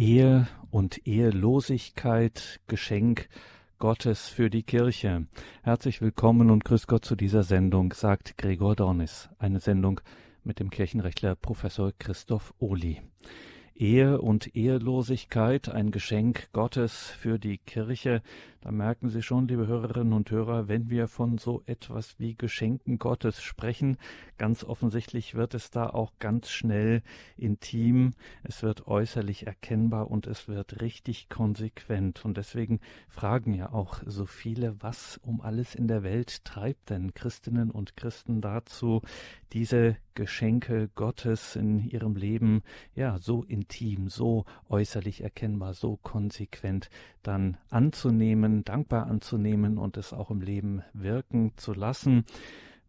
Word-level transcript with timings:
Ehe 0.00 0.48
und 0.70 1.06
Ehelosigkeit, 1.06 2.60
Geschenk 2.68 3.28
Gottes 3.78 4.28
für 4.28 4.48
die 4.48 4.62
Kirche. 4.62 5.26
Herzlich 5.62 6.00
willkommen 6.00 6.48
und 6.48 6.64
grüß 6.64 6.86
Gott 6.86 7.04
zu 7.04 7.16
dieser 7.16 7.42
Sendung, 7.42 7.92
sagt 7.92 8.38
Gregor 8.38 8.76
Dornis. 8.76 9.28
Eine 9.38 9.60
Sendung 9.60 10.00
mit 10.42 10.58
dem 10.58 10.70
Kirchenrechtler 10.70 11.34
Professor 11.34 11.92
Christoph 11.98 12.54
Ohli. 12.60 13.02
Ehe 13.80 14.20
und 14.20 14.54
Ehelosigkeit, 14.54 15.70
ein 15.70 15.90
Geschenk 15.90 16.52
Gottes 16.52 17.06
für 17.18 17.38
die 17.38 17.56
Kirche. 17.56 18.20
Da 18.60 18.70
merken 18.72 19.08
Sie 19.08 19.22
schon, 19.22 19.48
liebe 19.48 19.66
Hörerinnen 19.66 20.12
und 20.12 20.30
Hörer, 20.30 20.68
wenn 20.68 20.90
wir 20.90 21.08
von 21.08 21.38
so 21.38 21.62
etwas 21.64 22.18
wie 22.18 22.34
Geschenken 22.34 22.98
Gottes 22.98 23.42
sprechen, 23.42 23.96
ganz 24.36 24.64
offensichtlich 24.64 25.34
wird 25.34 25.54
es 25.54 25.70
da 25.70 25.88
auch 25.88 26.12
ganz 26.18 26.50
schnell 26.50 27.02
intim, 27.38 28.12
es 28.42 28.62
wird 28.62 28.86
äußerlich 28.86 29.46
erkennbar 29.46 30.10
und 30.10 30.26
es 30.26 30.46
wird 30.46 30.82
richtig 30.82 31.30
konsequent. 31.30 32.22
Und 32.26 32.36
deswegen 32.36 32.80
fragen 33.08 33.54
ja 33.54 33.72
auch 33.72 34.02
so 34.04 34.26
viele, 34.26 34.76
was 34.82 35.18
um 35.22 35.40
alles 35.40 35.74
in 35.74 35.88
der 35.88 36.02
Welt 36.02 36.44
treibt 36.44 36.90
denn 36.90 37.14
Christinnen 37.14 37.70
und 37.70 37.96
Christen 37.96 38.42
dazu, 38.42 39.00
diese 39.54 39.96
Geschenke 40.20 40.90
Gottes 40.96 41.56
in 41.56 41.88
ihrem 41.88 42.14
Leben 42.14 42.60
ja 42.94 43.16
so 43.18 43.42
intim, 43.42 44.08
so 44.10 44.44
äußerlich 44.68 45.22
erkennbar, 45.22 45.72
so 45.72 45.96
konsequent 45.96 46.90
dann 47.22 47.56
anzunehmen, 47.70 48.62
dankbar 48.62 49.06
anzunehmen 49.06 49.78
und 49.78 49.96
es 49.96 50.12
auch 50.12 50.30
im 50.30 50.42
Leben 50.42 50.82
wirken 50.92 51.52
zu 51.56 51.72
lassen. 51.72 52.26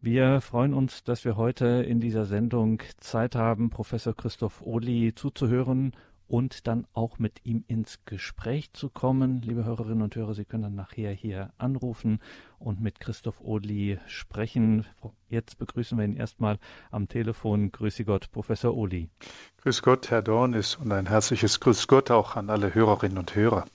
Wir 0.01 0.41
freuen 0.41 0.73
uns, 0.73 1.05
dass 1.05 1.23
wir 1.23 1.37
heute 1.37 1.67
in 1.67 2.01
dieser 2.01 2.25
Sendung 2.25 2.81
Zeit 2.97 3.33
haben, 3.33 3.69
Professor 3.69 4.13
Christoph 4.13 4.61
Ohli 4.61 5.13
zuzuhören 5.15 5.93
und 6.31 6.65
dann 6.65 6.87
auch 6.93 7.19
mit 7.19 7.41
ihm 7.43 7.65
ins 7.67 7.99
Gespräch 8.05 8.71
zu 8.71 8.89
kommen. 8.89 9.41
Liebe 9.41 9.65
Hörerinnen 9.65 10.01
und 10.01 10.15
Hörer, 10.15 10.33
Sie 10.33 10.45
können 10.45 10.63
dann 10.63 10.75
nachher 10.75 11.11
hier 11.11 11.51
anrufen 11.57 12.19
und 12.57 12.79
mit 12.79 13.01
Christoph 13.01 13.41
Ohli 13.41 13.99
sprechen. 14.07 14.85
Jetzt 15.27 15.59
begrüßen 15.59 15.97
wir 15.97 16.05
ihn 16.05 16.15
erstmal 16.15 16.57
am 16.89 17.09
Telefon. 17.09 17.73
Grüße 17.73 18.05
Gott, 18.05 18.31
Professor 18.31 18.73
Ohli. 18.73 19.09
Grüß 19.57 19.81
Gott, 19.81 20.09
Herr 20.09 20.21
Dornis, 20.21 20.75
und 20.75 20.93
ein 20.93 21.07
herzliches 21.07 21.59
Grüß 21.59 21.87
Gott 21.87 22.11
auch 22.11 22.37
an 22.37 22.49
alle 22.49 22.73
Hörerinnen 22.73 23.17
und 23.17 23.35
Hörer. 23.35 23.65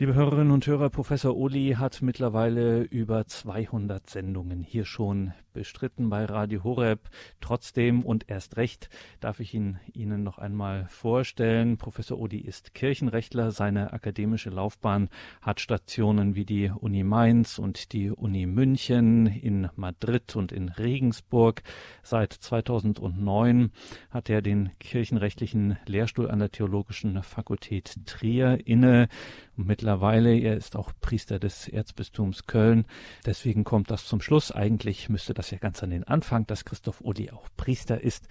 Liebe 0.00 0.14
Hörerinnen 0.14 0.52
und 0.52 0.64
Hörer, 0.64 0.90
Professor 0.90 1.36
Uli 1.36 1.74
hat 1.76 2.02
mittlerweile 2.02 2.82
über 2.82 3.26
200 3.26 4.08
Sendungen 4.08 4.62
hier 4.62 4.84
schon 4.84 5.32
bestritten 5.58 6.08
bei 6.08 6.24
Radio 6.24 6.62
Horeb. 6.62 7.00
Trotzdem 7.40 8.04
und 8.04 8.30
erst 8.30 8.56
recht 8.56 8.90
darf 9.18 9.40
ich 9.40 9.54
ihn 9.54 9.80
Ihnen 9.92 10.22
noch 10.22 10.38
einmal 10.38 10.86
vorstellen. 10.88 11.78
Professor 11.78 12.16
Uli 12.16 12.38
ist 12.38 12.74
Kirchenrechtler. 12.74 13.50
Seine 13.50 13.92
akademische 13.92 14.50
Laufbahn 14.50 15.08
hat 15.42 15.58
Stationen 15.58 16.36
wie 16.36 16.44
die 16.44 16.70
Uni 16.70 17.02
Mainz 17.02 17.58
und 17.58 17.92
die 17.92 18.12
Uni 18.12 18.46
München, 18.46 19.26
in 19.26 19.68
Madrid 19.74 20.36
und 20.36 20.52
in 20.52 20.68
Regensburg. 20.68 21.64
Seit 22.04 22.32
2009 22.32 23.72
hat 24.10 24.30
er 24.30 24.42
den 24.42 24.70
kirchenrechtlichen 24.78 25.76
Lehrstuhl 25.86 26.30
an 26.30 26.38
der 26.38 26.52
Theologischen 26.52 27.20
Fakultät 27.24 28.06
Trier 28.06 28.64
inne. 28.64 29.08
Und 29.56 29.66
mittlerweile, 29.66 30.38
er 30.38 30.56
ist 30.56 30.76
auch 30.76 30.92
Priester 31.00 31.40
des 31.40 31.66
Erzbistums 31.66 32.46
Köln. 32.46 32.86
Deswegen 33.26 33.64
kommt 33.64 33.90
das 33.90 34.06
zum 34.06 34.20
Schluss. 34.20 34.52
Eigentlich 34.52 35.08
müsste 35.08 35.34
das 35.34 35.47
ja 35.50 35.58
ganz 35.58 35.82
an 35.82 35.90
den 35.90 36.04
Anfang, 36.04 36.46
dass 36.46 36.64
Christoph 36.64 37.00
Uli 37.00 37.30
auch 37.30 37.48
Priester 37.56 38.00
ist, 38.00 38.28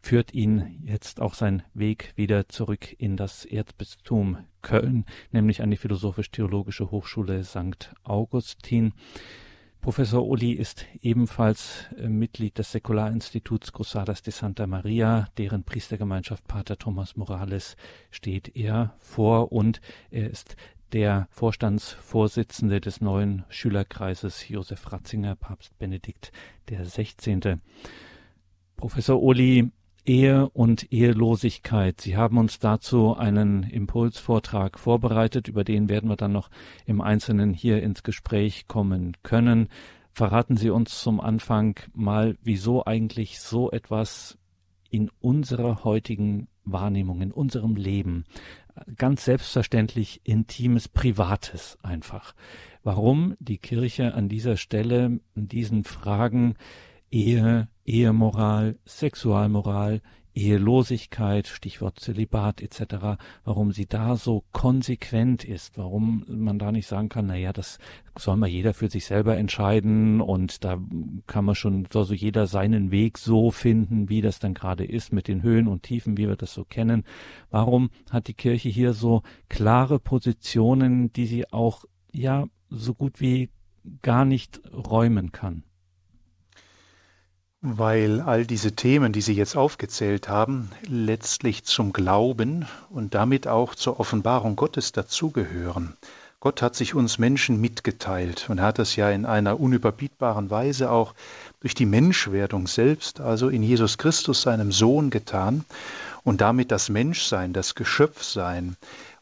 führt 0.00 0.32
ihn 0.32 0.80
jetzt 0.84 1.20
auch 1.20 1.34
sein 1.34 1.62
Weg 1.74 2.12
wieder 2.16 2.48
zurück 2.48 2.94
in 2.98 3.16
das 3.16 3.44
Erzbistum 3.44 4.38
Köln, 4.62 5.04
nämlich 5.32 5.62
an 5.62 5.70
die 5.70 5.76
Philosophisch-Theologische 5.76 6.90
Hochschule 6.90 7.44
St. 7.44 7.92
Augustin. 8.04 8.92
Professor 9.80 10.26
Uli 10.26 10.52
ist 10.52 10.86
ebenfalls 11.02 11.86
äh, 11.96 12.08
Mitglied 12.08 12.58
des 12.58 12.72
Säkularinstituts 12.72 13.72
Cruzadas 13.72 14.22
de 14.22 14.32
Santa 14.32 14.66
Maria, 14.66 15.28
deren 15.38 15.62
Priestergemeinschaft 15.62 16.46
Pater 16.48 16.76
Thomas 16.76 17.16
Morales 17.16 17.76
steht 18.10 18.56
er 18.56 18.94
vor 18.98 19.52
und 19.52 19.80
er 20.10 20.30
ist 20.30 20.56
der 20.92 21.28
Vorstandsvorsitzende 21.30 22.80
des 22.80 23.00
neuen 23.00 23.44
Schülerkreises 23.48 24.48
Josef 24.48 24.90
Ratzinger, 24.90 25.36
Papst 25.36 25.78
Benedikt 25.78 26.32
der 26.68 26.84
16. 26.84 27.60
Professor 28.76 29.22
Uli, 29.22 29.70
Ehe 30.04 30.48
und 30.48 30.90
Ehelosigkeit. 30.90 32.00
Sie 32.00 32.16
haben 32.16 32.38
uns 32.38 32.58
dazu 32.58 33.14
einen 33.14 33.64
Impulsvortrag 33.64 34.78
vorbereitet, 34.78 35.48
über 35.48 35.64
den 35.64 35.88
werden 35.88 36.08
wir 36.08 36.16
dann 36.16 36.32
noch 36.32 36.48
im 36.86 37.00
Einzelnen 37.02 37.52
hier 37.52 37.82
ins 37.82 38.02
Gespräch 38.02 38.66
kommen 38.68 39.16
können. 39.22 39.68
Verraten 40.12 40.56
Sie 40.56 40.70
uns 40.70 41.00
zum 41.00 41.20
Anfang 41.20 41.78
mal, 41.92 42.38
wieso 42.42 42.86
eigentlich 42.86 43.40
so 43.40 43.70
etwas 43.70 44.38
in 44.90 45.10
unserer 45.20 45.84
heutigen 45.84 46.48
Wahrnehmung, 46.64 47.20
in 47.20 47.32
unserem 47.32 47.76
Leben 47.76 48.24
ganz 48.96 49.24
selbstverständlich 49.24 50.20
Intimes, 50.24 50.88
Privates 50.88 51.78
einfach. 51.82 52.34
Warum 52.82 53.36
die 53.38 53.58
Kirche 53.58 54.14
an 54.14 54.28
dieser 54.28 54.56
Stelle 54.56 55.20
diesen 55.34 55.84
Fragen 55.84 56.54
Ehe, 57.10 57.68
Ehemoral, 57.84 58.78
Sexualmoral, 58.86 60.02
Ehelosigkeit, 60.38 61.48
Stichwort 61.48 61.98
Zölibat 61.98 62.62
etc., 62.62 63.18
warum 63.44 63.72
sie 63.72 63.86
da 63.86 64.14
so 64.14 64.44
konsequent 64.52 65.42
ist, 65.44 65.76
warum 65.76 66.24
man 66.28 66.60
da 66.60 66.70
nicht 66.70 66.86
sagen 66.86 67.08
kann, 67.08 67.26
na 67.26 67.34
ja, 67.34 67.52
das 67.52 67.78
soll 68.16 68.36
mal 68.36 68.48
jeder 68.48 68.72
für 68.72 68.88
sich 68.88 69.04
selber 69.04 69.36
entscheiden 69.36 70.20
und 70.20 70.62
da 70.64 70.78
kann 71.26 71.44
man 71.44 71.56
schon, 71.56 71.88
soll 71.92 72.04
so 72.04 72.14
jeder 72.14 72.46
seinen 72.46 72.92
Weg 72.92 73.18
so 73.18 73.50
finden, 73.50 74.08
wie 74.08 74.20
das 74.20 74.38
dann 74.38 74.54
gerade 74.54 74.84
ist, 74.84 75.12
mit 75.12 75.26
den 75.26 75.42
Höhen 75.42 75.66
und 75.66 75.82
Tiefen, 75.82 76.16
wie 76.16 76.28
wir 76.28 76.36
das 76.36 76.54
so 76.54 76.64
kennen. 76.64 77.04
Warum 77.50 77.90
hat 78.10 78.28
die 78.28 78.34
Kirche 78.34 78.68
hier 78.68 78.92
so 78.92 79.22
klare 79.48 79.98
Positionen, 79.98 81.12
die 81.12 81.26
sie 81.26 81.52
auch, 81.52 81.84
ja, 82.12 82.46
so 82.70 82.94
gut 82.94 83.20
wie 83.20 83.50
gar 84.02 84.24
nicht 84.24 84.60
räumen 84.72 85.32
kann? 85.32 85.64
Weil 87.60 88.20
all 88.20 88.46
diese 88.46 88.72
Themen, 88.72 89.12
die 89.12 89.20
Sie 89.20 89.32
jetzt 89.32 89.56
aufgezählt 89.56 90.28
haben, 90.28 90.70
letztlich 90.86 91.64
zum 91.64 91.92
Glauben 91.92 92.66
und 92.90 93.14
damit 93.14 93.48
auch 93.48 93.74
zur 93.74 93.98
Offenbarung 93.98 94.54
Gottes 94.54 94.92
dazugehören. 94.92 95.96
Gott 96.40 96.62
hat 96.62 96.76
sich 96.76 96.94
uns 96.94 97.18
Menschen 97.18 97.60
mitgeteilt 97.60 98.46
und 98.48 98.60
hat 98.60 98.78
das 98.78 98.94
ja 98.94 99.10
in 99.10 99.26
einer 99.26 99.58
unüberbietbaren 99.58 100.50
Weise 100.50 100.92
auch 100.92 101.14
durch 101.58 101.74
die 101.74 101.86
Menschwerdung 101.86 102.68
selbst, 102.68 103.20
also 103.20 103.48
in 103.48 103.64
Jesus 103.64 103.98
Christus, 103.98 104.42
seinem 104.42 104.70
Sohn, 104.70 105.10
getan 105.10 105.64
und 106.22 106.40
damit 106.40 106.70
das 106.70 106.90
Menschsein, 106.90 107.52
das 107.52 107.74
Geschöpfsein 107.74 108.76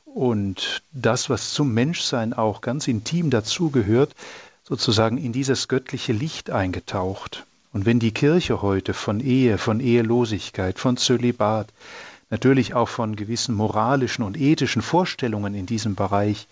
und 0.05 0.83
das, 0.93 1.31
was 1.31 1.55
zum 1.55 1.73
Menschsein 1.73 2.35
auch 2.35 2.61
ganz 2.61 2.87
intim 2.87 3.31
dazugehört, 3.31 4.15
sozusagen 4.63 5.17
in 5.17 5.33
dieses 5.33 5.69
göttliche 5.69 6.13
Licht 6.13 6.51
eingetaucht. 6.51 7.47
Und 7.77 7.85
wenn 7.85 7.99
die 7.99 8.13
Kirche 8.13 8.63
heute 8.63 8.95
von 8.95 9.21
Ehe, 9.21 9.59
von 9.59 9.81
Ehelosigkeit, 9.81 10.79
von 10.79 10.97
Zölibat, 10.97 11.75
natürlich 12.31 12.73
auch 12.73 12.89
von 12.89 13.17
gewissen 13.17 13.55
moralischen 13.55 14.25
und 14.25 14.39
ethischen 14.39 14.81
Vorstellungen 14.81 15.53
in 15.53 15.67
diesem 15.67 15.95
Bereich 15.95 16.49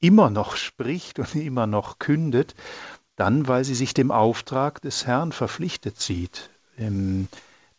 immer 0.00 0.28
noch 0.28 0.56
spricht 0.56 1.18
und 1.18 1.34
immer 1.34 1.66
noch 1.66 1.98
kündet, 1.98 2.54
dann 3.16 3.48
weil 3.48 3.64
sie 3.64 3.74
sich 3.74 3.94
dem 3.94 4.10
Auftrag 4.10 4.82
des 4.82 5.06
Herrn 5.06 5.32
verpflichtet 5.32 5.98
sieht. 5.98 6.50
Ähm, 6.76 7.26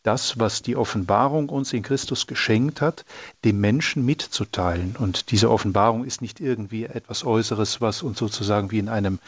das, 0.03 0.37
was 0.37 0.61
die 0.61 0.75
Offenbarung 0.75 1.47
uns 1.47 1.71
in 1.71 1.81
Christus 1.81 2.27
geschenkt 2.27 2.81
hat, 2.81 3.05
dem 3.45 3.61
Menschen 3.61 4.05
mitzuteilen. 4.05 4.97
Und 4.99 5.31
diese 5.31 5.49
Offenbarung 5.49 6.03
ist 6.03 6.21
nicht 6.21 6.41
irgendwie 6.41 6.83
etwas 6.83 7.23
Äußeres, 7.23 7.79
was 7.79 8.03
uns 8.03 8.19
sozusagen 8.19 8.69
wie 8.71 8.79
in 8.79 8.89
einem 8.89 9.19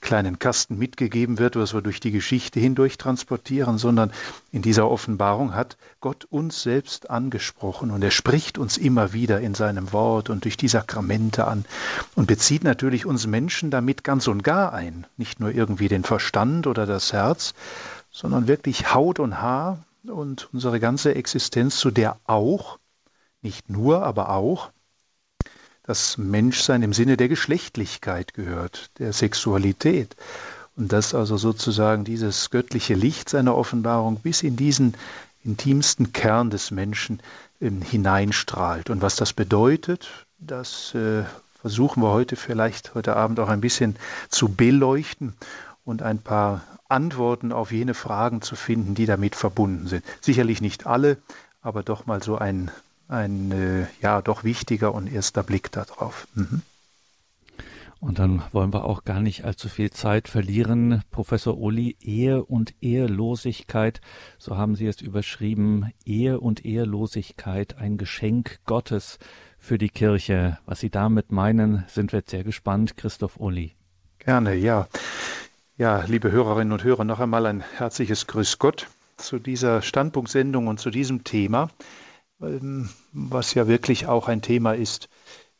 kleinen 0.00 0.40
Kasten 0.40 0.76
mitgegeben 0.76 1.38
wird, 1.38 1.54
was 1.54 1.72
wir 1.72 1.82
durch 1.82 2.00
die 2.00 2.10
Geschichte 2.10 2.58
hindurch 2.58 2.98
transportieren, 2.98 3.78
sondern 3.78 4.12
in 4.50 4.60
dieser 4.60 4.90
Offenbarung 4.90 5.54
hat 5.54 5.76
Gott 6.00 6.26
uns 6.28 6.62
selbst 6.62 7.10
angesprochen 7.10 7.92
und 7.92 8.02
er 8.02 8.10
spricht 8.10 8.58
uns 8.58 8.76
immer 8.76 9.12
wieder 9.12 9.40
in 9.40 9.54
seinem 9.54 9.92
Wort 9.92 10.30
und 10.30 10.44
durch 10.44 10.56
die 10.56 10.68
Sakramente 10.68 11.46
an 11.46 11.64
und 12.16 12.26
bezieht 12.26 12.64
natürlich 12.64 13.06
uns 13.06 13.26
Menschen 13.28 13.70
damit 13.70 14.02
ganz 14.02 14.26
und 14.26 14.42
gar 14.42 14.72
ein. 14.72 15.06
Nicht 15.16 15.38
nur 15.38 15.52
irgendwie 15.52 15.88
den 15.88 16.02
Verstand 16.02 16.66
oder 16.66 16.86
das 16.86 17.12
Herz, 17.12 17.54
sondern 18.10 18.48
wirklich 18.48 18.92
Haut 18.92 19.20
und 19.20 19.40
Haar 19.40 19.78
und 20.08 20.48
unsere 20.52 20.80
ganze 20.80 21.14
Existenz, 21.14 21.78
zu 21.78 21.90
der 21.90 22.18
auch, 22.24 22.78
nicht 23.42 23.68
nur, 23.68 24.04
aber 24.04 24.30
auch, 24.30 24.70
das 25.82 26.16
Menschsein 26.16 26.82
im 26.82 26.92
Sinne 26.92 27.16
der 27.16 27.28
Geschlechtlichkeit 27.28 28.34
gehört, 28.34 28.90
der 28.98 29.12
Sexualität. 29.12 30.16
Und 30.76 30.92
dass 30.92 31.14
also 31.14 31.36
sozusagen 31.36 32.04
dieses 32.04 32.50
göttliche 32.50 32.94
Licht 32.94 33.28
seiner 33.28 33.54
Offenbarung 33.54 34.16
bis 34.16 34.42
in 34.42 34.56
diesen 34.56 34.96
intimsten 35.44 36.12
Kern 36.12 36.50
des 36.50 36.70
Menschen 36.70 37.20
ähm, 37.60 37.82
hineinstrahlt. 37.82 38.90
Und 38.90 39.02
was 39.02 39.16
das 39.16 39.34
bedeutet, 39.34 40.08
das 40.38 40.94
äh, 40.94 41.24
versuchen 41.60 42.02
wir 42.02 42.10
heute 42.10 42.36
vielleicht 42.36 42.94
heute 42.94 43.14
Abend 43.14 43.38
auch 43.40 43.48
ein 43.48 43.60
bisschen 43.60 43.96
zu 44.30 44.48
beleuchten 44.48 45.34
und 45.84 46.02
ein 46.02 46.18
paar 46.18 46.62
Antworten 46.88 47.52
auf 47.52 47.72
jene 47.72 47.94
Fragen 47.94 48.42
zu 48.42 48.56
finden, 48.56 48.94
die 48.94 49.06
damit 49.06 49.34
verbunden 49.34 49.86
sind. 49.86 50.04
Sicherlich 50.20 50.60
nicht 50.60 50.86
alle, 50.86 51.18
aber 51.62 51.82
doch 51.82 52.06
mal 52.06 52.22
so 52.22 52.36
ein, 52.36 52.70
ein 53.08 53.52
äh, 53.52 53.86
ja, 54.00 54.22
doch 54.22 54.44
wichtiger 54.44 54.94
und 54.94 55.12
erster 55.12 55.42
Blick 55.42 55.72
darauf. 55.72 56.26
Mhm. 56.34 56.62
Und 58.04 58.18
dann 58.18 58.42
wollen 58.52 58.74
wir 58.74 58.84
auch 58.84 59.04
gar 59.04 59.20
nicht 59.20 59.46
allzu 59.46 59.70
viel 59.70 59.90
Zeit 59.90 60.28
verlieren. 60.28 61.02
Professor 61.10 61.56
Uli, 61.56 61.96
Ehe 62.02 62.44
und 62.44 62.74
Ehelosigkeit, 62.82 64.02
so 64.36 64.58
haben 64.58 64.76
Sie 64.76 64.86
es 64.86 65.00
überschrieben, 65.00 65.90
Ehe 66.04 66.38
und 66.38 66.66
Ehelosigkeit, 66.66 67.78
ein 67.78 67.96
Geschenk 67.96 68.58
Gottes 68.66 69.18
für 69.58 69.78
die 69.78 69.88
Kirche. 69.88 70.58
Was 70.66 70.80
Sie 70.80 70.90
damit 70.90 71.32
meinen, 71.32 71.84
sind 71.88 72.12
wir 72.12 72.18
jetzt 72.18 72.30
sehr 72.30 72.44
gespannt. 72.44 72.98
Christoph 72.98 73.38
Uli. 73.38 73.72
Gerne, 74.18 74.54
ja. 74.54 74.86
Ja, 75.76 76.04
liebe 76.06 76.30
Hörerinnen 76.30 76.72
und 76.72 76.84
Hörer, 76.84 77.02
noch 77.02 77.18
einmal 77.18 77.46
ein 77.46 77.60
herzliches 77.60 78.28
Grüß 78.28 78.60
Gott 78.60 78.86
zu 79.16 79.40
dieser 79.40 79.82
Standpunktsendung 79.82 80.68
und 80.68 80.78
zu 80.78 80.88
diesem 80.90 81.24
Thema, 81.24 81.68
ähm, 82.40 82.90
was 83.10 83.54
ja 83.54 83.66
wirklich 83.66 84.06
auch 84.06 84.28
ein 84.28 84.40
Thema 84.40 84.76
ist, 84.76 85.08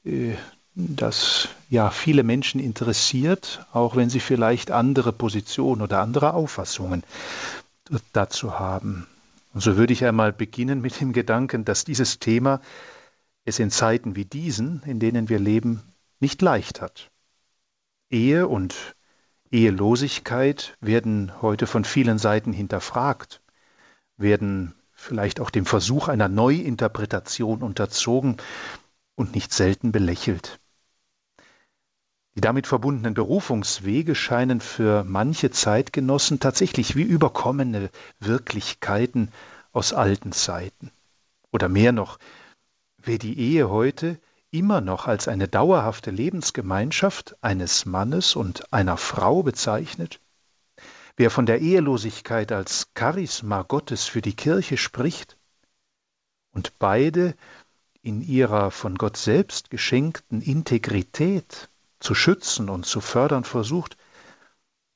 äh, 0.05 0.35
das 0.77 1.49
ja 1.69 1.91
viele 1.91 2.23
Menschen 2.23 2.61
interessiert, 2.61 3.67
auch 3.73 3.97
wenn 3.97 4.09
sie 4.09 4.21
vielleicht 4.21 4.71
andere 4.71 5.13
Positionen 5.13 5.83
oder 5.83 6.01
andere 6.01 6.35
Auffassungen 6.35 7.03
dazu 8.13 8.57
haben. 8.57 9.09
Und 9.53 9.63
so 9.63 9.77
würde 9.77 9.95
ich 9.95 10.05
einmal 10.05 10.33
beginnen 10.33 10.81
mit 10.81 11.01
dem 11.01 11.13
Gedanken, 11.13 11.65
dass 11.65 11.85
dieses 11.85 12.21
Thema 12.21 12.61
es 13.45 13.59
in 13.59 13.73
Zeiten 13.73 14.15
wie 14.15 14.25
diesen, 14.25 14.81
in 14.87 15.01
denen 15.01 15.29
wir 15.29 15.41
leben, 15.41 15.83
nicht 16.21 16.41
leicht 16.41 16.81
hat. 16.81 17.11
Ehe 18.11 18.47
und 18.47 18.95
Ehelosigkeit 19.51 20.77
werden 20.81 21.33
heute 21.43 21.67
von 21.67 21.85
vielen 21.85 22.19
Seiten 22.19 22.53
hinterfragt, 22.53 23.41
werden 24.17 24.75
vielleicht 24.93 25.41
auch 25.41 25.51
dem 25.51 25.67
Versuch 25.67 26.09
einer 26.09 26.29
Neuinterpretation 26.29 27.63
unterzogen 27.63 28.39
und 29.15 29.35
nicht 29.35 29.53
selten 29.53 29.93
belächelt. 29.93 30.61
Die 32.37 32.41
damit 32.41 32.67
verbundenen 32.67 33.15
Berufungswege 33.15 34.17
scheinen 34.17 34.61
für 34.61 35.05
manche 35.05 35.51
Zeitgenossen 35.51 36.41
tatsächlich 36.41 36.97
wie 36.97 37.03
überkommene 37.03 37.91
Wirklichkeiten 38.19 39.31
aus 39.73 39.93
alten 39.93 40.33
Zeiten. 40.33 40.91
Oder 41.53 41.69
mehr 41.69 41.93
noch, 41.93 42.19
wer 42.99 43.19
die 43.19 43.39
Ehe 43.39 43.69
heute 43.69 44.19
immer 44.55 44.81
noch 44.81 45.07
als 45.09 45.27
eine 45.27 45.49
dauerhafte 45.49 46.13
Lebensgemeinschaft 46.13 47.37
eines 47.43 47.87
Mannes 47.87 48.37
und 48.37 48.73
einer 48.73 48.97
Frau 48.97 49.43
bezeichnet, 49.43 50.21
wer 51.17 51.31
von 51.31 51.45
der 51.45 51.61
Ehelosigkeit 51.61 52.53
als 52.53 52.89
Charisma 52.97 53.63
Gottes 53.63 54.05
für 54.05 54.23
die 54.23 54.37
Kirche 54.37 54.77
spricht 54.77 55.37
und 56.53 56.79
beide 56.79 57.35
in 58.01 58.23
ihrer 58.23 58.71
von 58.71 58.97
Gott 58.97 59.17
selbst 59.17 59.71
geschenkten 59.71 60.41
Integrität 60.41 61.69
zu 61.99 62.15
schützen 62.15 62.69
und 62.69 62.87
zu 62.87 63.01
fördern 63.01 63.45
versucht, 63.45 63.97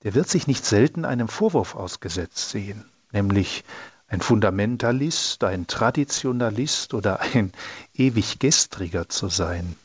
der 0.05 0.15
wird 0.15 0.29
sich 0.29 0.47
nicht 0.47 0.65
selten 0.65 1.05
einem 1.05 1.27
Vorwurf 1.27 1.75
ausgesetzt 1.75 2.51
sehen, 2.51 2.89
nämlich 3.11 3.65
ein 4.07 4.21
Fundamentalist, 4.21 5.45
ein 5.45 5.67
Traditionalist 5.67 6.95
oder 6.95 7.21
ein 7.21 7.53
ewig 7.99 8.39
Gestriger 8.39 9.09
zu 9.09 9.29
sein. 9.29 9.77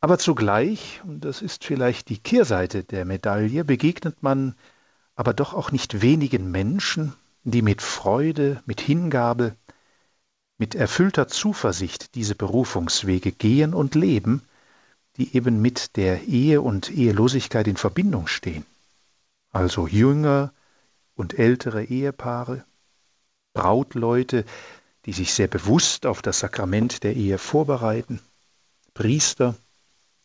Aber 0.00 0.18
zugleich, 0.18 1.00
und 1.04 1.24
das 1.24 1.40
ist 1.40 1.64
vielleicht 1.64 2.08
die 2.10 2.18
Kehrseite 2.18 2.84
der 2.84 3.04
Medaille, 3.04 3.64
begegnet 3.64 4.22
man 4.22 4.54
aber 5.14 5.32
doch 5.32 5.54
auch 5.54 5.72
nicht 5.72 6.02
wenigen 6.02 6.50
Menschen, 6.50 7.14
die 7.44 7.62
mit 7.62 7.80
Freude, 7.80 8.62
mit 8.66 8.80
Hingabe, 8.80 9.54
mit 10.58 10.74
erfüllter 10.74 11.28
Zuversicht 11.28 12.14
diese 12.14 12.34
Berufungswege 12.34 13.32
gehen 13.32 13.72
und 13.72 13.94
leben, 13.94 14.42
die 15.16 15.36
eben 15.36 15.62
mit 15.62 15.96
der 15.96 16.24
Ehe 16.24 16.60
und 16.60 16.90
Ehelosigkeit 16.90 17.66
in 17.66 17.76
Verbindung 17.76 18.26
stehen. 18.26 18.66
Also 19.52 19.86
Jünger, 19.86 20.52
und 21.16 21.38
ältere 21.38 21.84
Ehepaare, 21.84 22.64
Brautleute, 23.52 24.44
die 25.06 25.12
sich 25.12 25.34
sehr 25.34 25.48
bewusst 25.48 26.06
auf 26.06 26.22
das 26.22 26.40
Sakrament 26.40 27.02
der 27.02 27.14
Ehe 27.14 27.38
vorbereiten, 27.38 28.20
Priester, 28.94 29.54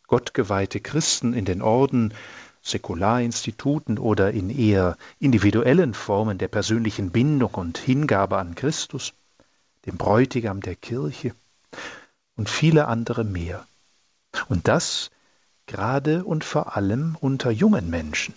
gottgeweihte 0.06 0.80
Christen 0.80 1.34
in 1.34 1.44
den 1.44 1.62
Orden, 1.62 2.14
Säkularinstituten 2.62 3.98
oder 3.98 4.32
in 4.32 4.50
eher 4.50 4.96
individuellen 5.18 5.94
Formen 5.94 6.38
der 6.38 6.48
persönlichen 6.48 7.10
Bindung 7.10 7.54
und 7.54 7.78
Hingabe 7.78 8.38
an 8.38 8.54
Christus, 8.54 9.14
dem 9.86 9.96
Bräutigam 9.96 10.60
der 10.60 10.76
Kirche 10.76 11.34
und 12.36 12.50
viele 12.50 12.86
andere 12.86 13.24
mehr. 13.24 13.66
Und 14.48 14.68
das 14.68 15.10
gerade 15.66 16.24
und 16.24 16.44
vor 16.44 16.76
allem 16.76 17.16
unter 17.20 17.50
jungen 17.50 17.88
Menschen. 17.90 18.34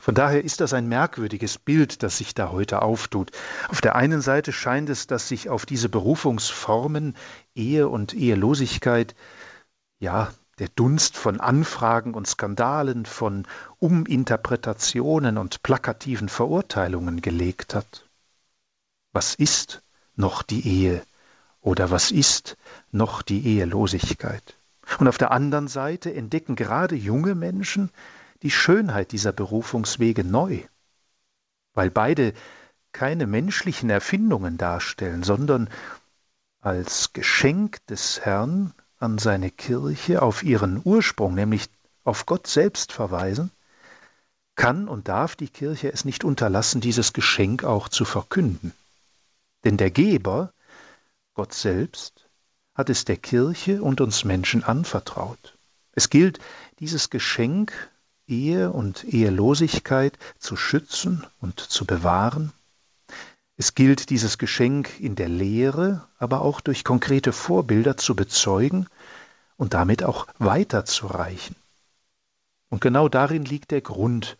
Von 0.00 0.14
daher 0.14 0.42
ist 0.42 0.62
das 0.62 0.72
ein 0.72 0.88
merkwürdiges 0.88 1.58
Bild, 1.58 2.02
das 2.02 2.16
sich 2.16 2.34
da 2.34 2.50
heute 2.50 2.80
auftut. 2.80 3.32
Auf 3.68 3.82
der 3.82 3.96
einen 3.96 4.22
Seite 4.22 4.50
scheint 4.50 4.88
es, 4.88 5.06
dass 5.06 5.28
sich 5.28 5.50
auf 5.50 5.66
diese 5.66 5.90
Berufungsformen 5.90 7.14
Ehe 7.54 7.86
und 7.86 8.14
Ehelosigkeit 8.14 9.14
ja 9.98 10.32
der 10.58 10.68
Dunst 10.68 11.18
von 11.18 11.38
Anfragen 11.38 12.14
und 12.14 12.26
Skandalen, 12.26 13.04
von 13.04 13.46
Uminterpretationen 13.78 15.36
und 15.36 15.62
plakativen 15.62 16.30
Verurteilungen 16.30 17.20
gelegt 17.20 17.74
hat. 17.74 18.08
Was 19.12 19.34
ist 19.34 19.82
noch 20.16 20.42
die 20.42 20.66
Ehe 20.66 21.02
oder 21.60 21.90
was 21.90 22.10
ist 22.10 22.56
noch 22.90 23.20
die 23.20 23.46
Ehelosigkeit? 23.46 24.56
Und 24.98 25.08
auf 25.08 25.18
der 25.18 25.30
anderen 25.30 25.68
Seite 25.68 26.14
entdecken 26.14 26.56
gerade 26.56 26.94
junge 26.94 27.34
Menschen 27.34 27.90
die 28.42 28.50
Schönheit 28.50 29.12
dieser 29.12 29.32
Berufungswege 29.32 30.24
neu, 30.24 30.60
weil 31.74 31.90
beide 31.90 32.32
keine 32.92 33.26
menschlichen 33.26 33.90
Erfindungen 33.90 34.58
darstellen, 34.58 35.22
sondern 35.22 35.68
als 36.60 37.12
Geschenk 37.12 37.84
des 37.86 38.20
Herrn 38.20 38.74
an 38.98 39.18
seine 39.18 39.50
Kirche 39.50 40.22
auf 40.22 40.42
ihren 40.42 40.80
Ursprung, 40.84 41.34
nämlich 41.34 41.68
auf 42.04 42.26
Gott 42.26 42.46
selbst 42.46 42.92
verweisen, 42.92 43.50
kann 44.56 44.88
und 44.88 45.08
darf 45.08 45.36
die 45.36 45.48
Kirche 45.48 45.92
es 45.92 46.04
nicht 46.04 46.24
unterlassen, 46.24 46.80
dieses 46.80 47.12
Geschenk 47.12 47.64
auch 47.64 47.88
zu 47.88 48.04
verkünden. 48.04 48.74
Denn 49.64 49.76
der 49.76 49.90
Geber, 49.90 50.52
Gott 51.34 51.54
selbst, 51.54 52.28
hat 52.74 52.90
es 52.90 53.04
der 53.04 53.16
Kirche 53.16 53.82
und 53.82 54.00
uns 54.00 54.24
Menschen 54.24 54.64
anvertraut. 54.64 55.56
Es 55.92 56.10
gilt, 56.10 56.40
dieses 56.78 57.10
Geschenk 57.10 57.89
Ehe 58.30 58.72
und 58.72 59.04
Ehelosigkeit 59.04 60.18
zu 60.38 60.56
schützen 60.56 61.26
und 61.40 61.60
zu 61.60 61.84
bewahren. 61.84 62.52
Es 63.56 63.74
gilt, 63.74 64.08
dieses 64.08 64.38
Geschenk 64.38 65.00
in 65.00 65.16
der 65.16 65.28
Lehre, 65.28 66.06
aber 66.18 66.40
auch 66.40 66.60
durch 66.60 66.84
konkrete 66.84 67.32
Vorbilder 67.32 67.96
zu 67.96 68.14
bezeugen 68.14 68.86
und 69.56 69.74
damit 69.74 70.02
auch 70.02 70.26
weiterzureichen. 70.38 71.56
Und 72.70 72.80
genau 72.80 73.08
darin 73.08 73.44
liegt 73.44 73.72
der 73.72 73.82
Grund 73.82 74.38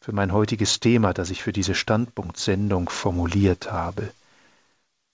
für 0.00 0.12
mein 0.12 0.32
heutiges 0.32 0.80
Thema, 0.80 1.14
das 1.14 1.30
ich 1.30 1.42
für 1.42 1.52
diese 1.52 1.74
Standpunktsendung 1.74 2.88
formuliert 2.88 3.72
habe. 3.72 4.12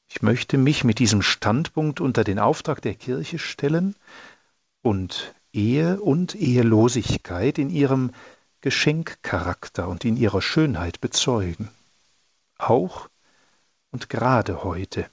Ich 0.08 0.22
möchte 0.22 0.58
mich 0.58 0.84
mit 0.84 0.98
diesem 0.98 1.22
Standpunkt 1.22 2.00
unter 2.00 2.24
den 2.24 2.38
Auftrag 2.38 2.82
der 2.82 2.94
Kirche 2.94 3.38
stellen 3.38 3.94
und 4.82 5.34
Ehe 5.54 6.00
und 6.00 6.34
Ehelosigkeit 6.34 7.58
in 7.58 7.70
ihrem 7.70 8.10
Geschenkcharakter 8.60 9.88
und 9.88 10.04
in 10.04 10.16
ihrer 10.16 10.42
Schönheit 10.42 11.00
bezeugen. 11.00 11.68
Auch 12.58 13.08
und 13.90 14.10
gerade 14.10 14.64
heute, 14.64 15.06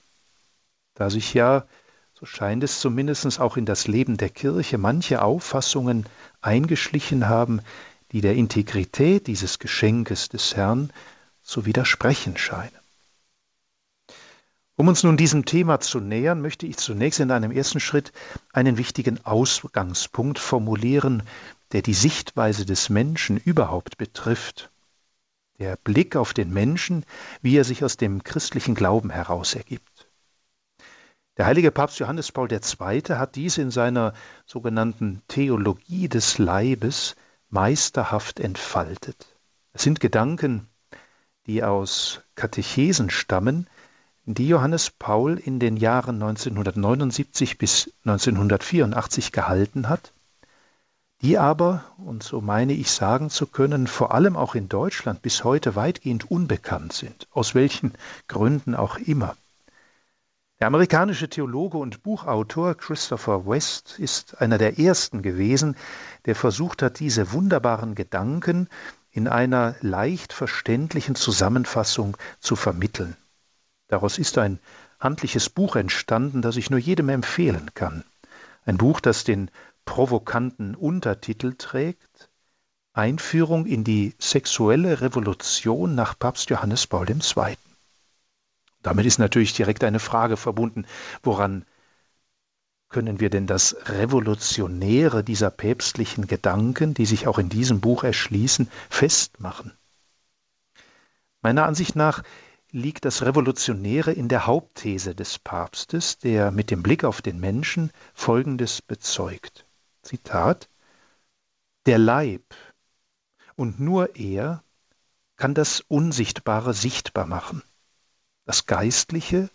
da 0.96 1.10
sich 1.10 1.34
ja, 1.34 1.66
so 2.14 2.26
scheint 2.26 2.64
es 2.64 2.80
zumindest 2.80 3.40
auch 3.40 3.58
in 3.58 3.66
das 3.66 3.88
Leben 3.88 4.18
der 4.18 4.30
Kirche, 4.30 4.78
manche 4.78 5.22
Auffassungen 5.22 6.06
eingeschlichen 6.42 7.30
haben, 7.30 7.62
die 8.12 8.22
der 8.22 8.36
Integrität 8.36 9.28
dieses 9.28 9.60
Geschenkes 9.60 10.30
des 10.30 10.56
Herrn 10.56 10.92
zu 11.44 11.66
widersprechen 11.66 12.38
scheinen. 12.38 12.81
Um 14.78 14.88
uns 14.88 15.04
nun 15.04 15.18
diesem 15.18 15.46
Thema 15.46 15.80
zu 15.80 16.00
nähern, 16.00 16.42
möchte 16.42 16.66
ich 16.66 16.78
zunächst 16.78 17.20
in 17.20 17.32
einem 17.32 17.52
ersten 17.52 17.80
Schritt 17.80 18.12
einen 18.54 18.78
wichtigen 18.78 19.24
Ausgangspunkt 19.26 20.40
formulieren, 20.40 21.24
der 21.72 21.82
die 21.82 21.94
Sichtweise 21.94 22.66
des 22.66 22.90
Menschen 22.90 23.38
überhaupt 23.38 23.98
betrifft, 23.98 24.72
der 25.60 25.76
Blick 25.76 26.16
auf 26.16 26.34
den 26.34 26.52
Menschen, 26.52 27.06
wie 27.42 27.56
er 27.56 27.64
sich 27.64 27.84
aus 27.84 27.98
dem 27.98 28.24
christlichen 28.24 28.74
Glauben 28.74 29.10
heraus 29.10 29.54
ergibt. 29.54 30.08
Der 31.38 31.46
heilige 31.46 31.72
Papst 31.72 32.00
Johannes 32.00 32.32
Paul 32.32 32.52
II. 32.52 33.02
hat 33.10 33.36
dies 33.36 33.58
in 33.58 33.72
seiner 33.72 34.14
sogenannten 34.46 35.22
Theologie 35.28 36.10
des 36.10 36.38
Leibes 36.40 37.16
meisterhaft 37.50 38.40
entfaltet. 38.40 39.28
Es 39.74 39.84
sind 39.84 40.00
Gedanken, 40.00 40.68
die 41.46 41.64
aus 41.64 42.22
Katechesen 42.36 43.10
stammen, 43.10 43.68
die 44.26 44.48
Johannes 44.48 44.90
Paul 44.92 45.38
in 45.38 45.60
den 45.60 45.78
Jahren 45.78 46.22
1979 46.22 47.58
bis 47.58 47.92
1984 48.06 49.32
gehalten 49.32 49.90
hat, 49.90 50.14
die 51.22 51.38
aber, 51.38 51.84
und 51.98 52.24
so 52.24 52.42
meine 52.42 52.74
ich 52.74 52.92
sagen 52.92 53.30
zu 53.30 53.46
können, 53.46 53.88
vor 53.88 54.14
allem 54.14 54.36
auch 54.36 54.56
in 54.56 54.70
Deutschland 54.70 55.22
bis 55.22 55.44
heute 55.44 55.76
weitgehend 55.76 56.30
unbekannt 56.32 56.94
sind, 56.94 57.28
aus 57.32 57.54
welchen 57.54 57.94
Gründen 58.28 58.76
auch 58.76 58.98
immer. 58.98 59.36
Der 60.60 60.68
amerikanische 60.68 61.28
Theologe 61.28 61.78
und 61.78 62.04
Buchautor 62.04 62.76
Christopher 62.76 63.48
West 63.48 63.98
ist 63.98 64.42
einer 64.42 64.60
der 64.60 64.78
ersten 64.78 65.24
gewesen, 65.24 65.76
der 66.26 66.36
versucht 66.36 66.84
hat, 66.84 67.00
diese 67.00 67.32
wunderbaren 67.32 67.96
Gedanken 67.96 68.68
in 69.12 69.28
einer 69.28 69.76
leicht 69.82 70.34
verständlichen 70.34 71.16
Zusammenfassung 71.16 72.16
zu 72.40 72.56
vermitteln. 72.56 73.18
Daraus 73.92 74.18
ist 74.18 74.38
ein 74.38 74.58
handliches 75.02 75.50
Buch 75.50 75.76
entstanden, 75.76 76.42
das 76.42 76.56
ich 76.56 76.70
nur 76.70 76.80
jedem 76.80 77.10
empfehlen 77.10 77.72
kann. 77.74 78.06
Ein 78.66 78.78
Buch, 78.78 79.02
das 79.02 79.26
den 79.26 79.52
provokanten 79.84 80.76
Untertitel 80.76 81.56
trägt 81.58 82.30
Einführung 82.94 83.66
in 83.66 83.84
die 83.84 84.16
sexuelle 84.18 85.02
Revolution 85.02 85.94
nach 85.94 86.18
Papst 86.18 86.50
Johannes 86.50 86.88
Paul 86.88 87.10
II. 87.10 87.58
Damit 88.82 89.06
ist 89.06 89.20
natürlich 89.20 89.52
direkt 89.54 89.84
eine 89.84 90.00
Frage 90.00 90.38
verbunden, 90.38 90.86
woran 91.22 91.66
können 92.88 93.20
wir 93.20 93.30
denn 93.30 93.46
das 93.46 93.76
Revolutionäre 93.88 95.22
dieser 95.22 95.50
päpstlichen 95.50 96.28
Gedanken, 96.28 96.94
die 96.94 97.06
sich 97.06 97.28
auch 97.28 97.40
in 97.40 97.50
diesem 97.50 97.82
Buch 97.82 98.06
erschließen, 98.06 98.70
festmachen? 98.90 99.74
Meiner 101.42 101.66
Ansicht 101.66 101.98
nach 101.98 102.24
liegt 102.72 103.06
das 103.06 103.22
Revolutionäre 103.22 104.14
in 104.14 104.30
der 104.30 104.46
Hauptthese 104.46 105.14
des 105.14 105.40
Papstes, 105.40 106.18
der 106.18 106.52
mit 106.52 106.72
dem 106.72 106.84
Blick 106.84 107.04
auf 107.04 107.22
den 107.22 107.40
Menschen 107.40 107.92
Folgendes 108.14 108.82
bezeugt. 108.82 109.66
Zitat 110.04 110.70
Der 111.86 111.98
Leib 111.98 112.44
und 113.56 113.80
nur 113.80 114.16
er 114.16 114.64
kann 115.36 115.54
das 115.54 115.82
Unsichtbare 115.82 116.74
sichtbar 116.74 117.26
machen, 117.26 117.62
das 118.46 118.66
Geistliche 118.66 119.50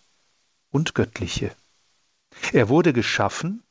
und 0.69 0.93
Göttliche. 0.93 1.55
Er 2.53 2.69
wurde 2.69 2.93
geschaffen, 2.93 3.63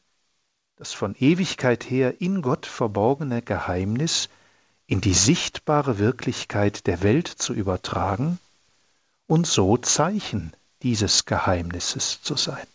das 0.76 0.92
von 0.92 1.14
Ewigkeit 1.14 1.88
her 1.88 2.20
in 2.20 2.42
Gott 2.42 2.66
verborgene 2.66 3.42
Geheimnis 3.42 4.28
in 4.86 5.00
die 5.00 5.14
sichtbare 5.14 5.98
Wirklichkeit 5.98 6.86
der 6.86 7.02
Welt 7.02 7.28
zu 7.28 7.54
übertragen 7.54 8.38
und 9.26 9.46
so 9.46 9.76
Zeichen 9.76 10.52
dieses 10.82 11.24
Geheimnisses 11.24 12.22
zu 12.22 12.36
sein. 12.36 12.66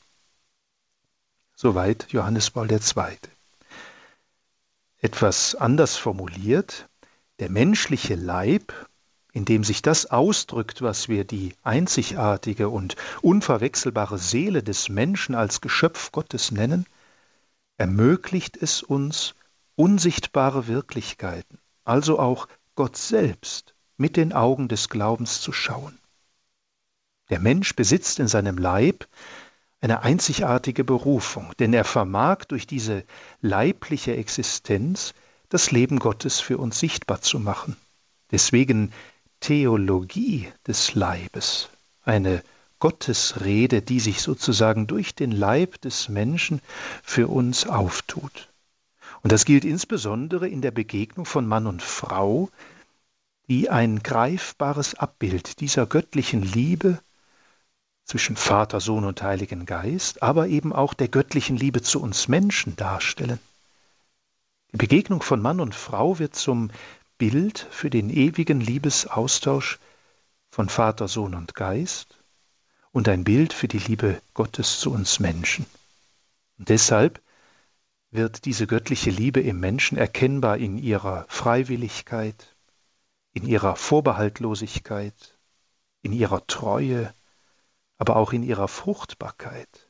Soweit 1.55 2.08
Johannes 2.12 2.50
Paul 2.50 2.72
II. 2.72 2.79
Etwas 4.98 5.55
anders 5.55 5.98
formuliert, 5.98 6.89
der 7.39 7.50
menschliche 7.50 8.15
Leib, 8.15 8.74
in 9.31 9.46
dem 9.46 9.63
sich 9.63 9.81
das 9.81 10.08
ausdrückt, 10.08 10.81
was 10.81 11.08
wir 11.08 11.24
die 11.24 11.55
einzigartige 11.63 12.70
und 12.70 12.96
unverwechselbare 13.22 14.17
Seele 14.17 14.62
des 14.62 14.89
Menschen 14.89 15.36
als 15.36 15.62
Geschöpf 15.62 16.12
Gottes 16.12 16.51
nennen, 16.51 16.86
ermöglicht 17.77 18.58
es 18.58 18.84
uns, 18.84 19.36
unsichtbare 19.75 20.67
Wirklichkeiten, 20.67 21.60
also 21.84 22.20
auch 22.20 22.48
Gott 22.75 22.98
selbst, 22.98 23.74
mit 23.98 24.17
den 24.17 24.34
Augen 24.34 24.67
des 24.67 24.89
Glaubens 24.89 25.41
zu 25.41 25.53
schauen. 25.53 26.00
Der 27.32 27.40
Mensch 27.40 27.76
besitzt 27.76 28.20
in 28.20 28.28
seinem 28.28 28.58
Leib 28.58 29.08
eine 29.80 30.04
einzigartige 30.04 30.84
Berufung, 30.84 31.54
denn 31.60 31.74
er 31.74 31.86
vermag 31.86 32.46
durch 32.46 32.68
diese 32.68 33.04
leibliche 33.42 34.16
Existenz 34.16 35.14
das 35.50 35.72
Leben 35.72 35.98
Gottes 35.98 36.40
für 36.40 36.58
uns 36.58 36.80
sichtbar 36.80 37.22
zu 37.22 37.40
machen. 37.40 37.78
Deswegen 38.32 38.92
Theologie 39.40 40.48
des 40.68 40.94
Leibes, 40.94 41.70
eine 42.04 42.44
Gottesrede, 42.80 43.82
die 43.82 44.00
sich 44.00 44.22
sozusagen 44.22 44.88
durch 44.88 45.16
den 45.16 45.32
Leib 45.32 45.80
des 45.82 46.10
Menschen 46.10 46.62
für 47.02 47.28
uns 47.28 47.66
auftut. 47.66 48.50
Und 49.24 49.32
das 49.32 49.46
gilt 49.46 49.66
insbesondere 49.66 50.48
in 50.48 50.62
der 50.62 50.72
Begegnung 50.72 51.26
von 51.26 51.48
Mann 51.48 51.66
und 51.66 51.82
Frau, 51.82 52.50
die 53.48 53.70
ein 53.70 54.04
greifbares 54.04 54.96
Abbild 54.96 55.60
dieser 55.60 55.86
göttlichen 55.86 56.42
Liebe 56.42 57.00
zwischen 58.05 58.36
Vater, 58.36 58.79
Sohn 58.79 59.05
und 59.05 59.22
Heiligen 59.22 59.65
Geist, 59.65 60.22
aber 60.24 60.48
eben 60.48 60.74
auch 60.74 60.93
der 60.93 61.08
göttlichen 61.08 61.55
Liebe 61.55 61.81
zu 61.81 62.01
uns 62.01 62.27
Menschen 62.27 62.75
darstellen. 62.75 63.39
Die 64.74 64.77
Begegnung 64.77 65.22
von 65.22 65.41
Mann 65.41 65.60
und 65.60 65.75
Frau 65.75 66.20
wird 66.20 66.36
zum 66.36 66.72
Bild 67.17 67.67
für 67.70 67.89
den 67.89 68.10
ewigen 68.10 68.62
Liebesaustausch 68.62 69.79
von 70.50 70.70
Vater, 70.70 71.08
Sohn 71.08 71.36
und 71.36 71.55
Geist 71.55 72.17
und 72.91 73.08
ein 73.08 73.24
Bild 73.24 73.53
für 73.53 73.67
die 73.67 73.79
Liebe 73.79 74.22
Gottes 74.34 74.79
zu 74.79 74.91
uns 74.91 75.20
Menschen. 75.20 75.65
Und 76.58 76.70
deshalb 76.70 77.22
wird 78.12 78.46
diese 78.46 78.67
göttliche 78.67 79.10
Liebe 79.10 79.39
im 79.39 79.60
Menschen 79.60 79.98
erkennbar 79.98 80.58
in 80.58 80.77
ihrer 80.77 81.25
Freiwilligkeit, 81.29 82.55
in 83.34 83.46
ihrer 83.46 83.75
Vorbehaltlosigkeit, 83.75 85.38
in 86.01 86.12
ihrer 86.12 86.46
Treue, 86.48 87.13
aber 88.01 88.15
auch 88.15 88.34
in 88.34 88.41
ihrer 88.41 88.67
Fruchtbarkeit. 88.67 89.88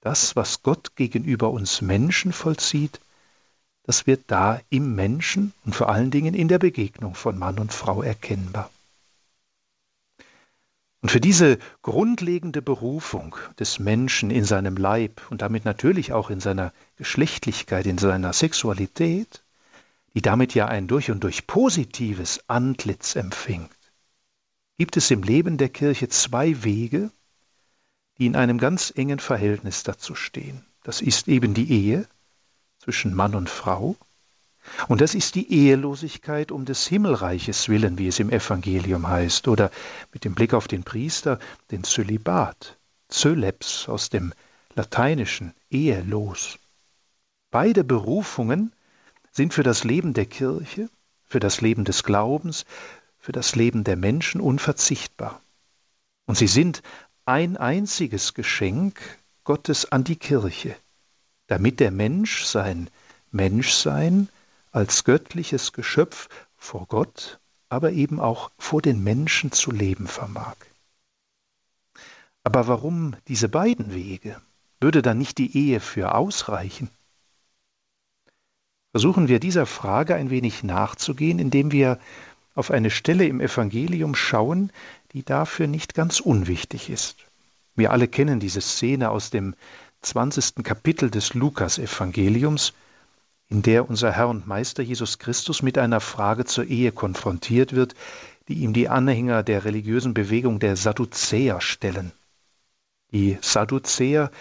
Das, 0.00 0.36
was 0.36 0.62
Gott 0.62 0.94
gegenüber 0.94 1.50
uns 1.50 1.82
Menschen 1.82 2.32
vollzieht, 2.32 3.00
das 3.82 4.06
wird 4.06 4.22
da 4.28 4.60
im 4.70 4.94
Menschen 4.94 5.52
und 5.64 5.74
vor 5.74 5.88
allen 5.88 6.12
Dingen 6.12 6.32
in 6.34 6.46
der 6.46 6.60
Begegnung 6.60 7.16
von 7.16 7.36
Mann 7.36 7.58
und 7.58 7.72
Frau 7.72 8.04
erkennbar. 8.04 8.70
Und 11.02 11.08
für 11.08 11.20
diese 11.20 11.58
grundlegende 11.82 12.62
Berufung 12.62 13.34
des 13.58 13.80
Menschen 13.80 14.30
in 14.30 14.44
seinem 14.44 14.76
Leib 14.76 15.20
und 15.28 15.42
damit 15.42 15.64
natürlich 15.64 16.12
auch 16.12 16.30
in 16.30 16.38
seiner 16.38 16.72
Geschlechtlichkeit, 16.98 17.86
in 17.86 17.98
seiner 17.98 18.32
Sexualität, 18.32 19.42
die 20.14 20.22
damit 20.22 20.54
ja 20.54 20.66
ein 20.66 20.86
durch 20.86 21.10
und 21.10 21.24
durch 21.24 21.48
positives 21.48 22.48
Antlitz 22.48 23.16
empfängt, 23.16 23.76
gibt 24.78 24.96
es 24.96 25.10
im 25.10 25.24
Leben 25.24 25.58
der 25.58 25.68
Kirche 25.68 26.08
zwei 26.08 26.62
Wege, 26.62 27.10
die 28.18 28.26
in 28.26 28.36
einem 28.36 28.58
ganz 28.58 28.92
engen 28.94 29.18
Verhältnis 29.18 29.82
dazu 29.82 30.14
stehen. 30.14 30.64
Das 30.82 31.00
ist 31.00 31.28
eben 31.28 31.54
die 31.54 31.70
Ehe 31.70 32.06
zwischen 32.78 33.14
Mann 33.14 33.34
und 33.34 33.48
Frau 33.48 33.96
und 34.88 35.00
das 35.00 35.14
ist 35.14 35.34
die 35.34 35.52
Ehelosigkeit 35.52 36.50
um 36.50 36.64
des 36.64 36.86
Himmelreiches 36.86 37.68
willen, 37.68 37.98
wie 37.98 38.08
es 38.08 38.18
im 38.18 38.30
Evangelium 38.30 39.06
heißt, 39.06 39.46
oder 39.48 39.70
mit 40.12 40.24
dem 40.24 40.34
Blick 40.34 40.54
auf 40.54 40.68
den 40.68 40.84
Priester 40.84 41.38
den 41.70 41.84
Zölibat, 41.84 42.78
Zöleps 43.08 43.88
aus 43.88 44.08
dem 44.08 44.32
Lateinischen, 44.74 45.54
ehelos. 45.70 46.58
Beide 47.50 47.84
Berufungen 47.84 48.72
sind 49.30 49.54
für 49.54 49.62
das 49.62 49.84
Leben 49.84 50.14
der 50.14 50.26
Kirche, 50.26 50.88
für 51.24 51.40
das 51.40 51.60
Leben 51.60 51.84
des 51.84 52.02
Glaubens, 52.02 52.64
für 53.18 53.32
das 53.32 53.54
Leben 53.54 53.84
der 53.84 53.96
Menschen 53.96 54.40
unverzichtbar. 54.40 55.40
Und 56.26 56.36
sie 56.36 56.46
sind 56.46 56.82
ein 57.26 57.56
einziges 57.56 58.34
Geschenk 58.34 59.00
Gottes 59.44 59.90
an 59.90 60.04
die 60.04 60.16
Kirche, 60.16 60.76
damit 61.46 61.80
der 61.80 61.90
Mensch 61.90 62.44
sein 62.44 62.90
Menschsein 63.30 64.28
als 64.72 65.04
göttliches 65.04 65.72
Geschöpf 65.72 66.28
vor 66.56 66.86
Gott, 66.86 67.38
aber 67.68 67.92
eben 67.92 68.20
auch 68.20 68.50
vor 68.58 68.82
den 68.82 69.02
Menschen 69.02 69.52
zu 69.52 69.70
leben 69.70 70.06
vermag. 70.06 70.56
Aber 72.42 72.68
warum 72.68 73.16
diese 73.28 73.48
beiden 73.48 73.94
Wege? 73.94 74.40
Würde 74.80 75.00
dann 75.00 75.18
nicht 75.18 75.38
die 75.38 75.56
Ehe 75.56 75.80
für 75.80 76.14
ausreichen? 76.14 76.90
Versuchen 78.90 79.28
wir 79.28 79.40
dieser 79.40 79.66
Frage 79.66 80.14
ein 80.14 80.30
wenig 80.30 80.62
nachzugehen, 80.62 81.38
indem 81.38 81.72
wir 81.72 81.98
auf 82.54 82.70
eine 82.70 82.90
Stelle 82.90 83.26
im 83.26 83.40
Evangelium 83.40 84.14
schauen, 84.14 84.70
die 85.14 85.22
dafür 85.24 85.68
nicht 85.68 85.94
ganz 85.94 86.18
unwichtig 86.18 86.90
ist. 86.90 87.16
Wir 87.76 87.92
alle 87.92 88.08
kennen 88.08 88.40
diese 88.40 88.60
Szene 88.60 89.10
aus 89.10 89.30
dem 89.30 89.54
20. 90.02 90.56
Kapitel 90.64 91.08
des 91.08 91.34
Lukas-Evangeliums, 91.34 92.72
in 93.48 93.62
der 93.62 93.88
unser 93.88 94.10
Herr 94.10 94.28
und 94.28 94.48
Meister 94.48 94.82
Jesus 94.82 95.18
Christus 95.18 95.62
mit 95.62 95.78
einer 95.78 96.00
Frage 96.00 96.44
zur 96.44 96.64
Ehe 96.64 96.90
konfrontiert 96.90 97.74
wird, 97.74 97.94
die 98.48 98.54
ihm 98.54 98.72
die 98.72 98.88
Anhänger 98.88 99.44
der 99.44 99.64
religiösen 99.64 100.14
Bewegung 100.14 100.58
der 100.58 100.76
Sadduzäer 100.76 101.60
stellen. 101.60 102.10
Die 103.12 103.38
Sadduzäer, 103.40 104.32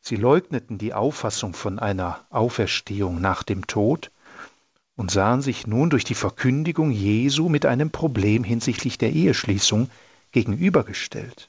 sie 0.00 0.16
leugneten 0.16 0.78
die 0.78 0.94
Auffassung 0.94 1.54
von 1.54 1.80
einer 1.80 2.24
Auferstehung 2.30 3.20
nach 3.20 3.42
dem 3.42 3.66
Tod 3.66 4.12
und 4.96 5.10
sahen 5.10 5.42
sich 5.42 5.66
nun 5.66 5.90
durch 5.90 6.04
die 6.04 6.14
Verkündigung 6.14 6.92
Jesu 6.92 7.48
mit 7.48 7.66
einem 7.66 7.90
Problem 7.90 8.44
hinsichtlich 8.44 8.96
der 8.96 9.12
Eheschließung 9.12 9.90
gegenübergestellt. 10.34 11.48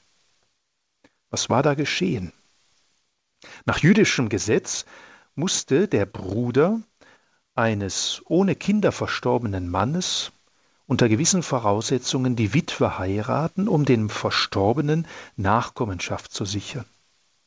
Was 1.28 1.50
war 1.50 1.62
da 1.62 1.74
geschehen? 1.74 2.32
Nach 3.64 3.78
jüdischem 3.78 4.28
Gesetz 4.28 4.86
musste 5.34 5.88
der 5.88 6.06
Bruder 6.06 6.80
eines 7.56 8.22
ohne 8.26 8.54
Kinder 8.54 8.92
verstorbenen 8.92 9.68
Mannes 9.68 10.30
unter 10.86 11.08
gewissen 11.08 11.42
Voraussetzungen 11.42 12.36
die 12.36 12.54
Witwe 12.54 12.96
heiraten, 12.96 13.66
um 13.66 13.84
dem 13.84 14.08
Verstorbenen 14.08 15.08
Nachkommenschaft 15.34 16.32
zu 16.32 16.44
sichern. 16.44 16.84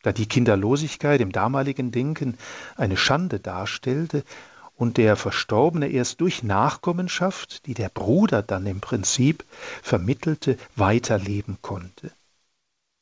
Da 0.04 0.12
die 0.12 0.28
Kinderlosigkeit 0.28 1.22
im 1.22 1.32
damaligen 1.32 1.92
Denken 1.92 2.38
eine 2.76 2.98
Schande 2.98 3.40
darstellte 3.40 4.26
und 4.80 4.96
der 4.96 5.18
Verstorbene 5.18 5.90
erst 5.90 6.22
durch 6.22 6.42
Nachkommenschaft, 6.42 7.66
die 7.66 7.74
der 7.74 7.90
Bruder 7.90 8.42
dann 8.42 8.66
im 8.66 8.80
Prinzip 8.80 9.44
vermittelte, 9.84 10.58
weiterleben 10.78 11.58
konnte. 11.62 12.12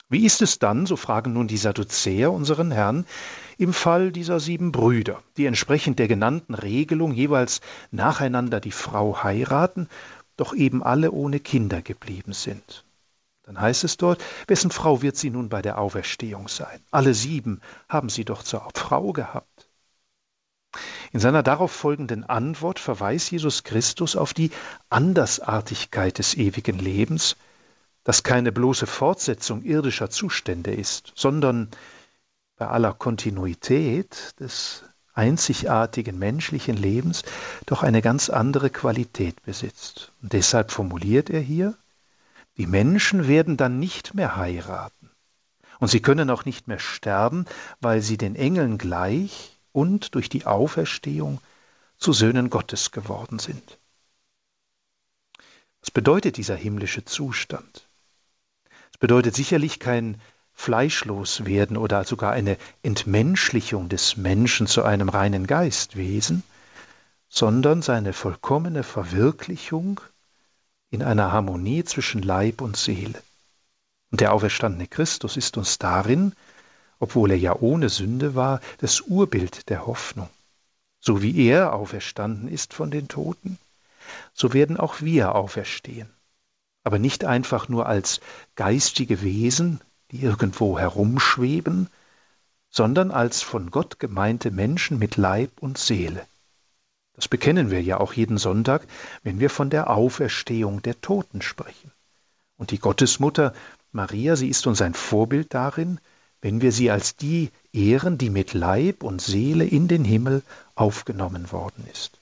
Wie 0.09 0.25
ist 0.25 0.41
es 0.41 0.57
dann, 0.57 0.87
so 0.87 0.95
fragen 0.95 1.33
nun 1.33 1.47
die 1.47 1.57
Sadduzäer 1.57 2.31
unseren 2.31 2.71
Herrn, 2.71 3.05
im 3.59 3.73
Fall 3.73 4.11
dieser 4.11 4.39
sieben 4.39 4.71
Brüder, 4.71 5.21
die 5.37 5.45
entsprechend 5.45 5.99
der 5.99 6.07
genannten 6.07 6.55
Regelung 6.55 7.13
jeweils 7.13 7.61
nacheinander 7.91 8.59
die 8.59 8.71
Frau 8.71 9.21
heiraten, 9.21 9.87
doch 10.35 10.55
eben 10.55 10.81
alle 10.81 11.11
ohne 11.11 11.39
Kinder 11.39 11.83
geblieben 11.83 12.33
sind? 12.33 12.85
Dann 13.43 13.61
heißt 13.61 13.83
es 13.83 13.97
dort, 13.97 14.23
wessen 14.47 14.71
Frau 14.71 15.03
wird 15.03 15.15
sie 15.15 15.29
nun 15.29 15.49
bei 15.49 15.61
der 15.61 15.77
Auferstehung 15.77 16.47
sein? 16.47 16.79
Alle 16.89 17.13
sieben 17.13 17.61
haben 17.87 18.09
sie 18.09 18.25
doch 18.25 18.41
zur 18.41 18.67
Frau 18.73 19.13
gehabt. 19.13 19.56
In 21.11 21.19
seiner 21.19 21.43
darauf 21.43 21.71
folgenden 21.71 22.23
Antwort 22.23 22.79
verweist 22.79 23.31
Jesus 23.31 23.63
Christus 23.63 24.15
auf 24.15 24.33
die 24.33 24.51
Andersartigkeit 24.89 26.17
des 26.17 26.35
ewigen 26.35 26.79
Lebens, 26.79 27.37
das 28.03 28.23
keine 28.23 28.51
bloße 28.51 28.87
Fortsetzung 28.87 29.63
irdischer 29.63 30.09
Zustände 30.09 30.73
ist, 30.73 31.13
sondern 31.15 31.69
bei 32.57 32.67
aller 32.67 32.93
Kontinuität 32.93 34.39
des 34.39 34.83
einzigartigen 35.13 36.17
menschlichen 36.19 36.77
Lebens 36.77 37.23
doch 37.65 37.83
eine 37.83 38.01
ganz 38.01 38.29
andere 38.29 38.69
Qualität 38.69 39.41
besitzt. 39.43 40.11
Und 40.21 40.33
deshalb 40.33 40.71
formuliert 40.71 41.29
er 41.29 41.41
hier, 41.41 41.75
die 42.57 42.67
Menschen 42.67 43.27
werden 43.27 43.57
dann 43.57 43.79
nicht 43.79 44.13
mehr 44.13 44.35
heiraten. 44.35 45.11
Und 45.79 45.89
sie 45.89 46.01
können 46.01 46.29
auch 46.29 46.45
nicht 46.45 46.67
mehr 46.67 46.79
sterben, 46.79 47.45
weil 47.81 48.01
sie 48.01 48.17
den 48.17 48.35
Engeln 48.35 48.77
gleich 48.77 49.56
und 49.77 50.15
durch 50.15 50.27
die 50.27 50.47
Auferstehung 50.47 51.39
zu 51.99 52.11
Söhnen 52.11 52.49
Gottes 52.49 52.91
geworden 52.91 53.37
sind. 53.37 53.77
Was 55.81 55.91
bedeutet 55.91 56.37
dieser 56.37 56.55
himmlische 56.55 57.05
Zustand? 57.05 57.87
Es 58.91 58.97
bedeutet 58.97 59.35
sicherlich 59.35 59.79
kein 59.79 60.19
Fleischloswerden 60.53 61.77
oder 61.77 62.03
sogar 62.05 62.31
eine 62.31 62.57
Entmenschlichung 62.81 63.87
des 63.87 64.17
Menschen 64.17 64.65
zu 64.65 64.81
einem 64.81 65.09
reinen 65.09 65.45
Geistwesen, 65.45 66.41
sondern 67.29 67.83
seine 67.83 68.13
vollkommene 68.13 68.81
Verwirklichung 68.81 70.01
in 70.89 71.03
einer 71.03 71.31
Harmonie 71.31 71.83
zwischen 71.83 72.23
Leib 72.23 72.61
und 72.61 72.77
Seele. 72.77 73.21
Und 74.09 74.21
der 74.21 74.33
auferstandene 74.33 74.87
Christus 74.87 75.37
ist 75.37 75.55
uns 75.55 75.77
darin, 75.77 76.33
obwohl 76.99 77.31
er 77.31 77.37
ja 77.37 77.55
ohne 77.55 77.89
Sünde 77.89 78.35
war, 78.35 78.61
das 78.79 79.01
Urbild 79.01 79.69
der 79.69 79.85
Hoffnung. 79.85 80.29
So 80.99 81.21
wie 81.21 81.47
er 81.47 81.73
auferstanden 81.73 82.47
ist 82.47 82.73
von 82.73 82.91
den 82.91 83.07
Toten, 83.07 83.57
so 84.33 84.53
werden 84.53 84.77
auch 84.77 85.01
wir 85.01 85.35
auferstehen 85.35 86.09
aber 86.87 86.99
nicht 86.99 87.25
einfach 87.25 87.67
nur 87.67 87.85
als 87.85 88.21
geistige 88.55 89.21
Wesen, 89.21 89.81
die 90.11 90.21
irgendwo 90.21 90.79
herumschweben, 90.79 91.89
sondern 92.69 93.11
als 93.11 93.41
von 93.41 93.71
Gott 93.71 93.99
gemeinte 93.99 94.51
Menschen 94.51 94.97
mit 94.97 95.17
Leib 95.17 95.51
und 95.59 95.77
Seele. 95.77 96.25
Das 97.11 97.27
bekennen 97.27 97.71
wir 97.71 97.81
ja 97.81 97.99
auch 97.99 98.13
jeden 98.13 98.37
Sonntag, 98.37 98.87
wenn 99.21 99.41
wir 99.41 99.49
von 99.49 99.69
der 99.69 99.89
Auferstehung 99.89 100.81
der 100.81 101.01
Toten 101.01 101.41
sprechen. 101.41 101.91
Und 102.55 102.71
die 102.71 102.79
Gottesmutter 102.79 103.53
Maria, 103.91 104.37
sie 104.37 104.47
ist 104.47 104.65
uns 104.65 104.81
ein 104.81 104.93
Vorbild 104.93 105.53
darin, 105.53 105.99
wenn 106.41 106.61
wir 106.61 106.71
sie 106.71 106.91
als 106.91 107.15
die 107.15 107.49
ehren, 107.73 108.17
die 108.17 108.29
mit 108.29 108.53
Leib 108.53 109.03
und 109.03 109.21
Seele 109.21 109.65
in 109.65 109.87
den 109.87 110.05
Himmel 110.05 110.43
aufgenommen 110.75 111.51
worden 111.51 111.85
ist. 111.91 112.19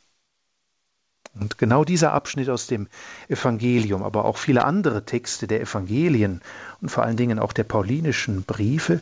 Und 1.34 1.58
genau 1.58 1.84
dieser 1.84 2.14
Abschnitt 2.14 2.50
aus 2.50 2.68
dem 2.68 2.88
Evangelium, 3.28 4.04
aber 4.04 4.24
auch 4.24 4.38
viele 4.38 4.64
andere 4.64 5.06
Texte 5.06 5.48
der 5.48 5.62
Evangelien 5.62 6.42
und 6.82 6.90
vor 6.90 7.04
allen 7.04 7.18
Dingen 7.18 7.40
auch 7.40 7.52
der 7.52 7.66
paulinischen 7.66 8.44
Briefe 8.44 9.02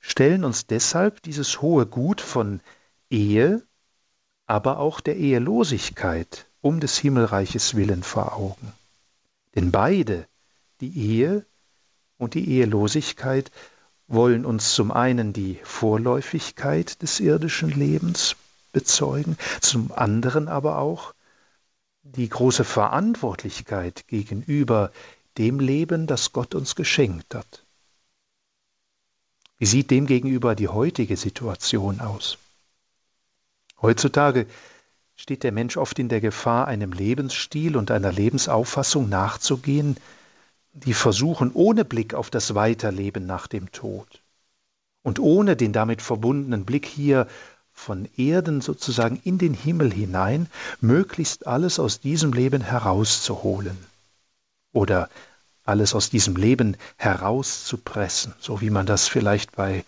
stellen 0.00 0.44
uns 0.44 0.66
deshalb 0.66 1.22
dieses 1.22 1.62
hohe 1.62 1.86
Gut 1.86 2.20
von 2.20 2.60
Ehe, 3.10 3.62
aber 4.46 4.78
auch 4.78 5.00
der 5.00 5.16
Ehelosigkeit 5.16 6.46
um 6.60 6.80
des 6.80 6.98
Himmelreiches 6.98 7.76
willen 7.76 8.02
vor 8.02 8.36
Augen. 8.36 8.72
Denn 9.54 9.70
beide, 9.70 10.26
die 10.80 10.96
Ehe 10.96 11.46
und 12.18 12.34
die 12.34 12.48
Ehelosigkeit, 12.48 13.52
wollen 14.12 14.44
uns 14.44 14.74
zum 14.74 14.90
einen 14.90 15.32
die 15.32 15.58
Vorläufigkeit 15.64 17.00
des 17.02 17.18
irdischen 17.20 17.70
Lebens 17.70 18.36
bezeugen, 18.72 19.36
zum 19.60 19.90
anderen 19.92 20.48
aber 20.48 20.78
auch 20.78 21.14
die 22.02 22.28
große 22.28 22.64
Verantwortlichkeit 22.64 24.06
gegenüber 24.08 24.92
dem 25.38 25.60
Leben, 25.60 26.06
das 26.06 26.32
Gott 26.32 26.54
uns 26.54 26.74
geschenkt 26.74 27.34
hat. 27.34 27.64
Wie 29.58 29.66
sieht 29.66 29.90
demgegenüber 29.90 30.54
die 30.54 30.68
heutige 30.68 31.16
Situation 31.16 32.00
aus? 32.00 32.36
Heutzutage 33.80 34.46
steht 35.16 35.42
der 35.44 35.52
Mensch 35.52 35.76
oft 35.76 35.98
in 35.98 36.08
der 36.08 36.20
Gefahr, 36.20 36.66
einem 36.66 36.92
Lebensstil 36.92 37.76
und 37.76 37.90
einer 37.90 38.12
Lebensauffassung 38.12 39.08
nachzugehen, 39.08 39.96
die 40.72 40.94
versuchen, 40.94 41.52
ohne 41.52 41.84
Blick 41.84 42.14
auf 42.14 42.30
das 42.30 42.54
Weiterleben 42.54 43.26
nach 43.26 43.46
dem 43.46 43.72
Tod 43.72 44.22
und 45.02 45.18
ohne 45.18 45.56
den 45.56 45.72
damit 45.72 46.02
verbundenen 46.02 46.64
Blick 46.64 46.86
hier 46.86 47.26
von 47.72 48.08
Erden 48.16 48.60
sozusagen 48.60 49.20
in 49.24 49.38
den 49.38 49.54
Himmel 49.54 49.92
hinein, 49.92 50.48
möglichst 50.80 51.46
alles 51.46 51.78
aus 51.78 52.00
diesem 52.00 52.32
Leben 52.32 52.62
herauszuholen 52.62 53.76
oder 54.72 55.08
alles 55.64 55.94
aus 55.94 56.10
diesem 56.10 56.36
Leben 56.36 56.76
herauszupressen, 56.96 58.34
so 58.38 58.60
wie 58.60 58.70
man 58.70 58.86
das 58.86 59.08
vielleicht 59.08 59.52
bei 59.56 59.84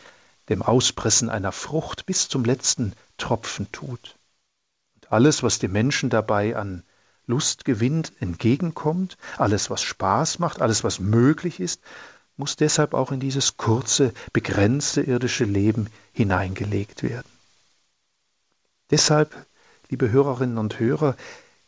dem 0.48 0.62
Auspressen 0.62 1.30
einer 1.30 1.52
Frucht 1.52 2.06
bis 2.06 2.28
zum 2.28 2.44
letzten 2.44 2.92
Tropfen 3.18 3.70
tut. 3.72 4.16
Und 4.94 5.12
alles, 5.12 5.42
was 5.42 5.58
dem 5.58 5.72
Menschen 5.72 6.10
dabei 6.10 6.56
an 6.56 6.82
Lust 7.26 7.64
gewinnt, 7.64 8.12
entgegenkommt, 8.20 9.16
alles, 9.38 9.70
was 9.70 9.82
Spaß 9.82 10.38
macht, 10.38 10.60
alles, 10.60 10.84
was 10.84 11.00
möglich 11.00 11.60
ist, 11.60 11.80
muss 12.36 12.56
deshalb 12.56 12.94
auch 12.94 13.12
in 13.12 13.20
dieses 13.20 13.56
kurze, 13.56 14.12
begrenzte 14.32 15.02
irdische 15.02 15.44
Leben 15.44 15.88
hineingelegt 16.12 17.02
werden. 17.02 17.28
Deshalb, 18.90 19.34
liebe 19.88 20.10
Hörerinnen 20.10 20.58
und 20.58 20.78
Hörer, 20.78 21.16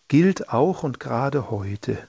gilt 0.09 0.51
auch 0.51 0.83
und 0.83 1.01
gerade 1.01 1.51
heute, 1.51 2.07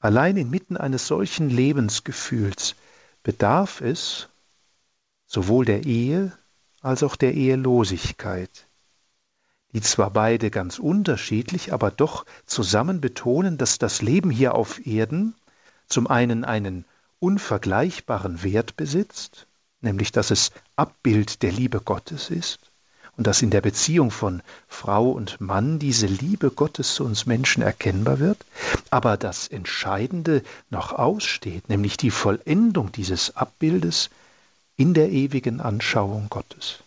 allein 0.00 0.36
inmitten 0.36 0.76
eines 0.76 1.06
solchen 1.06 1.48
Lebensgefühls 1.48 2.74
bedarf 3.22 3.80
es 3.80 4.28
sowohl 5.26 5.64
der 5.64 5.84
Ehe 5.84 6.36
als 6.80 7.02
auch 7.02 7.16
der 7.16 7.34
Ehelosigkeit, 7.34 8.65
die 9.72 9.80
zwar 9.80 10.10
beide 10.10 10.50
ganz 10.50 10.78
unterschiedlich, 10.78 11.72
aber 11.72 11.90
doch 11.90 12.24
zusammen 12.46 13.00
betonen, 13.00 13.58
dass 13.58 13.78
das 13.78 14.02
Leben 14.02 14.30
hier 14.30 14.54
auf 14.54 14.86
Erden 14.86 15.34
zum 15.88 16.06
einen 16.06 16.44
einen 16.44 16.84
unvergleichbaren 17.18 18.42
Wert 18.42 18.76
besitzt, 18.76 19.46
nämlich 19.80 20.12
dass 20.12 20.30
es 20.30 20.52
Abbild 20.76 21.42
der 21.42 21.52
Liebe 21.52 21.80
Gottes 21.80 22.30
ist, 22.30 22.58
und 23.16 23.26
dass 23.26 23.42
in 23.42 23.50
der 23.50 23.62
Beziehung 23.62 24.10
von 24.10 24.42
Frau 24.68 25.10
und 25.10 25.40
Mann 25.40 25.78
diese 25.78 26.06
Liebe 26.06 26.50
Gottes 26.50 26.94
zu 26.94 27.04
uns 27.04 27.24
Menschen 27.24 27.62
erkennbar 27.62 28.18
wird, 28.18 28.38
aber 28.90 29.16
das 29.16 29.48
Entscheidende 29.48 30.42
noch 30.70 30.92
aussteht, 30.92 31.68
nämlich 31.68 31.96
die 31.96 32.10
Vollendung 32.10 32.92
dieses 32.92 33.36
Abbildes 33.36 34.10
in 34.76 34.92
der 34.92 35.10
ewigen 35.10 35.60
Anschauung 35.60 36.26
Gottes. 36.28 36.80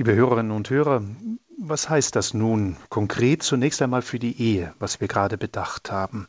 Liebe 0.00 0.14
Hörerinnen 0.14 0.52
und 0.52 0.70
Hörer, 0.70 1.02
was 1.58 1.90
heißt 1.90 2.14
das 2.14 2.32
nun 2.32 2.76
konkret 2.88 3.42
zunächst 3.42 3.82
einmal 3.82 4.00
für 4.00 4.20
die 4.20 4.40
Ehe, 4.40 4.72
was 4.78 5.00
wir 5.00 5.08
gerade 5.08 5.36
bedacht 5.36 5.90
haben? 5.90 6.28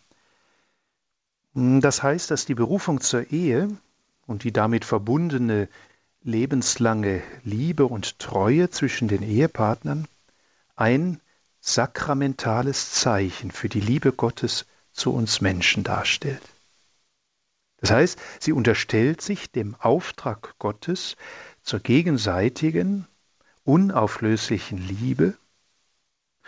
Das 1.53 2.01
heißt, 2.01 2.31
dass 2.31 2.47
die 2.47 2.55
Berufung 2.55 2.99
zur 2.99 3.29
Ehe 3.29 3.67
und 4.25 4.43
die 4.43 4.51
damit 4.51 4.85
verbundene 4.85 5.69
lebenslange 6.23 7.21
Liebe 7.43 7.85
und 7.85 8.17
Treue 8.17 8.71
zwischen 8.71 9.07
den 9.07 9.21
Ehepartnern 9.21 10.07
ein 10.75 11.21
sakramentales 11.59 12.93
Zeichen 12.93 13.51
für 13.51 13.69
die 13.69 13.81
Liebe 13.81 14.13
Gottes 14.13 14.65
zu 14.93 15.13
uns 15.13 15.41
Menschen 15.41 15.83
darstellt. 15.83 16.41
Das 17.77 17.91
heißt, 17.91 18.19
sie 18.39 18.51
unterstellt 18.51 19.21
sich 19.21 19.51
dem 19.51 19.75
Auftrag 19.75 20.55
Gottes 20.57 21.17
zur 21.61 21.81
gegenseitigen, 21.81 23.05
unauflöslichen 23.69 24.79
Liebe 24.79 25.37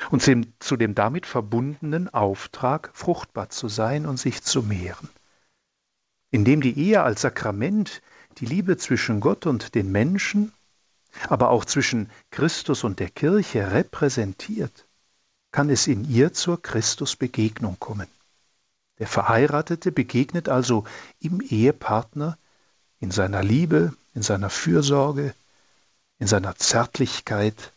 und 0.10 0.23
zu 0.60 0.75
dem 0.75 0.95
damit 0.95 1.27
verbundenen 1.27 2.10
Auftrag, 2.10 2.89
fruchtbar 2.93 3.49
zu 3.49 3.67
sein 3.67 4.07
und 4.07 4.17
sich 4.17 4.41
zu 4.41 4.63
mehren. 4.63 5.07
Indem 6.31 6.62
die 6.62 6.77
Ehe 6.79 7.03
als 7.03 7.21
Sakrament 7.21 8.01
die 8.39 8.47
Liebe 8.47 8.77
zwischen 8.77 9.19
Gott 9.19 9.45
und 9.45 9.75
den 9.75 9.91
Menschen, 9.91 10.51
aber 11.29 11.51
auch 11.51 11.63
zwischen 11.63 12.10
Christus 12.31 12.84
und 12.84 12.99
der 12.99 13.10
Kirche 13.10 13.71
repräsentiert, 13.71 14.88
kann 15.51 15.69
es 15.69 15.86
in 15.86 16.10
ihr 16.10 16.34
zur 16.34 16.60
Christusbegegnung 16.60 17.77
kommen. 17.79 18.07
Der 18.97 19.07
Verheiratete 19.07 19.91
begegnet 19.91 20.49
also 20.49 20.86
im 21.19 21.41
Ehepartner 21.41 22.39
in 22.99 23.12
seiner 23.12 23.43
Liebe, 23.43 23.93
in 24.15 24.23
seiner 24.23 24.49
Fürsorge, 24.49 25.36
in 26.21 26.27
seiner 26.27 26.55
Zärtlichkeit 26.55 27.73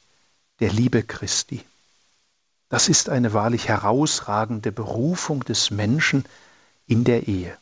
der 0.60 0.70
Liebe 0.70 1.02
Christi. 1.02 1.64
Das 2.68 2.90
ist 2.90 3.08
eine 3.08 3.32
wahrlich 3.32 3.68
herausragende 3.68 4.70
Berufung 4.70 5.42
des 5.44 5.70
Menschen 5.70 6.26
in 6.86 7.04
der 7.04 7.26
Ehe. 7.26 7.56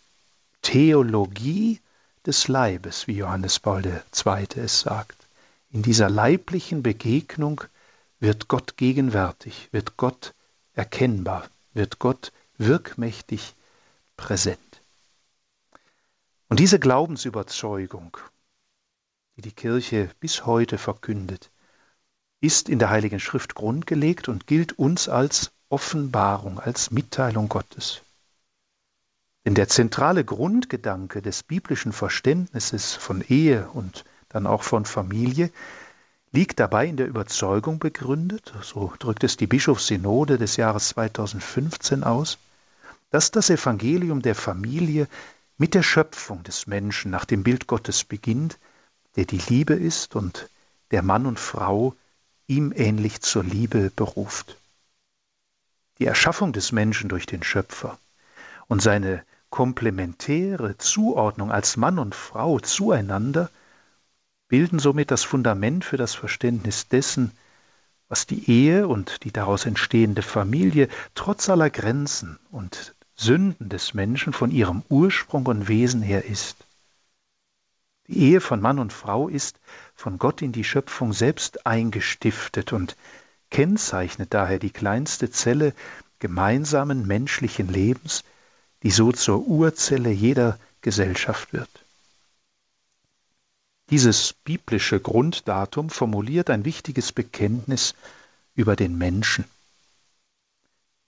Theologie 0.61 1.81
des 2.27 2.49
Leibes, 2.49 3.07
wie 3.07 3.19
Johannes 3.19 3.61
Paul 3.61 3.87
II. 3.87 4.47
es 4.57 4.81
sagt. 4.81 5.17
In 5.71 5.83
dieser 5.83 6.11
leiblichen 6.11 6.83
Begegnung 6.83 7.63
wird 8.19 8.49
Gott 8.49 8.77
gegenwärtig, 8.77 9.69
wird 9.71 9.97
Gott 9.97 10.35
erkennbar, 10.75 11.49
wird 11.75 12.01
Gott 12.01 12.33
wirkmächtig 12.59 13.55
präsent. 14.17 14.83
Und 16.49 16.59
diese 16.59 16.81
Glaubensüberzeugung, 16.81 18.17
die 19.37 19.43
die 19.43 19.53
Kirche 19.53 20.11
bis 20.21 20.47
heute 20.47 20.79
verkündet, 20.79 21.51
ist 22.41 22.69
in 22.69 22.79
der 22.79 22.91
Heiligen 22.91 23.21
Schrift 23.21 23.55
grundgelegt 23.55 24.29
und 24.29 24.47
gilt 24.47 24.79
uns 24.79 25.09
als 25.09 25.53
Offenbarung, 25.69 26.59
als 26.59 26.91
Mitteilung 26.91 27.49
Gottes. 27.49 28.03
Denn 29.45 29.55
der 29.55 29.69
zentrale 29.69 30.25
Grundgedanke 30.25 31.23
des 31.23 31.43
biblischen 31.43 31.93
Verständnisses 31.93 32.95
von 32.95 33.23
Ehe 33.23 33.69
und 33.71 34.05
dann 34.29 34.47
auch 34.47 34.63
von 34.63 34.85
Familie 34.85 35.51
liegt 36.31 36.61
dabei 36.61 36.87
in 36.87 36.97
der 36.97 37.07
Überzeugung 37.07 37.79
begründet, 37.79 38.53
so 38.63 38.93
drückt 38.99 39.25
es 39.25 39.37
die 39.37 39.47
Bischofssynode 39.47 40.39
des 40.39 40.57
Jahres 40.57 40.89
2015 40.89 42.05
aus, 42.05 42.39
dass 43.11 43.31
das 43.31 43.51
Evangelium 43.51 44.23
der 44.23 44.35
Familie 44.35 45.09
mit 45.59 45.75
der 45.75 45.83
Schöpfung 45.83 46.43
des 46.43 46.67
Menschen 46.67 47.11
nach 47.11 47.27
dem 47.27 47.43
Bild 47.43 47.67
Gottes 47.67 48.05
beginnt, 48.05 48.59
der 49.17 49.25
die 49.25 49.41
Liebe 49.49 49.75
ist 49.75 50.17
und 50.17 50.49
der 50.91 51.03
Mann 51.03 51.27
und 51.27 51.39
Frau 51.39 51.95
ihm 52.47 52.73
ähnlich 52.75 53.21
zur 53.21 53.45
Liebe 53.45 53.91
beruft. 53.95 54.57
Die 55.99 56.07
Erschaffung 56.07 56.53
des 56.53 56.73
Menschen 56.73 57.09
durch 57.09 57.27
den 57.27 57.43
Schöpfer 57.43 57.99
und 58.69 58.83
seine 58.83 59.25
komplementäre 59.51 60.79
Zuordnung 60.79 61.53
als 61.53 61.77
Mann 61.77 61.99
und 61.99 62.15
Frau 62.15 62.59
zueinander 62.59 63.51
bilden 64.49 64.79
somit 64.79 65.11
das 65.11 65.25
Fundament 65.25 65.85
für 65.85 65.97
das 65.97 66.15
Verständnis 66.15 66.89
dessen, 66.89 67.33
was 68.09 68.27
die 68.27 68.51
Ehe 68.51 68.89
und 68.89 69.25
die 69.25 69.33
daraus 69.33 69.65
entstehende 69.65 70.23
Familie 70.23 70.89
trotz 71.15 71.49
aller 71.49 71.71
Grenzen 71.71 72.39
und 72.51 72.95
Sünden 73.15 73.69
des 73.69 73.95
Menschen 73.95 74.33
von 74.33 74.51
ihrem 74.51 74.83
Ursprung 74.89 75.47
und 75.47 75.69
Wesen 75.69 76.03
her 76.03 76.25
ist. 76.25 76.67
Die 78.09 78.19
Ehe 78.19 78.41
von 78.41 78.61
Mann 78.61 78.79
und 78.79 78.93
Frau 78.93 79.29
ist 79.29 79.59
von 79.95 80.19
Gott 80.19 80.43
in 80.43 80.53
die 80.53 80.65
Schöpfung 80.65 81.13
selbst 81.13 81.67
eingestiftet 81.67 82.73
und 82.73 82.97
kennzeichnet 83.51 84.35
daher 84.35 84.59
die 84.59 84.71
kleinste 84.71 85.31
Zelle 85.31 85.75
gemeinsamen 86.19 87.07
menschlichen 87.07 87.69
Lebens, 87.69 88.25
die 88.83 88.91
so 88.91 89.13
zur 89.13 89.47
Urzelle 89.47 90.11
jeder 90.11 90.59
Gesellschaft 90.81 91.53
wird. 91.53 91.69
Dieses 93.91 94.33
biblische 94.33 95.01
Grunddatum 95.01 95.91
formuliert 95.91 96.51
ein 96.51 96.65
wichtiges 96.65 97.13
Bekenntnis 97.13 97.95
über 98.55 98.75
den 98.75 98.97
Menschen. 98.97 99.45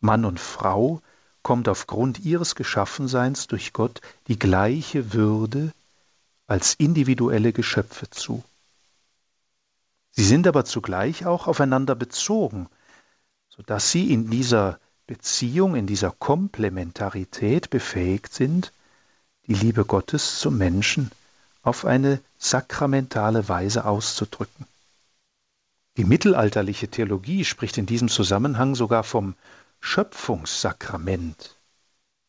Mann 0.00 0.24
und 0.24 0.38
Frau 0.38 1.00
kommt 1.42 1.68
aufgrund 1.68 2.20
ihres 2.20 2.54
Geschaffenseins 2.54 3.46
durch 3.46 3.72
Gott 3.72 4.00
die 4.28 4.38
gleiche 4.38 5.14
Würde 5.14 5.72
als 6.46 6.74
individuelle 6.74 7.52
Geschöpfe 7.52 8.09
zu. 8.11 8.42
Sie 10.11 10.24
sind 10.24 10.46
aber 10.46 10.64
zugleich 10.64 11.26
auch 11.26 11.46
aufeinander 11.46 11.94
bezogen, 11.94 12.68
sodass 13.48 13.90
sie 13.90 14.12
in 14.12 14.30
dieser 14.30 14.78
Beziehung, 15.07 15.74
in 15.74 15.87
dieser 15.87 16.11
Komplementarität 16.11 17.70
befähigt 17.70 18.33
sind, 18.33 18.72
die 19.46 19.54
Liebe 19.54 19.85
Gottes 19.85 20.38
zum 20.38 20.57
Menschen 20.57 21.11
auf 21.62 21.85
eine 21.85 22.20
sakramentale 22.38 23.48
Weise 23.48 23.85
auszudrücken. 23.85 24.66
Die 25.96 26.04
mittelalterliche 26.04 26.88
Theologie 26.88 27.44
spricht 27.44 27.78
in 27.78 27.87
diesem 27.87 28.09
Zusammenhang 28.09 28.74
sogar 28.74 29.04
vom 29.04 29.35
Schöpfungssakrament, 29.80 31.53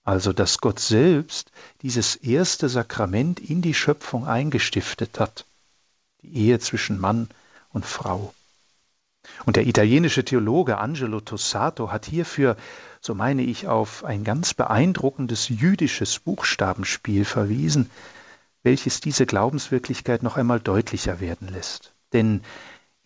also 0.06 0.32
dass 0.32 0.60
Gott 0.60 0.80
selbst 0.80 1.52
dieses 1.82 2.16
erste 2.16 2.70
Sakrament 2.70 3.40
in 3.40 3.62
die 3.62 3.74
Schöpfung 3.74 4.26
eingestiftet 4.28 5.20
hat, 5.20 5.46
die 6.22 6.38
Ehe 6.38 6.60
zwischen 6.60 7.00
Mann 7.00 7.28
und 7.74 7.86
Frau. 7.86 8.34
Und 9.46 9.56
der 9.56 9.66
italienische 9.66 10.24
Theologe 10.24 10.78
Angelo 10.78 11.20
Tossato 11.20 11.92
hat 11.92 12.06
hierfür, 12.06 12.56
so 13.02 13.16
meine 13.16 13.42
ich, 13.42 13.68
auf 13.68 14.04
ein 14.06 14.24
ganz 14.24 14.54
beeindruckendes 14.54 15.50
jüdisches 15.50 16.20
Buchstabenspiel 16.20 17.26
verwiesen, 17.26 17.90
welches 18.62 19.02
diese 19.02 19.26
Glaubenswirklichkeit 19.26 20.22
noch 20.22 20.38
einmal 20.38 20.60
deutlicher 20.60 21.20
werden 21.20 21.48
lässt. 21.48 21.94
Denn 22.14 22.44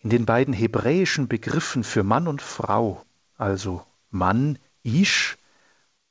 in 0.00 0.10
den 0.10 0.26
beiden 0.26 0.52
hebräischen 0.52 1.28
Begriffen 1.28 1.82
für 1.82 2.02
Mann 2.02 2.28
und 2.28 2.42
Frau, 2.42 3.02
also 3.38 3.82
Mann 4.10 4.58
Ish 4.82 5.38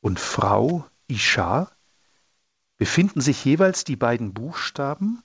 und 0.02 0.20
Frau 0.20 0.86
Isha, 1.08 1.72
befinden 2.78 3.22
sich 3.22 3.44
jeweils 3.44 3.84
die 3.84 3.96
beiden 3.96 4.34
Buchstaben, 4.34 5.22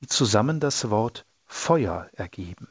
die 0.00 0.06
zusammen 0.06 0.60
das 0.60 0.90
Wort 0.90 1.24
Feuer 1.46 2.08
ergeben. 2.12 2.68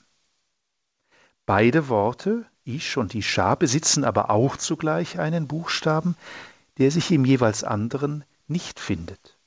Beide 1.46 1.90
Worte, 1.90 2.46
Ish 2.66 2.98
und 2.98 3.16
Isha, 3.16 3.56
besitzen 3.56 4.04
aber 4.04 4.30
auch 4.30 4.58
zugleich 4.58 5.20
einen 5.20 5.48
Buchstaben, 5.48 6.16
der 6.78 6.92
sich 6.92 7.12
im 7.12 7.26
jeweils 7.26 7.64
anderen 7.64 8.24
nicht 8.48 8.80
findet. 8.80 9.38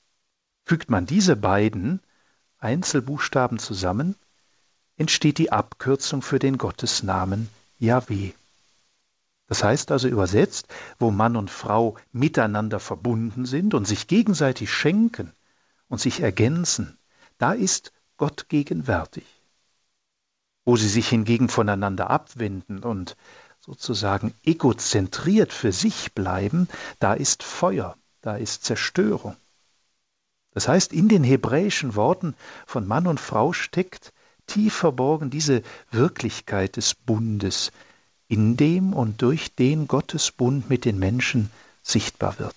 Fügt 0.65 0.91
man 0.91 1.07
diese 1.07 1.37
beiden 1.37 2.01
Einzelbuchstaben 2.59 3.59
zusammen, 3.59 4.17
entsteht 4.97 5.39
die 5.39 5.53
Abkürzung 5.53 6.23
für 6.23 6.39
den 6.39 6.59
Gottesnamen 6.59 7.49
Yahweh. 7.79 8.33
Das 9.47 9.63
heißt 9.63 9.93
also 9.93 10.09
übersetzt, 10.09 10.67
wo 10.99 11.11
Mann 11.11 11.37
und 11.37 11.51
Frau 11.51 11.97
miteinander 12.13 12.81
verbunden 12.81 13.47
sind 13.47 13.75
und 13.75 13.87
sich 13.87 14.09
gegenseitig 14.09 14.73
schenken 14.73 15.33
und 15.89 16.01
sich 16.01 16.21
ergänzen, 16.21 16.99
da 17.39 17.53
ist 17.53 17.93
Gott 18.17 18.49
gegenwärtig. 18.49 19.25
Wo 20.65 20.77
sie 20.77 20.89
sich 20.89 21.09
hingegen 21.09 21.49
voneinander 21.49 22.11
abwenden 22.11 22.81
und 22.81 23.17
sozusagen 23.61 24.35
egozentriert 24.45 25.53
für 25.53 25.73
sich 25.73 26.13
bleiben, 26.13 26.69
da 26.99 27.15
ist 27.15 27.43
Feuer, 27.43 27.97
da 28.23 28.37
ist 28.37 28.65
Zerstörung. 28.65 29.37
Das 30.53 30.67
heißt, 30.67 30.93
in 30.93 31.09
den 31.09 31.23
hebräischen 31.23 31.95
Worten 31.95 32.35
von 32.67 32.87
Mann 32.87 33.07
und 33.07 33.21
Frau 33.21 33.53
steckt 33.53 34.13
tief 34.47 34.75
verborgen 34.75 35.31
diese 35.31 35.63
Wirklichkeit 35.91 36.77
des 36.77 36.95
Bundes, 36.95 37.73
in 38.29 38.57
dem 38.57 38.93
und 38.93 39.23
durch 39.23 39.55
den 39.55 39.89
Gottes 39.89 40.31
Bund 40.33 40.69
mit 40.69 40.85
den 40.85 40.99
Menschen 40.99 41.51
sichtbar 41.83 42.39
wird. 42.39 42.55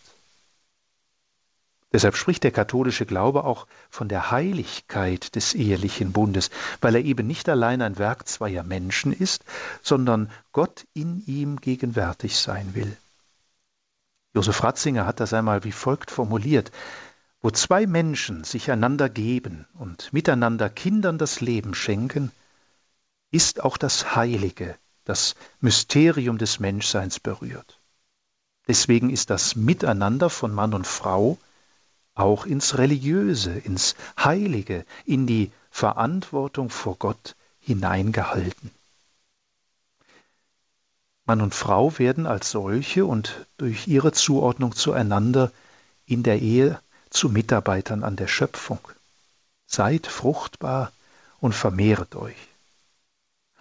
Deshalb 1.92 2.16
spricht 2.16 2.44
der 2.44 2.52
katholische 2.52 3.06
Glaube 3.06 3.44
auch 3.46 3.66
von 3.90 4.10
der 4.10 4.30
Heiligkeit 4.30 5.36
des 5.36 5.56
ehelichen 5.56 6.12
Bundes, 6.12 6.52
weil 6.82 6.96
er 6.96 7.04
eben 7.04 7.26
nicht 7.26 7.50
allein 7.50 7.82
ein 7.82 7.98
Werk 7.98 8.28
zweier 8.28 8.64
Menschen 8.64 9.12
ist, 9.12 9.44
sondern 9.82 10.30
Gott 10.52 10.86
in 10.94 11.24
ihm 11.26 11.60
gegenwärtig 11.60 12.38
sein 12.38 12.76
will. 12.76 12.96
Josef 14.36 14.64
Ratzinger 14.64 15.08
hat 15.08 15.20
das 15.20 15.34
einmal 15.34 15.64
wie 15.64 15.72
folgt 15.72 16.12
formuliert 16.12 16.72
Wo 17.42 17.50
zwei 17.50 17.88
Menschen 17.88 18.44
sich 18.44 18.70
einander 18.70 19.10
geben 19.10 19.66
und 19.74 20.14
miteinander 20.14 20.70
Kindern 20.70 21.18
das 21.18 21.42
Leben 21.42 21.74
schenken, 21.74 22.32
ist 23.32 23.64
auch 23.64 23.78
das 23.78 24.16
Heilige, 24.16 24.76
das 25.10 25.36
Mysterium 25.60 26.38
des 26.38 26.60
Menschseins 26.60 27.20
berührt. 27.20 27.80
Deswegen 28.68 29.10
ist 29.10 29.32
das 29.32 29.56
Miteinander 29.56 30.30
von 30.30 30.54
Mann 30.54 30.76
und 30.76 30.86
Frau 30.86 31.40
auch 32.14 32.46
ins 32.46 32.78
Religiöse, 32.78 33.58
ins 33.58 33.96
Heilige, 34.20 34.86
in 35.06 35.26
die 35.26 35.52
Verantwortung 35.72 36.70
vor 36.70 36.96
Gott 36.98 37.36
hineingehalten. 37.60 38.70
Mann 41.26 41.42
und 41.42 41.56
Frau 41.56 41.98
werden 41.98 42.28
als 42.28 42.52
solche 42.52 43.06
und 43.06 43.48
durch 43.58 43.88
ihre 43.88 44.12
Zuordnung 44.12 44.76
zueinander 44.76 45.52
in 46.06 46.22
der 46.22 46.40
Ehe 46.40 46.80
zu 47.10 47.30
Mitarbeitern 47.30 48.04
an 48.04 48.16
der 48.16 48.28
Schöpfung. 48.28 48.80
Seid 49.66 50.06
fruchtbar 50.06 50.92
und 51.40 51.56
vermehret 51.56 52.16
euch. 52.16 52.49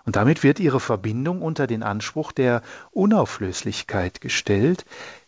Und 0.09 0.17
damit 0.17 0.43
wird 0.43 0.59
ihre 0.59 0.81
Verbindung 0.81 1.43
unter 1.43 1.67
den 1.67 1.83
Anspruch 1.83 2.33
der 2.33 2.63
Unauflöslichkeit 2.93 4.23
gestellt, 4.23 4.87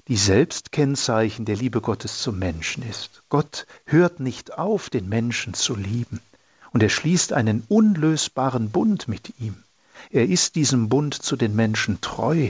die 0.08 0.16
selbst 0.16 0.72
Kennzeichen 0.72 1.44
der 1.44 1.56
Liebe 1.56 1.82
Gottes 1.82 2.22
zum 2.22 2.38
Menschen 2.38 2.82
ist. 2.88 3.22
Gott 3.28 3.66
hört 3.84 4.20
nicht 4.20 4.56
auf, 4.56 4.88
den 4.88 5.06
Menschen 5.06 5.52
zu 5.52 5.76
lieben, 5.76 6.22
und 6.72 6.82
er 6.82 6.88
schließt 6.88 7.34
einen 7.34 7.62
unlösbaren 7.68 8.70
Bund 8.70 9.06
mit 9.06 9.38
ihm. 9.38 9.54
Er 10.08 10.26
ist 10.26 10.54
diesem 10.54 10.88
Bund 10.88 11.12
zu 11.12 11.36
den 11.36 11.54
Menschen 11.54 12.00
treu, 12.00 12.48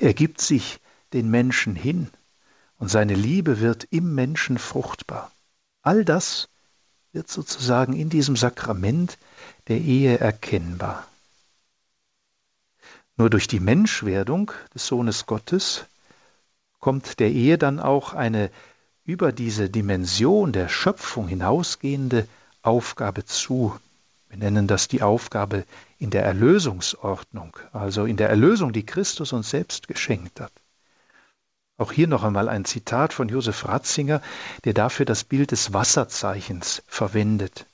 er 0.00 0.12
gibt 0.12 0.42
sich 0.42 0.80
den 1.14 1.30
Menschen 1.30 1.74
hin, 1.74 2.10
und 2.76 2.90
seine 2.90 3.14
Liebe 3.14 3.60
wird 3.60 3.88
im 3.90 4.14
Menschen 4.14 4.58
fruchtbar. 4.58 5.32
All 5.80 6.04
das 6.04 6.50
wird 7.14 7.30
sozusagen 7.30 7.94
in 7.94 8.10
diesem 8.10 8.36
Sakrament 8.36 9.16
der 9.68 9.78
Ehe 9.78 10.18
erkennbar. 10.18 11.06
Nur 13.20 13.28
durch 13.28 13.48
die 13.48 13.60
Menschwerdung 13.60 14.50
des 14.74 14.86
Sohnes 14.86 15.26
Gottes 15.26 15.84
kommt 16.78 17.20
der 17.20 17.28
Ehe 17.30 17.58
dann 17.58 17.78
auch 17.78 18.14
eine 18.14 18.50
über 19.04 19.30
diese 19.30 19.68
Dimension 19.68 20.52
der 20.52 20.70
Schöpfung 20.70 21.28
hinausgehende 21.28 22.26
Aufgabe 22.62 23.26
zu. 23.26 23.78
Wir 24.30 24.38
nennen 24.38 24.66
das 24.66 24.88
die 24.88 25.02
Aufgabe 25.02 25.66
in 25.98 26.08
der 26.08 26.24
Erlösungsordnung, 26.24 27.58
also 27.74 28.06
in 28.06 28.16
der 28.16 28.30
Erlösung, 28.30 28.72
die 28.72 28.86
Christus 28.86 29.34
uns 29.34 29.50
selbst 29.50 29.86
geschenkt 29.86 30.40
hat. 30.40 30.52
Auch 31.76 31.92
hier 31.92 32.08
noch 32.08 32.24
einmal 32.24 32.48
ein 32.48 32.64
Zitat 32.64 33.12
von 33.12 33.28
Josef 33.28 33.68
Ratzinger, 33.68 34.22
der 34.64 34.72
dafür 34.72 35.04
das 35.04 35.24
Bild 35.24 35.50
des 35.50 35.74
Wasserzeichens 35.74 36.82
verwendet. 36.86 37.66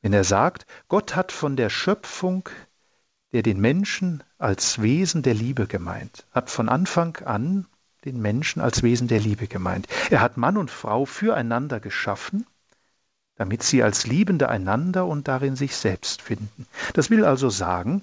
Wenn 0.00 0.12
er 0.12 0.22
sagt, 0.22 0.64
Gott 0.86 1.16
hat 1.16 1.32
von 1.32 1.56
der 1.56 1.70
Schöpfung, 1.70 2.48
der 3.32 3.42
den 3.42 3.60
Menschen 3.60 4.22
als 4.38 4.82
Wesen 4.82 5.22
der 5.22 5.34
Liebe 5.34 5.66
gemeint, 5.66 6.26
hat 6.32 6.50
von 6.50 6.68
Anfang 6.68 7.16
an 7.18 7.66
den 8.04 8.20
Menschen 8.20 8.60
als 8.60 8.82
Wesen 8.82 9.08
der 9.08 9.20
Liebe 9.20 9.46
gemeint. 9.46 9.86
Er 10.10 10.20
hat 10.20 10.36
Mann 10.36 10.56
und 10.56 10.70
Frau 10.70 11.04
füreinander 11.04 11.80
geschaffen, 11.80 12.46
damit 13.36 13.62
sie 13.62 13.82
als 13.82 14.06
Liebende 14.06 14.48
einander 14.48 15.06
und 15.06 15.28
darin 15.28 15.56
sich 15.56 15.76
selbst 15.76 16.22
finden. 16.22 16.66
Das 16.94 17.10
will 17.10 17.24
also 17.24 17.50
sagen, 17.50 18.02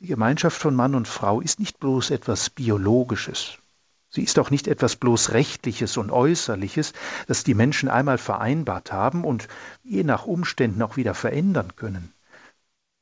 die 0.00 0.08
Gemeinschaft 0.08 0.60
von 0.60 0.74
Mann 0.74 0.94
und 0.94 1.08
Frau 1.08 1.40
ist 1.40 1.60
nicht 1.60 1.78
bloß 1.78 2.10
etwas 2.10 2.50
Biologisches. 2.50 3.58
Sie 4.10 4.22
ist 4.22 4.38
auch 4.38 4.50
nicht 4.50 4.68
etwas 4.68 4.96
bloß 4.96 5.32
Rechtliches 5.32 5.96
und 5.96 6.10
Äußerliches, 6.10 6.92
das 7.28 7.44
die 7.44 7.54
Menschen 7.54 7.88
einmal 7.88 8.18
vereinbart 8.18 8.92
haben 8.92 9.24
und 9.24 9.48
je 9.82 10.04
nach 10.04 10.26
Umständen 10.26 10.82
auch 10.82 10.96
wieder 10.96 11.14
verändern 11.14 11.76
können. 11.76 12.12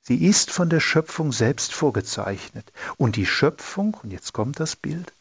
Sie 0.03 0.25
ist 0.25 0.51
von 0.51 0.71
der 0.71 0.81
Schöpfung 0.81 1.33
selbst 1.33 1.73
vorgezeichnet. 1.73 2.73
Und 2.97 3.17
die 3.17 3.27
Schöpfung, 3.27 3.97
und 4.03 4.11
jetzt 4.11 4.33
kommt 4.33 4.59
das 4.59 4.77
Bild, 4.77 5.13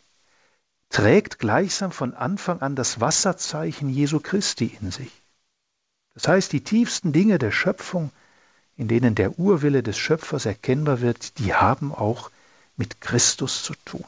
trägt 0.89 1.39
gleichsam 1.39 1.91
von 1.91 2.13
Anfang 2.13 2.61
an 2.61 2.75
das 2.75 2.99
Wasserzeichen 2.99 3.89
Jesu 3.89 4.19
Christi 4.19 4.77
in 4.81 4.91
sich. 4.91 5.11
Das 6.13 6.27
heißt, 6.27 6.51
die 6.51 6.63
tiefsten 6.63 7.13
Dinge 7.13 7.37
der 7.37 7.51
Schöpfung, 7.51 8.11
in 8.75 8.87
denen 8.87 9.15
der 9.15 9.37
Urwille 9.37 9.83
des 9.83 9.97
Schöpfers 9.97 10.45
erkennbar 10.45 11.01
wird, 11.01 11.37
die 11.37 11.53
haben 11.53 11.93
auch 11.93 12.31
mit 12.75 13.01
Christus 13.01 13.63
zu 13.63 13.73
tun. 13.85 14.05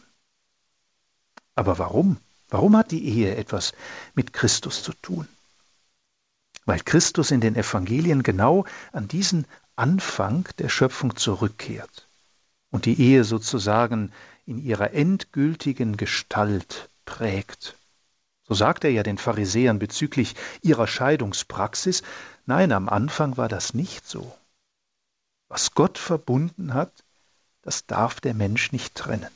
Aber 1.56 1.78
warum? 1.78 2.18
Warum 2.50 2.76
hat 2.76 2.92
die 2.92 3.06
Ehe 3.06 3.36
etwas 3.36 3.74
mit 4.14 4.34
Christus 4.34 4.82
zu 4.82 4.94
tun? 4.94 5.28
Weil 6.66 6.80
Christus 6.80 7.32
in 7.32 7.42
den 7.42 7.56
Evangelien 7.56 8.24
genau 8.24 8.66
an 8.92 9.08
diesen 9.08 9.46
Anfang 9.82 10.48
der 10.60 10.70
Schöpfung 10.70 11.16
zurückkehrt 11.16 12.08
und 12.70 12.86
die 12.86 13.02
Ehe 13.02 13.24
sozusagen 13.24 14.12
in 14.46 14.60
ihrer 14.64 14.94
endgültigen 14.94 15.98
Gestalt 15.98 16.88
prägt. 17.06 17.76
So 18.44 18.54
sagt 18.54 18.84
er 18.84 18.92
ja 18.92 19.02
den 19.02 19.18
Pharisäern 19.18 19.80
bezüglich 19.80 20.36
ihrer 20.62 20.86
Scheidungspraxis, 20.86 22.04
nein, 22.46 22.72
am 22.74 22.90
Anfang 22.90 23.38
war 23.38 23.50
das 23.50 23.74
nicht 23.74 24.08
so. 24.08 24.32
Was 25.48 25.74
Gott 25.74 25.98
verbunden 25.98 26.76
hat, 26.76 26.94
das 27.64 27.88
darf 27.88 28.22
der 28.22 28.36
Mensch 28.36 28.72
nicht 28.72 28.94
trennen. 28.94 29.32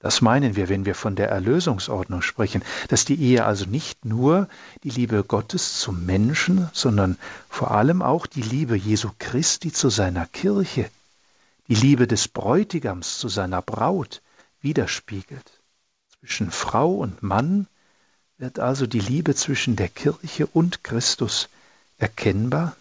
Das 0.00 0.20
meinen 0.20 0.54
wir, 0.54 0.68
wenn 0.68 0.84
wir 0.86 0.94
von 0.94 1.16
der 1.16 1.28
Erlösungsordnung 1.28 2.22
sprechen, 2.22 2.62
dass 2.88 3.04
die 3.04 3.20
Ehe 3.20 3.44
also 3.44 3.64
nicht 3.64 4.04
nur 4.04 4.48
die 4.84 4.90
Liebe 4.90 5.24
Gottes 5.24 5.80
zum 5.80 6.06
Menschen, 6.06 6.68
sondern 6.72 7.18
vor 7.48 7.72
allem 7.72 8.00
auch 8.00 8.26
die 8.26 8.42
Liebe 8.42 8.76
Jesu 8.76 9.10
Christi 9.18 9.72
zu 9.72 9.88
seiner 9.88 10.26
Kirche, 10.26 10.88
die 11.66 11.74
Liebe 11.74 12.06
des 12.06 12.28
Bräutigams 12.28 13.18
zu 13.18 13.28
seiner 13.28 13.60
Braut 13.60 14.22
widerspiegelt. 14.60 15.60
Zwischen 16.20 16.50
Frau 16.50 16.94
und 16.94 17.22
Mann 17.22 17.66
wird 18.38 18.60
also 18.60 18.86
die 18.86 19.00
Liebe 19.00 19.34
zwischen 19.34 19.74
der 19.74 19.88
Kirche 19.88 20.46
und 20.46 20.84
Christus 20.84 21.48
erkennbar 21.98 22.76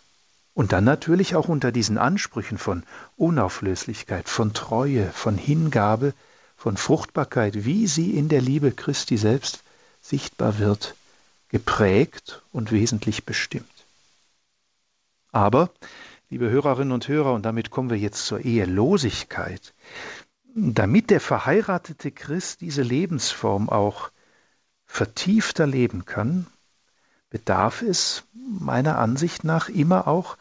und 0.53 0.71
dann 0.71 0.83
natürlich 0.83 1.35
auch 1.35 1.49
unter 1.49 1.71
diesen 1.71 1.97
Ansprüchen 1.97 2.57
von 2.57 2.83
Unauflöslichkeit, 3.15 4.29
von 4.29 4.53
Treue, 4.53 5.11
von 5.11 5.37
Hingabe, 5.37 6.13
von 6.57 6.75
Fruchtbarkeit, 6.75 7.65
wie 7.65 7.87
sie 7.87 8.17
in 8.17 8.27
der 8.27 8.41
Liebe 8.41 8.71
Christi 8.71 9.15
selbst 9.15 9.63
sichtbar 10.01 10.57
wird, 10.57 10.95
geprägt 11.49 12.41
und 12.51 12.71
wesentlich 12.71 13.25
bestimmt. 13.25 13.85
Aber 15.31 15.69
liebe 16.29 16.49
Hörerinnen 16.49 16.91
und 16.91 17.07
Hörer, 17.07 17.33
und 17.33 17.43
damit 17.43 17.69
kommen 17.69 17.91
wir 17.91 17.97
jetzt 17.97 18.25
zur 18.25 18.43
Ehelosigkeit, 18.43 19.73
damit 20.55 21.11
der 21.11 21.21
verheiratete 21.21 22.11
Christ 22.11 22.61
diese 22.61 22.81
Lebensform 22.81 23.69
auch 23.69 24.09
vertiefter 24.87 25.67
leben 25.67 26.05
kann, 26.05 26.47
bedarf 27.29 27.83
es 27.83 28.23
meiner 28.33 28.97
Ansicht 28.97 29.43
nach 29.43 29.69
immer 29.69 30.07
auch 30.07 30.37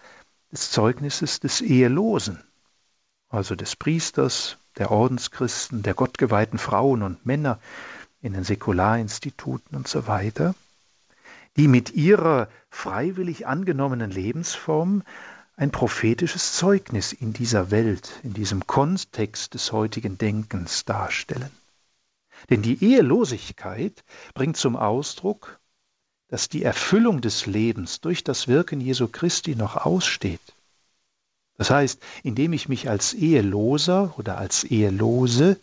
des 0.50 0.70
Zeugnisses 0.70 1.40
des 1.40 1.61
Ehelosen, 1.61 2.42
also 3.29 3.55
des 3.55 3.76
Priesters, 3.76 4.57
der 4.78 4.90
Ordenschristen, 4.90 5.82
der 5.82 5.94
gottgeweihten 5.94 6.58
Frauen 6.58 7.02
und 7.02 7.24
Männer 7.26 7.58
in 8.20 8.32
den 8.32 8.44
Säkularinstituten 8.44 9.76
und 9.76 9.88
so 9.88 10.06
weiter, 10.06 10.54
die 11.56 11.68
mit 11.68 11.94
ihrer 11.94 12.48
freiwillig 12.70 13.46
angenommenen 13.46 14.10
Lebensform 14.10 15.02
ein 15.56 15.70
prophetisches 15.70 16.52
Zeugnis 16.52 17.12
in 17.12 17.32
dieser 17.32 17.70
Welt, 17.70 18.20
in 18.22 18.34
diesem 18.34 18.66
Kontext 18.66 19.54
des 19.54 19.72
heutigen 19.72 20.18
Denkens 20.18 20.84
darstellen. 20.84 21.50
Denn 22.50 22.60
die 22.60 22.84
Ehelosigkeit 22.84 24.04
bringt 24.34 24.58
zum 24.58 24.76
Ausdruck, 24.76 25.58
dass 26.28 26.50
die 26.50 26.62
Erfüllung 26.62 27.22
des 27.22 27.46
Lebens 27.46 28.00
durch 28.00 28.22
das 28.22 28.48
Wirken 28.48 28.80
Jesu 28.80 29.08
Christi 29.08 29.56
noch 29.56 29.76
aussteht. 29.76 30.40
Das 31.59 31.71
heißt, 31.71 32.01
indem 32.23 32.53
ich 32.53 32.69
mich 32.69 32.88
als 32.88 33.14
Eheloser 33.14 34.14
oder 34.19 34.38
als 34.38 34.64
Ehelose 34.64 35.59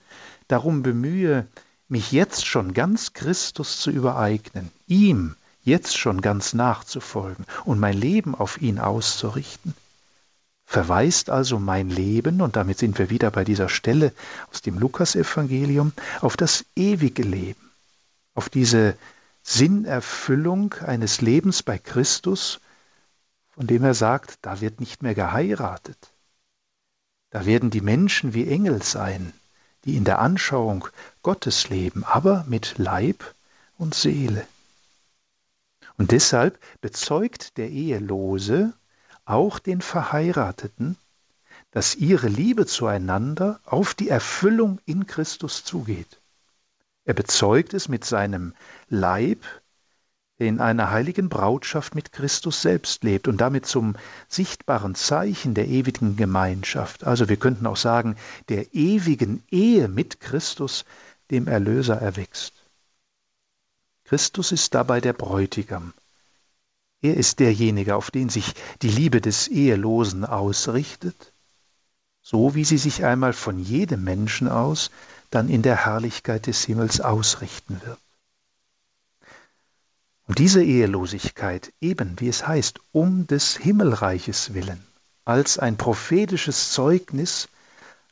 darum 0.48 0.84
bemühe, 0.84 1.48
mich 1.88 2.12
jetzt 2.12 2.46
schon 2.48 2.74
ganz 2.74 3.14
Christus 3.14 3.80
zu 3.80 3.92
übereignen, 3.92 4.72
ihm 4.88 5.36
jetzt 5.64 5.98
schon 5.98 6.22
ganz 6.22 6.54
nachzufolgen 6.54 7.46
und 7.66 7.80
mein 7.80 7.98
Leben 7.98 8.36
auf 8.36 8.62
ihn 8.62 8.80
auszurichten, 8.80 9.76
verweist 10.66 11.30
also 11.30 11.60
mein 11.60 11.90
Leben, 11.90 12.42
und 12.42 12.56
damit 12.56 12.80
sind 12.80 12.98
wir 12.98 13.10
wieder 13.10 13.30
bei 13.32 13.44
dieser 13.44 13.70
Stelle 13.70 14.12
aus 14.52 14.62
dem 14.62 14.80
Lukasevangelium, 14.80 15.94
auf 16.22 16.36
das 16.36 16.66
ewige 16.76 17.24
Leben, 17.24 17.72
auf 18.34 18.50
diese 18.50 18.96
Sinnerfüllung 19.44 20.74
eines 20.74 21.22
Lebens 21.22 21.62
bei 21.62 21.78
Christus, 21.78 22.60
von 23.56 23.68
dem 23.68 23.84
er 23.84 23.94
sagt, 23.94 24.40
da 24.42 24.62
wird 24.62 24.80
nicht 24.80 25.04
mehr 25.04 25.16
geheiratet. 25.16 26.12
Da 27.30 27.46
werden 27.46 27.70
die 27.70 27.82
Menschen 27.82 28.34
wie 28.34 28.48
Engel 28.48 28.82
sein, 28.84 29.34
die 29.86 29.96
in 29.96 30.04
der 30.04 30.20
Anschauung 30.20 30.88
Gottes 31.22 31.70
leben, 31.70 32.04
aber 32.04 32.46
mit 32.48 32.78
Leib 32.78 33.24
und 33.78 33.96
Seele. 33.96 34.46
Und 35.98 36.12
deshalb 36.12 36.60
bezeugt 36.82 37.58
der 37.58 37.70
Ehelose 37.70 38.74
auch 39.26 39.60
den 39.60 39.82
Verheirateten, 39.82 40.98
dass 41.72 41.96
ihre 41.96 42.28
Liebe 42.28 42.66
zueinander 42.66 43.60
auf 43.66 43.94
die 43.94 44.10
Erfüllung 44.10 44.80
in 44.86 45.08
Christus 45.08 45.64
zugeht. 45.64 46.20
Er 47.06 47.14
bezeugt 47.14 47.74
es 47.74 47.90
mit 47.90 48.06
seinem 48.06 48.54
Leib, 48.90 49.44
der 50.40 50.48
in 50.48 50.60
einer 50.60 50.90
heiligen 50.90 51.30
Brautschaft 51.30 51.96
mit 51.96 52.12
Christus 52.12 52.62
selbst 52.62 53.04
lebt 53.04 53.28
und 53.28 53.38
damit 53.38 53.66
zum 53.66 53.96
sichtbaren 54.28 54.96
Zeichen 54.96 55.54
der 55.54 55.68
ewigen 55.68 56.16
Gemeinschaft, 56.16 57.04
also 57.04 57.30
wir 57.30 57.38
könnten 57.38 57.68
auch 57.68 57.78
sagen, 57.78 58.16
der 58.50 58.74
ewigen 58.74 59.44
Ehe 59.52 59.88
mit 59.88 60.20
Christus, 60.20 60.86
dem 61.30 61.48
Erlöser, 61.48 61.96
erwächst. 61.96 62.54
Christus 64.06 64.52
ist 64.52 64.74
dabei 64.74 65.02
der 65.02 65.14
Bräutigam. 65.14 65.94
Er 67.02 67.18
ist 67.18 67.40
derjenige, 67.40 67.96
auf 67.96 68.12
den 68.12 68.30
sich 68.30 68.54
die 68.82 68.90
Liebe 68.90 69.22
des 69.22 69.48
Ehelosen 69.50 70.26
ausrichtet, 70.26 71.34
so 72.22 72.56
wie 72.56 72.64
sie 72.64 72.78
sich 72.78 73.04
einmal 73.04 73.34
von 73.34 73.60
jedem 73.60 74.04
Menschen 74.04 74.48
aus 74.48 74.90
dann 75.30 75.50
in 75.50 75.62
der 75.62 75.86
Herrlichkeit 75.86 76.48
des 76.48 76.64
Himmels 76.64 77.02
ausrichten 77.02 77.82
wird. 77.86 78.00
Und 80.28 80.40
diese 80.40 80.64
Ehelosigkeit, 80.64 81.74
eben 81.82 82.20
wie 82.20 82.30
es 82.30 82.48
heißt, 82.48 82.80
um 82.92 83.28
des 83.28 83.58
Himmelreiches 83.58 84.54
willen, 84.54 84.84
als 85.26 85.58
ein 85.60 85.78
prophetisches 85.78 86.72
Zeugnis 86.72 87.50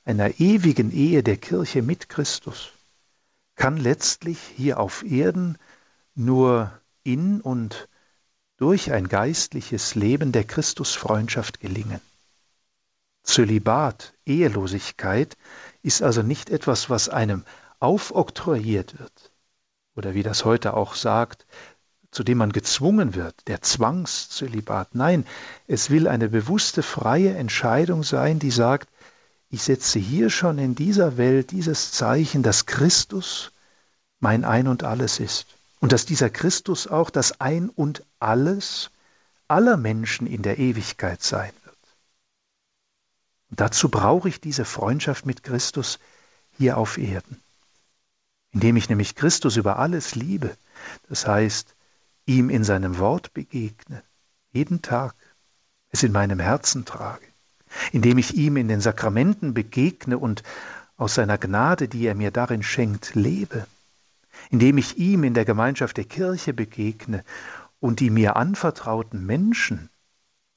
einer 0.03 0.39
ewigen 0.39 0.91
Ehe 0.91 1.23
der 1.23 1.37
Kirche 1.37 1.81
mit 1.81 2.09
Christus, 2.09 2.71
kann 3.55 3.77
letztlich 3.77 4.39
hier 4.57 4.79
auf 4.79 5.03
Erden 5.03 5.57
nur 6.15 6.71
in 7.03 7.41
und 7.41 7.87
durch 8.57 8.91
ein 8.91 9.07
geistliches 9.07 9.95
Leben 9.95 10.31
der 10.31 10.43
Christusfreundschaft 10.43 11.59
gelingen. 11.59 12.01
Zölibat, 13.23 14.13
Ehelosigkeit, 14.25 15.37
ist 15.81 16.01
also 16.01 16.21
nicht 16.21 16.49
etwas, 16.49 16.89
was 16.89 17.09
einem 17.09 17.45
aufoktroyiert 17.79 18.99
wird, 18.99 19.31
oder 19.95 20.13
wie 20.13 20.23
das 20.23 20.45
heute 20.45 20.75
auch 20.75 20.95
sagt, 20.95 21.45
zu 22.11 22.23
dem 22.23 22.37
man 22.37 22.51
gezwungen 22.51 23.15
wird, 23.15 23.47
der 23.47 23.61
Zwangszölibat. 23.61 24.95
Nein, 24.95 25.25
es 25.67 25.89
will 25.89 26.07
eine 26.07 26.29
bewusste, 26.29 26.83
freie 26.83 27.33
Entscheidung 27.35 28.03
sein, 28.03 28.39
die 28.39 28.51
sagt, 28.51 28.89
ich 29.49 29.63
setze 29.63 29.99
hier 29.99 30.29
schon 30.29 30.57
in 30.57 30.75
dieser 30.75 31.17
Welt 31.17 31.51
dieses 31.51 31.91
Zeichen, 31.91 32.43
dass 32.43 32.65
Christus 32.65 33.51
mein 34.19 34.45
Ein 34.45 34.67
und 34.67 34.83
alles 34.83 35.19
ist. 35.19 35.45
Und 35.79 35.91
dass 35.93 36.05
dieser 36.05 36.29
Christus 36.29 36.87
auch 36.87 37.09
das 37.09 37.41
Ein 37.41 37.69
und 37.69 38.03
alles 38.19 38.91
aller 39.47 39.77
Menschen 39.77 40.27
in 40.27 40.41
der 40.43 40.59
Ewigkeit 40.59 41.23
sein 41.23 41.51
wird. 41.63 41.77
Und 43.49 43.59
dazu 43.59 43.89
brauche 43.89 44.29
ich 44.29 44.39
diese 44.39 44.63
Freundschaft 44.63 45.25
mit 45.25 45.43
Christus 45.43 45.99
hier 46.57 46.77
auf 46.77 46.97
Erden, 46.97 47.41
indem 48.51 48.77
ich 48.77 48.87
nämlich 48.89 49.15
Christus 49.15 49.57
über 49.57 49.79
alles 49.79 50.15
liebe, 50.15 50.55
das 51.09 51.27
heißt, 51.27 51.73
ihm 52.25 52.49
in 52.49 52.63
seinem 52.63 52.97
Wort 52.99 53.33
begegne, 53.33 54.03
jeden 54.51 54.81
Tag, 54.81 55.15
es 55.89 56.03
in 56.03 56.11
meinem 56.11 56.39
Herzen 56.39 56.85
trage, 56.85 57.25
indem 57.91 58.17
ich 58.17 58.35
ihm 58.35 58.57
in 58.57 58.67
den 58.67 58.81
Sakramenten 58.81 59.53
begegne 59.53 60.17
und 60.17 60.43
aus 60.97 61.15
seiner 61.15 61.37
Gnade, 61.37 61.87
die 61.87 62.05
er 62.05 62.15
mir 62.15 62.31
darin 62.31 62.63
schenkt, 62.63 63.15
lebe, 63.15 63.65
indem 64.49 64.77
ich 64.77 64.97
ihm 64.97 65.23
in 65.23 65.33
der 65.33 65.45
Gemeinschaft 65.45 65.97
der 65.97 66.05
Kirche 66.05 66.53
begegne 66.53 67.23
und 67.79 67.99
die 67.99 68.09
mir 68.09 68.35
anvertrauten 68.35 69.25
Menschen 69.25 69.89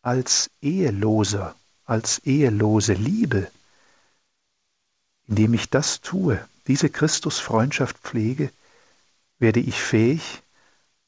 als 0.03 0.51
Eheloser 0.61 1.55
als 1.85 2.21
ehelose 2.21 2.95
Liebe, 2.95 3.51
indem 5.27 5.55
ich 5.55 5.71
das 5.71 6.01
tue, 6.01 6.43
diese 6.67 6.89
Christusfreundschaft 6.89 7.99
pflege, 7.99 8.51
werde 9.39 9.61
ich 9.61 9.83
fähig, 9.83 10.43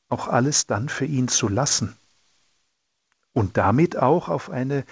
auch 0.09 0.29
alles 0.29 0.67
dann 0.67 0.89
für 0.89 1.05
ihn 1.05 1.29
zu 1.29 1.49
lassen 1.49 1.97
und 3.33 3.57
damit 3.57 3.97
auch 3.97 4.29
auf 4.29 4.51
eine 4.51 4.85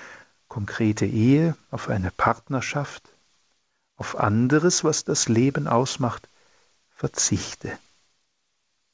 konkrete 0.48 1.06
Ehe, 1.06 1.56
auf 1.70 1.88
eine 1.88 2.10
Partnerschaft, 2.10 3.02
auf 3.96 4.18
anderes, 4.18 4.84
was 4.84 5.04
das 5.04 5.28
Leben 5.28 5.66
ausmacht, 5.66 6.28
verzichte. 6.94 7.78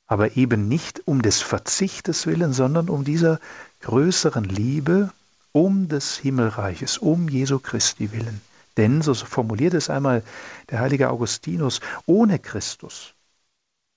Aber 0.07 0.37
eben 0.37 0.69
nicht 0.69 1.07
um 1.07 1.23
des 1.23 1.41
Verzichtes 1.41 2.27
willen, 2.27 2.53
sondern 2.53 2.89
um 2.89 3.05
dieser 3.05 3.41
größeren 3.81 4.45
Liebe 4.45 5.13
um 5.53 5.89
des 5.89 6.17
Himmelreiches, 6.17 6.99
um 6.99 7.29
Jesu 7.29 7.59
Christi 7.59 8.13
willen. 8.13 8.41
Denn, 8.77 9.03
so 9.03 9.15
formuliert 9.15 9.75
es 9.75 9.91
einmal 9.91 10.23
der 10.71 10.81
heilige 10.81 11.11
Augustinus, 11.11 11.81
ohne 12.07 12.39
Christus 12.39 13.15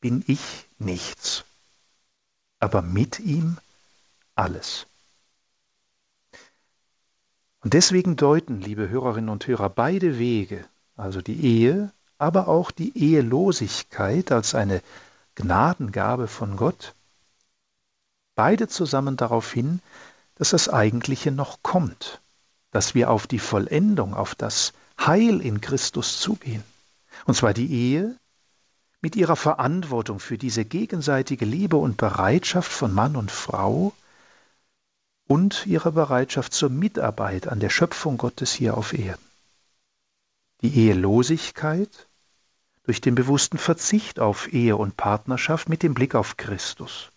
bin 0.01 0.23
ich 0.27 0.67
nichts, 0.79 1.45
aber 2.63 2.82
mit 2.82 3.19
ihm 3.19 3.58
alles. 4.36 4.88
Und 7.60 7.73
deswegen 7.73 8.15
deuten, 8.15 8.62
liebe 8.62 8.89
Hörerinnen 8.89 9.30
und 9.30 9.45
Hörer, 9.45 9.69
beide 9.69 10.17
Wege, 10.17 10.65
also 10.95 11.21
die 11.21 11.39
Ehe, 11.39 11.91
aber 12.17 12.47
auch 12.47 12.71
die 12.71 12.97
Ehelosigkeit 12.97 14.32
als 14.32 14.56
eine 14.56 14.82
Gnadengabe 15.36 16.28
von 16.28 16.58
Gott, 16.58 16.95
beide 18.36 18.67
zusammen 18.67 19.17
darauf 19.17 19.52
hin, 19.52 19.82
dass 20.36 20.52
das 20.52 20.69
Eigentliche 20.69 21.32
noch 21.32 21.63
kommt, 21.63 22.21
dass 22.71 22.95
wir 22.95 23.12
auf 23.12 23.28
die 23.28 23.39
Vollendung, 23.39 24.13
auf 24.13 24.36
das 24.36 24.73
Heil 24.99 25.41
in 25.41 25.62
Christus 25.62 26.19
zugehen. 26.19 26.63
Und 27.26 27.36
zwar 27.36 27.54
die 27.54 27.71
Ehe 27.71 28.17
mit 29.03 29.17
ihrer 29.17 29.35
Verantwortung 29.35 30.21
für 30.21 30.37
diese 30.37 30.63
gegenseitige 30.63 31.43
Liebe 31.43 31.75
und 31.75 31.97
Bereitschaft 31.97 32.71
von 32.71 32.93
Mann 32.93 33.17
und 33.17 33.31
Frau 33.31 33.93
und 35.27 35.67
ihrer 35.67 35.91
Bereitschaft 35.91 36.53
zur 36.53 36.69
Mitarbeit 36.69 37.49
an 37.49 37.59
der 37.59 37.69
Schöpfung 37.69 38.17
Gottes 38.17 38.53
hier 38.53 38.77
auf 38.77 38.93
Erden. 38.93 39.21
Die 40.61 40.73
Ehelosigkeit 40.73 42.07
durch 42.83 43.01
den 43.01 43.13
bewussten 43.13 43.57
Verzicht 43.57 44.21
auf 44.21 44.51
Ehe 44.53 44.77
und 44.77 44.95
Partnerschaft 44.95 45.67
mit 45.67 45.83
dem 45.83 45.93
Blick 45.93 46.15
auf 46.15 46.37
Christus 46.37 47.11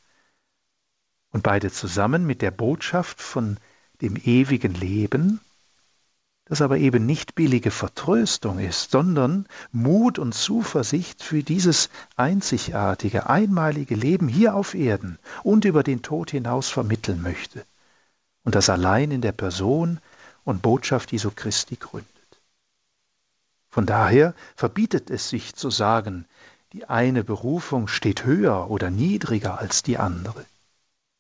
und 1.30 1.44
beide 1.44 1.70
zusammen 1.70 2.26
mit 2.26 2.42
der 2.42 2.50
Botschaft 2.50 3.22
von 3.22 3.58
dem 4.00 4.16
ewigen 4.16 4.74
Leben, 4.74 5.40
das 6.46 6.62
aber 6.62 6.78
eben 6.78 7.06
nicht 7.06 7.34
billige 7.34 7.72
Vertröstung 7.72 8.60
ist, 8.60 8.92
sondern 8.92 9.46
Mut 9.72 10.18
und 10.18 10.32
Zuversicht 10.32 11.22
für 11.22 11.42
dieses 11.42 11.90
einzigartige, 12.16 13.28
einmalige 13.28 13.96
Leben 13.96 14.28
hier 14.28 14.54
auf 14.54 14.74
Erden 14.74 15.18
und 15.42 15.64
über 15.64 15.82
den 15.82 16.02
Tod 16.02 16.30
hinaus 16.30 16.68
vermitteln 16.68 17.20
möchte 17.20 17.64
und 18.44 18.54
das 18.54 18.70
allein 18.70 19.10
in 19.10 19.20
der 19.20 19.32
Person 19.32 19.98
und 20.44 20.62
Botschaft 20.62 21.10
Jesu 21.10 21.32
Christi 21.34 21.74
gründet. 21.74 22.06
Von 23.68 23.84
daher 23.84 24.32
verbietet 24.54 25.10
es 25.10 25.28
sich 25.28 25.56
zu 25.56 25.68
sagen, 25.68 26.26
die 26.72 26.84
eine 26.84 27.24
Berufung 27.24 27.88
steht 27.88 28.24
höher 28.24 28.70
oder 28.70 28.90
niedriger 28.90 29.58
als 29.58 29.82
die 29.82 29.98
andere. 29.98 30.44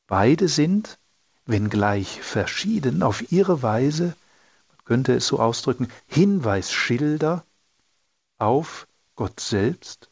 Beide 0.06 0.46
sind, 0.46 0.98
wenngleich 1.46 2.22
verschieden, 2.22 3.02
auf 3.02 3.32
ihre 3.32 3.62
Weise, 3.62 4.14
könnte 4.86 5.14
es 5.14 5.26
so 5.26 5.38
ausdrücken, 5.38 5.88
Hinweisschilder 6.06 7.44
auf 8.38 8.86
Gott 9.14 9.40
selbst, 9.40 10.08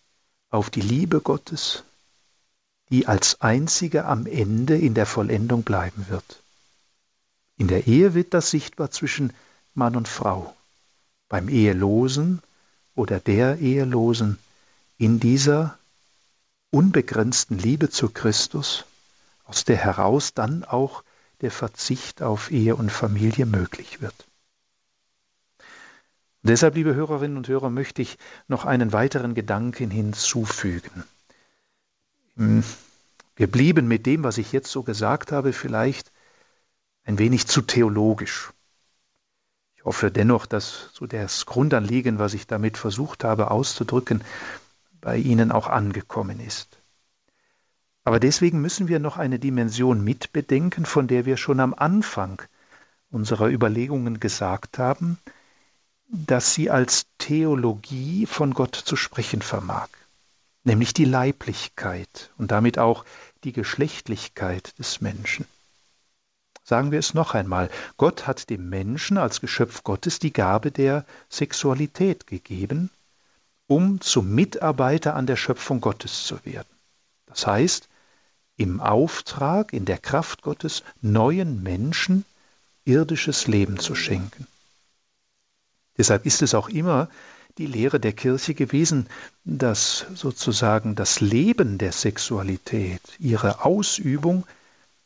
auf 0.51 0.69
die 0.69 0.83
Liebe 0.83 1.21
Gottes, 1.21 1.85
die 2.91 3.07
als 3.09 3.41
einzige 3.41 4.05
am 4.05 4.27
Ende 4.27 4.77
in 4.77 4.93
der 4.95 5.07
Vollendung 5.07 5.63
bleiben 5.63 6.07
wird. 6.09 6.43
In 7.57 7.69
der 7.69 7.87
Ehe 7.87 8.15
wird 8.15 8.35
das 8.35 8.51
sichtbar 8.51 8.91
zwischen 8.91 9.33
Mann 9.75 9.97
und 9.97 10.09
Frau, 10.09 10.55
beim 11.29 11.49
Ehelosen 11.49 12.43
oder 12.95 13.21
der 13.21 13.59
Ehelosen 13.59 14.39
in 14.99 15.21
dieser 15.21 15.79
unbegrenzten 16.71 17.59
Liebe 17.59 17.91
zu 17.91 18.09
Christus 18.11 18.85
aus 19.45 19.65
der 19.65 19.77
heraus 19.77 20.35
dann 20.35 20.65
auch 20.65 21.05
der 21.41 21.51
Verzicht 21.51 22.23
auf 22.23 22.51
Ehe 22.51 22.75
und 22.77 22.91
Familie 22.91 23.47
möglich 23.47 24.01
wird. 24.01 24.27
Deshalb, 26.47 26.75
liebe 26.75 26.95
Hörerinnen 26.95 27.39
und 27.39 27.49
Hörer, 27.49 27.71
möchte 27.71 28.03
ich 28.03 28.19
noch 28.49 28.67
einen 28.67 28.93
weiteren 28.93 29.35
Gedanken 29.35 29.91
hinzufügen. 29.91 31.05
Im 32.37 32.63
Wir 33.35 33.51
blieben 33.51 33.89
mit 33.89 34.05
dem, 34.05 34.25
was 34.25 34.37
ich 34.37 34.53
jetzt 34.53 34.71
so 34.71 34.83
gesagt 34.83 35.33
habe, 35.33 35.55
vielleicht 35.55 36.13
ein 37.05 37.19
wenig 37.19 37.47
zu 37.47 37.63
theologisch. 37.63 38.53
Ich 39.75 39.87
hoffe 39.87 40.11
dennoch, 40.11 40.45
dass 40.45 40.91
so 40.93 41.07
das 41.07 41.47
Grundanliegen, 41.47 42.19
was 42.19 42.35
ich 42.35 42.47
damit 42.47 42.77
versucht 42.77 43.25
habe 43.25 43.51
auszudrücken, 43.51 44.23
bei 45.01 45.17
Ihnen 45.17 45.51
auch 45.51 45.67
angekommen 45.67 46.41
ist. 46.41 46.79
Aber 48.05 48.21
deswegen 48.21 48.61
müssen 48.61 48.87
wir 48.87 48.99
noch 48.99 49.17
eine 49.17 49.39
Dimension 49.39 50.05
mitbedenken, 50.05 50.85
von 50.85 51.09
der 51.09 51.25
wir 51.25 51.39
schon 51.39 51.59
am 51.59 51.73
Anfang 51.73 52.43
unserer 53.11 53.49
Überlegungen 53.49 54.21
gesagt 54.21 54.79
haben, 54.79 55.19
dass 56.15 56.55
sie 56.55 56.71
als 56.71 57.07
Theologie 57.19 58.27
von 58.27 58.55
Gott 58.55 58.77
zu 58.77 58.95
sprechen 58.95 59.43
vermag, 59.43 59.89
nämlich 60.63 60.95
die 60.95 61.05
Leiblichkeit 61.05 62.31
und 62.39 62.53
damit 62.53 62.79
auch 62.79 63.05
die 63.43 63.53
Geschlechtlichkeit 63.53 64.79
des 64.79 65.01
Menschen. 65.01 65.45
Sagen 66.63 66.93
wir 66.93 67.01
es 67.01 67.15
noch 67.15 67.35
einmal, 67.35 67.69
Gott 67.97 68.29
hat 68.29 68.49
dem 68.49 68.69
Menschen 68.69 69.19
als 69.19 69.41
Geschöpf 69.41 69.83
Gottes 69.83 70.21
die 70.21 70.33
Gabe 70.33 70.71
der 70.71 71.05
Sexualität 71.29 72.29
gegeben, 72.29 72.91
um 73.67 74.01
zum 74.01 74.35
Mitarbeiter 74.35 75.17
an 75.17 75.27
der 75.27 75.37
Schöpfung 75.37 75.81
Gottes 75.81 76.25
zu 76.25 76.43
werden. 76.45 76.69
Das 77.27 77.47
heißt, 77.47 77.89
im 78.57 78.81
Auftrag, 78.81 79.73
in 79.73 79.85
der 79.85 79.99
Kraft 79.99 80.43
Gottes 80.43 80.85
neuen 81.03 81.63
Menschen 81.63 82.25
irdisches 82.85 83.49
Leben 83.49 83.81
zu 83.81 83.97
schenken. 83.97 84.47
Deshalb 85.97 86.27
ist 86.27 86.43
es 86.43 86.55
auch 86.55 86.69
immer 86.69 87.09
die 87.59 87.67
Lehre 87.67 88.01
der 88.01 88.13
Kirche 88.13 88.55
gewesen, 88.55 89.07
dass 89.45 90.07
sozusagen 90.15 90.95
das 90.97 91.21
Leben 91.21 91.79
der 91.79 91.93
Sexualität, 91.93 93.03
ihre 93.19 93.65
Ausübung 93.65 94.45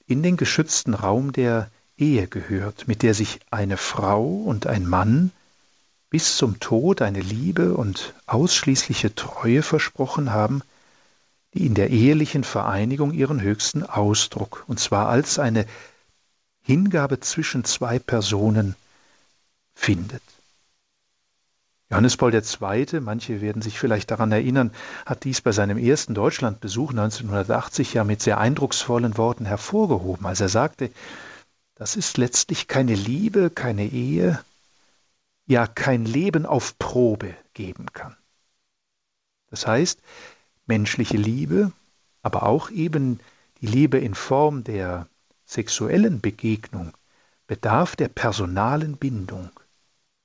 in 0.07 0.23
den 0.23 0.37
geschützten 0.37 0.95
Raum 0.95 1.33
der 1.33 1.71
Ehe 1.99 2.27
gehört, 2.27 2.89
mit 2.89 3.03
der 3.03 3.13
sich 3.13 3.41
eine 3.51 3.77
Frau 3.77 4.25
und 4.25 4.67
ein 4.67 4.87
Mann 4.87 5.31
bis 6.11 6.39
zum 6.39 6.59
Tod 6.59 7.03
eine 7.03 7.21
Liebe 7.21 7.75
und 7.75 8.15
ausschließliche 8.27 9.15
Treue 9.15 9.63
versprochen 9.63 10.33
haben, 10.33 10.63
die 11.55 11.67
in 11.67 11.75
der 11.75 11.91
ehelichen 11.91 12.45
Vereinigung 12.45 13.13
ihren 13.13 13.43
höchsten 13.43 13.83
Ausdruck, 13.83 14.65
und 14.69 14.81
zwar 14.81 15.09
als 15.09 15.39
eine 15.39 15.67
Hingabe 16.63 17.21
zwischen 17.21 17.65
zwei 17.65 17.99
Personen 17.99 18.75
findet. 19.75 20.23
Johannes 21.91 22.19
Paul 22.19 22.35
II., 22.35 23.01
manche 23.01 23.41
werden 23.41 23.63
sich 23.63 23.79
vielleicht 23.79 24.11
daran 24.11 24.31
erinnern, 24.31 24.73
hat 25.07 25.25
dies 25.25 25.41
bei 25.41 25.53
seinem 25.53 25.79
ersten 25.79 26.15
Deutschlandbesuch 26.15 26.91
1980 26.91 27.95
ja 27.95 28.05
mit 28.05 28.21
sehr 28.21 28.39
eindrucksvollen 28.39 29.17
Worten 29.17 29.47
hervorgehoben, 29.47 30.27
als 30.27 30.41
er 30.41 30.51
sagte, 30.51 30.91
das 31.77 31.97
ist 31.97 32.19
letztlich 32.19 32.69
keine 32.69 32.95
Liebe, 32.95 33.49
keine 33.49 33.87
Ehe, 33.87 34.39
ja 35.47 35.67
kein 35.67 36.05
Leben 36.05 36.45
auf 36.45 36.79
Probe 36.79 37.35
geben 37.55 37.87
kann. 37.93 38.17
Das 39.51 39.67
heißt, 39.67 40.01
menschliche 40.67 41.17
Liebe, 41.17 41.73
aber 42.21 42.43
auch 42.43 42.71
eben 42.71 43.19
die 43.63 43.67
Liebe 43.67 43.99
in 43.99 44.15
Form 44.15 44.63
der 44.63 45.09
sexuellen 45.47 46.21
Begegnung 46.21 46.93
bedarf 47.47 47.97
der 47.97 48.09
personalen 48.09 48.99
Bindung, 48.99 49.49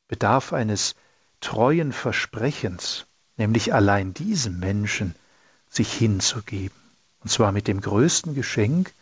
bedarf 0.09 0.51
eines 0.51 0.95
treuen 1.43 1.91
Versprechens, 1.91 3.05
nämlich 3.37 3.73
allein 3.73 4.13
diesem 4.13 4.59
Menschen 4.59 5.13
sich 5.69 5.91
hinzugeben. 5.93 6.77
Und 7.19 7.29
zwar 7.29 7.51
mit 7.51 7.67
dem 7.67 7.81
größten 7.81 8.33
Geschenk, 8.33 8.93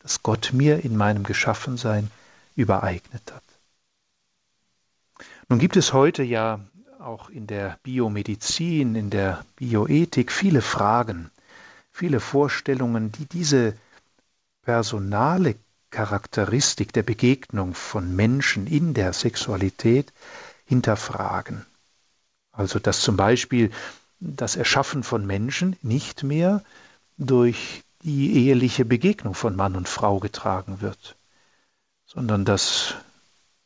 das 0.00 0.22
Gott 0.22 0.50
mir 0.52 0.84
in 0.84 0.96
meinem 0.96 1.22
Geschaffensein 1.22 2.10
übereignet 2.56 3.32
hat. 3.32 3.42
Nun 5.48 5.58
gibt 5.58 5.76
es 5.76 5.92
heute 5.92 6.22
ja 6.22 6.60
auch 6.98 7.30
in 7.30 7.46
der 7.46 7.78
Biomedizin, 7.82 8.96
in 8.96 9.10
der 9.10 9.44
Bioethik 9.56 10.32
viele 10.32 10.62
Fragen, 10.62 11.30
viele 11.92 12.18
Vorstellungen, 12.18 13.12
die 13.12 13.26
diese 13.26 13.76
personale 14.62 15.54
Charakteristik 15.90 16.92
der 16.92 17.02
Begegnung 17.02 17.74
von 17.74 18.16
Menschen 18.16 18.66
in 18.66 18.94
der 18.94 19.12
Sexualität 19.12 20.12
hinterfragen. 20.64 21.64
Also 22.54 22.78
dass 22.78 23.00
zum 23.00 23.16
Beispiel 23.16 23.70
das 24.20 24.56
Erschaffen 24.56 25.02
von 25.02 25.26
Menschen 25.26 25.76
nicht 25.82 26.22
mehr 26.22 26.62
durch 27.18 27.82
die 28.02 28.46
eheliche 28.46 28.84
Begegnung 28.84 29.34
von 29.34 29.56
Mann 29.56 29.76
und 29.76 29.88
Frau 29.88 30.20
getragen 30.20 30.80
wird, 30.80 31.16
sondern 32.06 32.44
dass 32.44 32.94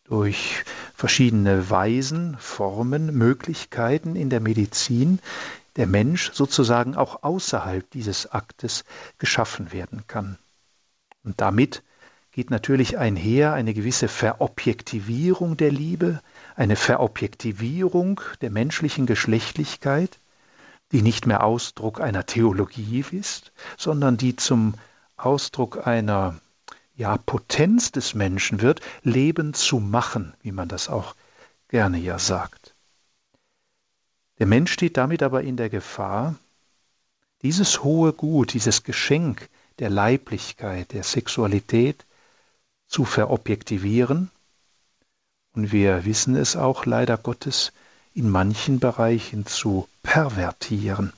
durch 0.05 0.65
verschiedene 0.95 1.69
Weisen, 1.71 2.37
Formen, 2.39 3.17
Möglichkeiten 3.17 4.17
in 4.17 4.31
der 4.31 4.41
Medizin 4.41 5.21
der 5.77 5.87
Mensch 5.87 6.33
sozusagen 6.33 6.97
auch 6.97 7.23
außerhalb 7.23 7.89
dieses 7.91 8.33
Aktes 8.33 8.85
geschaffen 9.19 9.71
werden 9.71 10.05
kann. 10.07 10.39
Und 11.25 11.41
damit 11.41 11.83
geht 12.33 12.51
natürlich 12.51 12.97
einher 12.97 13.53
eine 13.53 13.75
gewisse 13.75 14.09
Verobjektivierung 14.09 15.57
der 15.57 15.71
Liebe, 15.71 16.21
eine 16.59 16.75
Verobjektivierung 16.75 18.21
der 18.41 18.51
menschlichen 18.51 19.07
Geschlechtlichkeit, 19.07 20.19
die 20.91 21.03
nicht 21.03 21.25
mehr 21.25 21.45
Ausdruck 21.45 22.01
einer 22.01 22.27
Theologie 22.27 23.05
ist, 23.13 23.53
sondern 23.77 24.17
die 24.17 24.35
zum 24.35 24.75
Ausdruck 25.17 25.87
einer 25.87 26.41
ja, 26.97 27.17
Potenz 27.17 27.93
des 27.93 28.15
Menschen 28.15 28.61
wird, 28.61 28.81
Leben 29.05 29.55
zu 29.55 29.79
machen, 29.79 30.35
wie 30.43 30.51
man 30.51 30.67
das 30.67 30.89
auch 30.89 31.15
gerne 31.69 31.99
ja 31.99 32.19
sagt. 32.19 32.75
Der 34.41 34.47
Mensch 34.47 34.73
steht 34.73 34.97
damit 34.97 35.23
aber 35.23 35.43
in 35.43 35.57
der 35.57 35.71
Gefahr, 35.71 36.35
dieses 37.43 37.85
hohe 37.85 38.13
Gut, 38.13 38.53
dieses 38.53 38.83
Geschenk 38.83 39.49
der 39.79 39.91
Leiblichkeit, 39.91 40.93
der 40.93 41.05
Sexualität 41.05 42.05
zu 42.89 43.05
verobjektivieren 43.05 44.33
und 45.55 45.73
wir 45.73 46.05
wissen 46.05 46.37
es 46.37 46.57
auch 46.57 46.87
leider 46.87 47.17
Gottes 47.17 47.73
in 48.15 48.29
manchen 48.29 48.81
Bereichen 48.81 49.47
zu 49.47 49.89
pervertieren. 50.03 51.13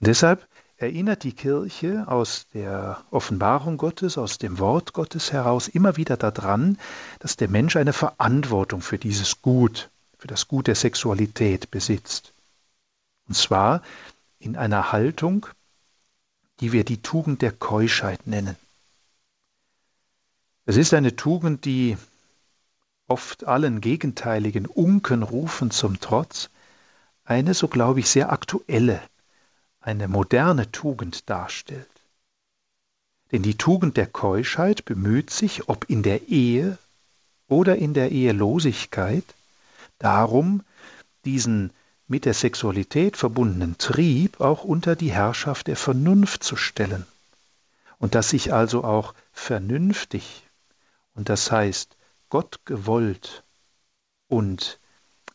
Und 0.00 0.06
deshalb 0.06 0.46
erinnert 0.76 1.22
die 1.22 1.32
Kirche 1.32 2.08
aus 2.08 2.46
der 2.52 3.04
Offenbarung 3.10 3.76
Gottes, 3.76 4.18
aus 4.18 4.38
dem 4.38 4.58
Wort 4.58 4.92
Gottes 4.92 5.32
heraus 5.32 5.68
immer 5.68 5.96
wieder 5.96 6.16
daran, 6.16 6.78
dass 7.20 7.36
der 7.36 7.48
Mensch 7.48 7.76
eine 7.76 7.92
Verantwortung 7.92 8.82
für 8.82 8.98
dieses 8.98 9.40
Gut, 9.42 9.90
für 10.18 10.26
das 10.26 10.48
Gut 10.48 10.66
der 10.66 10.74
Sexualität 10.74 11.70
besitzt. 11.70 12.34
Und 13.28 13.36
zwar 13.36 13.82
in 14.40 14.56
einer 14.56 14.90
Haltung, 14.90 15.46
die 16.60 16.72
wir 16.72 16.84
die 16.84 17.00
Tugend 17.00 17.42
der 17.42 17.52
Keuschheit 17.52 18.26
nennen. 18.26 18.56
Es 20.66 20.76
ist 20.76 20.94
eine 20.94 21.16
Tugend, 21.16 21.64
die 21.64 21.96
oft 23.12 23.44
allen 23.44 23.82
gegenteiligen 23.82 24.64
Unkenrufen 24.64 25.70
zum 25.70 26.00
Trotz 26.00 26.48
eine, 27.26 27.52
so 27.52 27.68
glaube 27.68 28.00
ich, 28.00 28.08
sehr 28.08 28.32
aktuelle, 28.32 29.02
eine 29.82 30.08
moderne 30.08 30.72
Tugend 30.72 31.28
darstellt. 31.28 31.86
Denn 33.30 33.42
die 33.42 33.58
Tugend 33.58 33.98
der 33.98 34.06
Keuschheit 34.06 34.86
bemüht 34.86 35.28
sich, 35.28 35.68
ob 35.68 35.90
in 35.90 36.02
der 36.02 36.28
Ehe 36.28 36.78
oder 37.48 37.76
in 37.76 37.92
der 37.92 38.12
Ehelosigkeit, 38.12 39.24
darum, 39.98 40.62
diesen 41.26 41.70
mit 42.08 42.24
der 42.24 42.34
Sexualität 42.34 43.18
verbundenen 43.18 43.76
Trieb 43.76 44.40
auch 44.40 44.64
unter 44.64 44.96
die 44.96 45.12
Herrschaft 45.12 45.66
der 45.66 45.76
Vernunft 45.76 46.42
zu 46.42 46.56
stellen 46.56 47.04
und 47.98 48.14
dass 48.14 48.30
sich 48.30 48.54
also 48.54 48.84
auch 48.84 49.12
vernünftig, 49.34 50.44
und 51.14 51.28
das 51.28 51.52
heißt 51.52 51.94
Gott 52.32 52.60
gewollt 52.64 53.44
und 54.26 54.80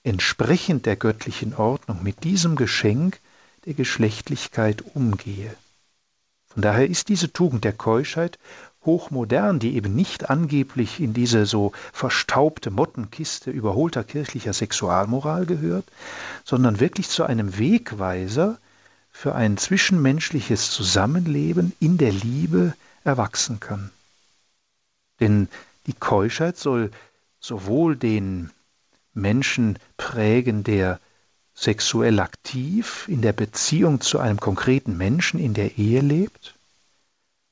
entsprechend 0.02 0.88
der 0.88 0.96
göttlichen 0.96 1.54
Ordnung 1.54 2.02
mit 2.02 2.24
diesem 2.24 2.56
Geschenk 2.56 3.20
der 3.66 3.76
Geschlechtlichkeit 3.76 4.84
umgehe. 4.96 5.56
Von 6.48 6.64
daher 6.64 6.88
ist 6.88 7.10
diese 7.10 7.32
Tugend 7.32 7.66
der 7.66 7.74
Keuschheit 7.74 8.40
hochmodern, 8.84 9.60
die 9.60 9.76
eben 9.76 9.94
nicht 9.94 10.32
angeblich 10.32 11.00
in 11.00 11.14
diese 11.14 11.46
so 11.46 11.72
verstaubte 11.94 12.72
Mottenkiste 12.72 13.52
überholter 13.52 14.04
kirchlicher 14.04 14.54
Sexualmoral 14.54 15.46
gehört, 15.46 15.86
sondern 16.46 16.80
wirklich 16.80 17.10
zu 17.10 17.26
einem 17.26 17.60
Wegweiser 17.60 18.58
für 19.12 19.36
ein 19.36 19.58
zwischenmenschliches 19.58 20.72
Zusammenleben 20.72 21.74
in 21.80 22.00
der 22.00 22.12
Liebe 22.12 22.74
erwachsen 23.04 23.60
kann. 23.60 23.92
Denn 25.20 25.48
die 25.88 25.94
Keuschheit 25.94 26.58
soll 26.58 26.92
sowohl 27.40 27.96
den 27.96 28.52
Menschen 29.14 29.80
prägen, 29.98 30.64
der 30.64 31.00
sexuell 31.56 32.20
aktiv 32.20 33.08
in 33.08 33.22
der 33.22 33.34
Beziehung 33.34 34.00
zu 34.00 34.20
einem 34.20 34.40
konkreten 34.40 34.96
Menschen 34.96 35.40
in 35.40 35.56
der 35.56 35.78
Ehe 35.78 36.02
lebt, 36.02 36.54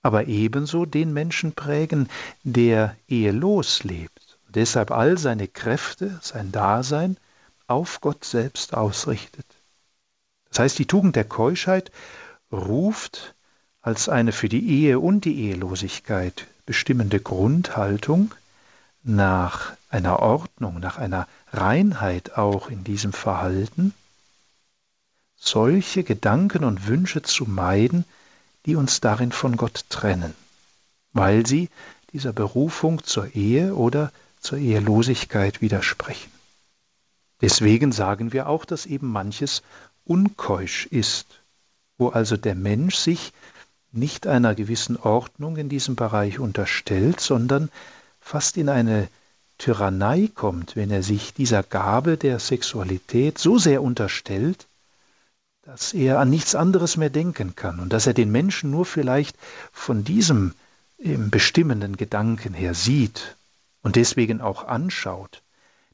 aber 0.03 0.27
ebenso 0.27 0.85
den 0.85 1.11
Menschen 1.11 1.53
prägen, 1.53 2.09
der 2.43 2.95
ehelos 3.07 3.83
lebt 3.83 4.37
und 4.45 4.55
deshalb 4.55 4.91
all 4.91 5.17
seine 5.17 5.47
Kräfte, 5.47 6.19
sein 6.21 6.51
Dasein 6.51 7.17
auf 7.65 7.99
Gott 8.01 8.23
selbst 8.23 8.75
ausrichtet. 8.75 9.47
Das 10.49 10.59
heißt, 10.59 10.77
die 10.77 10.85
Tugend 10.85 11.15
der 11.15 11.23
Keuschheit 11.25 11.91
ruft 12.51 13.33
als 13.81 14.07
eine 14.07 14.31
für 14.31 14.49
die 14.49 14.69
Ehe 14.69 14.99
und 14.99 15.25
die 15.25 15.39
Ehelosigkeit 15.47 16.45
bestimmende 16.65 17.19
Grundhaltung 17.19 18.33
nach 19.03 19.73
einer 19.89 20.19
Ordnung, 20.19 20.79
nach 20.79 20.97
einer 20.97 21.27
Reinheit 21.51 22.37
auch 22.37 22.69
in 22.69 22.83
diesem 22.83 23.13
Verhalten, 23.13 23.93
solche 25.35 26.03
Gedanken 26.03 26.63
und 26.63 26.87
Wünsche 26.87 27.21
zu 27.21 27.45
meiden, 27.45 28.05
die 28.65 28.75
uns 28.75 28.99
darin 28.99 29.31
von 29.31 29.57
Gott 29.57 29.85
trennen, 29.89 30.33
weil 31.13 31.45
sie 31.45 31.69
dieser 32.13 32.33
Berufung 32.33 33.03
zur 33.03 33.35
Ehe 33.35 33.75
oder 33.75 34.11
zur 34.39 34.57
Ehelosigkeit 34.57 35.61
widersprechen. 35.61 36.31
Deswegen 37.41 37.91
sagen 37.91 38.33
wir 38.33 38.47
auch, 38.47 38.65
dass 38.65 38.85
eben 38.85 39.11
manches 39.11 39.61
unkeusch 40.05 40.85
ist, 40.87 41.41
wo 41.97 42.09
also 42.09 42.37
der 42.37 42.55
Mensch 42.55 42.95
sich 42.95 43.33
nicht 43.95 44.27
einer 44.27 44.55
gewissen 44.55 44.97
Ordnung 44.97 45.57
in 45.57 45.69
diesem 45.69 45.95
Bereich 45.95 46.39
unterstellt, 46.39 47.19
sondern 47.19 47.69
fast 48.19 48.57
in 48.57 48.69
eine 48.69 49.07
Tyrannei 49.57 50.29
kommt, 50.33 50.75
wenn 50.75 50.91
er 50.91 51.03
sich 51.03 51.33
dieser 51.33 51.63
Gabe 51.63 52.17
der 52.17 52.39
Sexualität 52.39 53.37
so 53.37 53.57
sehr 53.57 53.81
unterstellt, 53.81 54.67
dass 55.61 55.93
er 55.93 56.19
an 56.19 56.29
nichts 56.29 56.55
anderes 56.55 56.97
mehr 56.97 57.09
denken 57.09 57.55
kann 57.55 57.79
und 57.79 57.91
dass 57.93 58.05
er 58.05 58.13
den 58.13 58.31
Menschen 58.31 58.69
nur 58.69 58.85
vielleicht 58.85 59.37
von 59.71 60.03
diesem 60.03 60.53
bestimmenden 60.97 61.97
Gedanken 61.97 62.53
her 62.53 62.73
sieht 62.73 63.35
und 63.81 63.95
deswegen 63.95 64.41
auch 64.41 64.65
anschaut, 64.65 65.41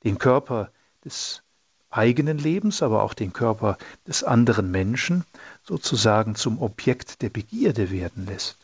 den 0.03 0.17
Körper 0.17 0.69
des 1.03 1.41
eigenen 1.89 2.37
Lebens, 2.37 2.81
aber 2.81 3.03
auch 3.03 3.13
den 3.13 3.33
Körper 3.33 3.77
des 4.07 4.23
anderen 4.23 4.71
Menschen 4.71 5.25
sozusagen 5.63 6.35
zum 6.35 6.61
Objekt 6.61 7.21
der 7.21 7.29
Begierde 7.29 7.91
werden 7.91 8.25
lässt. 8.25 8.57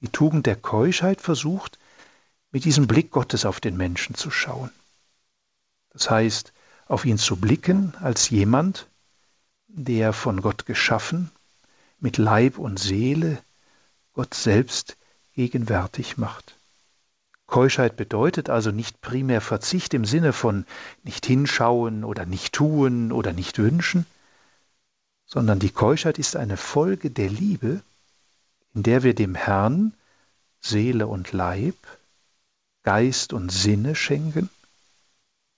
Die 0.00 0.08
Tugend 0.08 0.46
der 0.46 0.56
Keuschheit 0.56 1.20
versucht, 1.20 1.78
mit 2.52 2.64
diesem 2.64 2.86
Blick 2.86 3.10
Gottes 3.10 3.44
auf 3.44 3.60
den 3.60 3.76
Menschen 3.76 4.14
zu 4.14 4.30
schauen. 4.30 4.70
Das 5.90 6.10
heißt, 6.10 6.52
auf 6.86 7.04
ihn 7.04 7.18
zu 7.18 7.36
blicken 7.36 7.94
als 8.00 8.30
jemand, 8.30 8.86
der 9.68 10.12
von 10.12 10.40
Gott 10.40 10.66
geschaffen, 10.66 11.30
mit 12.00 12.16
Leib 12.16 12.58
und 12.58 12.78
Seele 12.78 13.38
Gott 14.12 14.34
selbst 14.34 14.96
gegenwärtig 15.34 16.16
macht. 16.16 16.56
Keuschheit 17.46 17.96
bedeutet 17.96 18.48
also 18.48 18.70
nicht 18.70 19.00
primär 19.00 19.40
Verzicht 19.40 19.92
im 19.94 20.04
Sinne 20.04 20.32
von 20.32 20.66
nicht 21.02 21.26
hinschauen 21.26 22.04
oder 22.04 22.24
nicht 22.26 22.52
tun 22.52 23.12
oder 23.12 23.32
nicht 23.32 23.58
wünschen, 23.58 24.06
sondern 25.30 25.60
die 25.60 25.70
Keuschheit 25.70 26.18
ist 26.18 26.34
eine 26.34 26.56
Folge 26.56 27.08
der 27.08 27.30
Liebe, 27.30 27.82
in 28.74 28.82
der 28.82 29.04
wir 29.04 29.14
dem 29.14 29.36
Herrn 29.36 29.94
Seele 30.60 31.06
und 31.06 31.32
Leib, 31.32 31.76
Geist 32.82 33.32
und 33.32 33.52
Sinne 33.52 33.94
schenken, 33.94 34.50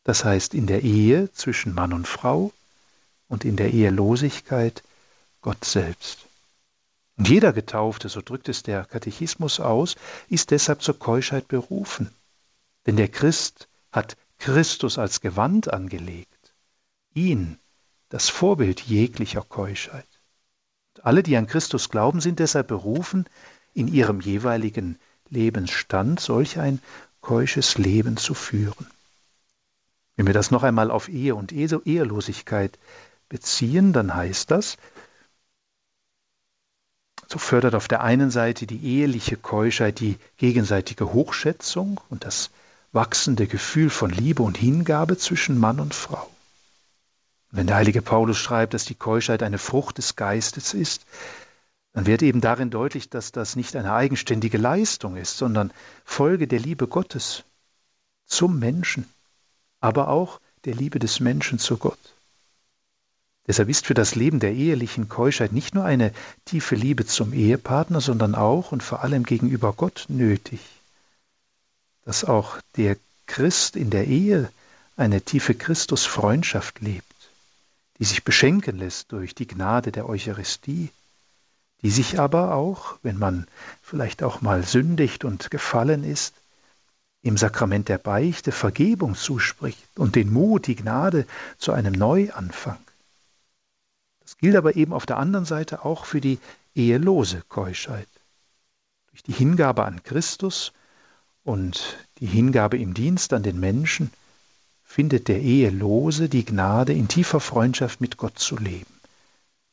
das 0.05 0.25
heißt 0.25 0.53
in 0.53 0.67
der 0.67 0.83
Ehe 0.83 1.33
zwischen 1.33 1.75
Mann 1.75 1.95
und 1.95 2.07
Frau 2.07 2.53
und 3.29 3.47
in 3.47 3.57
der 3.57 3.73
Ehelosigkeit 3.73 4.83
Gott 5.41 5.65
selbst. 5.65 6.19
Und 7.17 7.29
jeder 7.29 7.55
Getaufte, 7.55 8.11
so 8.11 8.21
drückt 8.21 8.51
es 8.51 8.63
der 8.63 8.85
Katechismus 8.85 9.59
aus, 9.59 9.97
ist 10.29 10.51
deshalb 10.51 10.83
zur 10.83 10.99
Keuschheit 10.99 11.49
berufen. 11.49 12.11
Denn 12.87 12.97
der 12.97 13.09
Christ 13.09 13.69
hat 13.91 14.17
Christus 14.39 14.99
als 14.99 15.21
Gewand 15.21 15.73
angelegt, 15.73 16.53
ihn, 17.15 17.59
das 18.13 18.29
Vorbild 18.29 18.83
jeglicher 18.83 19.41
Keuschheit. 19.41 20.07
Und 20.95 21.07
alle, 21.07 21.23
die 21.23 21.35
an 21.39 21.47
Christus 21.47 21.89
glauben, 21.89 22.21
sind 22.21 22.41
deshalb 22.41 22.69
berufen, 22.69 23.25
in 23.73 23.89
ihrem 23.89 24.21
jeweiligen 24.21 24.99
Lebensstand 25.31 26.21
solch 26.21 26.59
ein 26.59 26.83
keusches 27.23 27.79
Leben 27.79 28.19
zu 28.19 28.35
führen. 28.35 28.87
Wenn 30.15 30.27
wir 30.27 30.35
das 30.35 30.51
noch 30.51 30.63
einmal 30.63 30.91
auf 30.91 31.09
Ehe 31.09 31.35
und 31.35 31.53
Ehelosigkeit 31.53 32.79
beziehen, 33.31 33.95
dann 33.95 34.15
heißt 34.15 34.51
das, 34.51 34.77
so 37.29 37.39
fördert 37.39 37.75
auf 37.75 37.89
der 37.89 38.03
einen 38.03 38.31
Seite 38.31 38.67
die 38.67 38.85
eheliche 38.85 39.39
Keuschheit 39.39 40.01
die 40.01 40.19
gegenseitige 40.37 41.15
Hochschätzung 41.15 41.99
und 42.11 42.27
das 42.27 42.51
wachsende 42.93 43.47
Gefühl 43.47 43.89
von 43.89 44.11
Liebe 44.11 44.43
und 44.43 44.59
Hingabe 44.59 45.17
zwischen 45.17 45.57
Mann 45.57 45.81
und 45.81 45.95
Frau. 45.95 46.29
Wenn 47.53 47.67
der 47.67 47.77
heilige 47.77 48.01
Paulus 48.01 48.39
schreibt, 48.39 48.73
dass 48.73 48.87
die 48.87 48.95
Keuschheit 48.95 49.43
eine 49.43 49.59
Frucht 49.59 49.99
des 49.99 50.17
Geistes 50.17 50.73
ist, 50.73 51.05
dann 51.93 52.07
wird 52.07 52.23
eben 52.23 52.41
darin 52.41 52.71
deutlich, 52.71 53.11
dass 53.11 53.31
das 53.31 53.57
nicht 53.57 53.77
eine 53.77 53.93
eigenständige 53.93 54.57
Leistung 54.57 55.17
ist, 55.17 55.37
sondern 55.37 55.71
Folge 56.05 56.49
der 56.49 56.59
Liebe 56.59 56.89
Gottes 56.89 57.45
zum 58.25 58.59
Menschen, 58.59 59.07
aber 59.81 60.09
auch 60.09 60.41
der 60.65 60.75
Liebe 60.75 60.99
des 60.99 61.21
Menschen 61.21 61.59
zu 61.59 61.77
Gott. 61.77 61.99
Deshalb 63.47 63.69
ist 63.69 63.87
für 63.87 63.95
das 63.95 64.15
Leben 64.15 64.41
der 64.41 64.53
ehelichen 64.53 65.11
Keuschheit 65.11 65.53
nicht 65.53 65.75
nur 65.75 65.85
eine 65.85 66.13
tiefe 66.47 66.75
Liebe 66.75 67.05
zum 67.05 67.35
Ehepartner, 67.35 68.01
sondern 68.01 68.35
auch 68.35 68.73
und 68.73 68.83
vor 68.83 69.03
allem 69.03 69.25
gegenüber 69.25 69.75
Gott 69.75 70.07
nötig, 70.09 70.61
dass 72.07 72.25
auch 72.25 72.59
der 72.77 72.97
Christ 73.27 73.77
in 73.77 73.91
der 73.91 74.07
Ehe 74.07 74.51
eine 74.97 75.21
tiefe 75.21 75.55
Christusfreundschaft 75.55 76.81
lebt, 76.81 77.12
die 78.03 78.07
sich 78.07 78.25
beschenken 78.25 78.79
lässt 78.79 79.13
durch 79.13 79.33
die 79.33 79.47
Gnade 79.47 79.93
der 79.93 80.09
Eucharistie, 80.09 80.91
die 81.83 81.91
sich 81.91 82.19
aber 82.19 82.53
auch, 82.53 82.99
wenn 83.05 83.17
man 83.17 83.47
vielleicht 83.81 84.25
auch 84.25 84.41
mal 84.41 84.65
sündigt 84.65 85.25
und 85.25 85.53
gefallen 85.53 86.03
ist, 86.03 86.35
im 87.23 87.37
Sakrament 87.37 87.89
der 87.89 87.99
Beichte 87.99 88.51
Vergebung 88.51 89.15
zuspricht 89.15 89.87
und 89.95 90.17
den 90.17 90.33
Mut, 90.33 90.67
die 90.67 90.75
Gnade 90.75 91.29
zu 91.59 91.71
einem 91.71 91.93
Neuanfang. 91.93 92.81
Das 94.19 94.37
gilt 94.37 94.57
aber 94.57 94.75
eben 94.75 94.93
auf 94.93 95.07
der 95.07 95.19
anderen 95.19 95.45
Seite 95.45 95.85
auch 95.85 96.05
für 96.05 96.21
die 96.21 96.41
ehelose 96.75 97.45
Keuschheit. 97.49 98.09
Durch 99.13 99.23
die 99.23 99.33
Hingabe 99.33 99.85
an 99.85 100.03
Christus 100.03 100.73
und 101.45 101.99
die 102.19 102.27
Hingabe 102.27 102.79
im 102.79 102.95
Dienst 102.95 103.33
an 103.33 103.45
den 103.45 103.61
Menschen 103.61 104.11
findet 104.93 105.29
der 105.29 105.41
Ehelose 105.41 106.29
die 106.29 106.45
Gnade, 106.45 106.93
in 106.93 107.09
tiefer 107.09 107.41
Freundschaft 107.41 108.03
mit 108.03 108.19
Gott 108.19 108.39
zu 108.39 108.59
leben. 108.59 109.01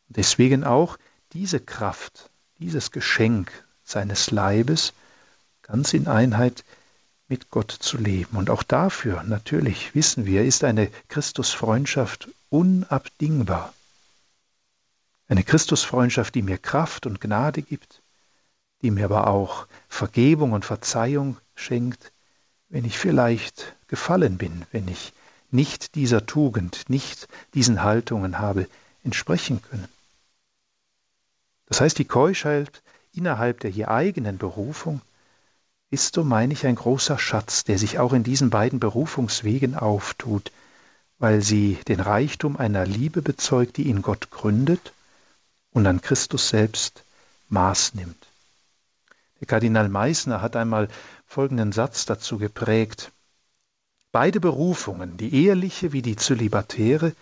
Und 0.08 0.16
deswegen 0.16 0.64
auch 0.64 0.98
diese 1.34 1.60
Kraft, 1.60 2.30
dieses 2.60 2.92
Geschenk 2.92 3.52
seines 3.84 4.32
Leibes 4.32 4.94
ganz 5.62 5.94
in 5.94 6.08
Einheit 6.08 6.64
mit 7.28 7.50
Gott 7.50 7.70
zu 7.70 7.98
leben. 7.98 8.38
Und 8.38 8.50
auch 8.50 8.64
dafür, 8.64 9.24
natürlich 9.24 9.94
wissen 9.94 10.26
wir, 10.26 10.46
ist 10.46 10.64
eine 10.64 10.88
Christusfreundschaft 11.10 12.30
unabdingbar. 12.50 13.74
Eine 15.28 15.44
Christusfreundschaft, 15.44 16.34
die 16.34 16.44
mir 16.44 16.58
Kraft 16.58 17.06
und 17.06 17.20
Gnade 17.20 17.62
gibt, 17.62 18.02
die 18.82 18.90
mir 18.90 19.04
aber 19.04 19.28
auch 19.28 19.68
Vergebung 19.90 20.54
und 20.54 20.64
Verzeihung 20.64 21.36
schenkt, 21.56 22.14
wenn 22.70 22.86
ich 22.86 22.98
vielleicht 22.98 23.76
gefallen 23.88 24.38
bin, 24.38 24.66
wenn 24.72 24.88
ich 24.88 25.14
nicht 25.52 25.96
dieser 25.96 26.26
Tugend, 26.26 26.90
nicht 26.90 27.28
diesen 27.54 27.84
Haltungen 27.84 28.40
habe 28.40 28.68
entsprechen 29.04 29.62
können. 29.62 29.88
Das 31.66 31.82
heißt, 31.82 31.98
die 31.98 32.06
Keuschheit 32.06 32.82
innerhalb 33.14 33.60
der 33.60 33.72
hier 33.72 33.90
eigenen 33.90 34.38
Berufung 34.38 35.02
ist, 35.90 36.14
so 36.14 36.24
meine 36.24 36.54
ich, 36.54 36.66
ein 36.66 36.76
großer 36.76 37.18
Schatz, 37.18 37.64
der 37.64 37.80
sich 37.80 37.98
auch 37.98 38.14
in 38.14 38.24
diesen 38.24 38.52
beiden 38.52 38.80
Berufungswegen 38.80 39.76
auftut, 39.76 40.52
weil 41.18 41.42
sie 41.42 41.80
den 41.88 42.00
Reichtum 42.00 42.58
einer 42.58 42.86
Liebe 42.86 43.22
bezeugt, 43.22 43.78
die 43.78 43.90
in 43.90 44.02
Gott 44.02 44.30
gründet 44.30 44.94
und 45.72 45.88
an 45.88 46.02
Christus 46.02 46.50
selbst 46.50 47.04
Maß 47.50 47.96
nimmt. 47.96 48.28
Der 49.40 49.48
Kardinal 49.48 49.90
Meissner 49.90 50.42
hat 50.42 50.56
einmal 50.56 50.90
folgenden 51.30 51.72
Satz 51.72 52.08
dazu 52.08 52.40
geprägt. 52.40 53.12
Beide 54.12 54.40
Berufungen, 54.40 55.16
die 55.16 55.32
eheliche 55.32 55.92
wie 55.92 56.02
die 56.02 56.16
zölibatäre, 56.16 57.14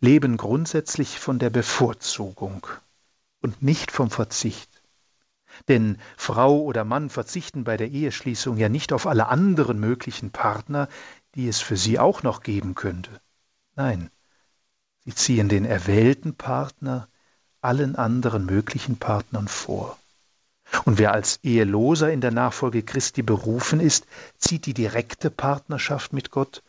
leben 0.00 0.38
grundsätzlich 0.38 1.18
von 1.20 1.38
der 1.38 1.50
Bevorzugung 1.50 2.66
und 3.42 3.60
nicht 3.62 3.90
vom 3.90 4.10
Verzicht. 4.10 4.70
Denn 5.68 5.98
Frau 6.16 6.62
oder 6.62 6.84
Mann 6.84 7.10
verzichten 7.10 7.64
bei 7.64 7.76
der 7.76 7.90
Eheschließung 7.90 8.56
ja 8.56 8.70
nicht 8.70 8.94
auf 8.94 9.06
alle 9.06 9.28
anderen 9.28 9.78
möglichen 9.78 10.30
Partner, 10.30 10.88
die 11.34 11.48
es 11.48 11.60
für 11.60 11.76
sie 11.76 11.98
auch 11.98 12.22
noch 12.22 12.42
geben 12.42 12.74
könnte. 12.74 13.10
Nein, 13.76 14.10
Sie 15.04 15.14
ziehen 15.14 15.50
den 15.50 15.66
erwählten 15.66 16.34
Partner 16.34 17.08
allen 17.60 17.94
anderen 17.94 18.46
möglichen 18.46 18.96
Partnern 18.96 19.48
vor. 19.48 19.98
Und 20.84 20.98
wer 20.98 21.12
als 21.12 21.38
Eheloser 21.42 22.12
in 22.12 22.20
der 22.20 22.30
Nachfolge 22.30 22.82
Christi 22.82 23.22
berufen 23.22 23.80
ist, 23.80 24.06
zieht 24.38 24.66
die 24.66 24.74
direkte 24.74 25.30
Partnerschaft 25.30 26.12
mit 26.12 26.30
Gott 26.30 26.62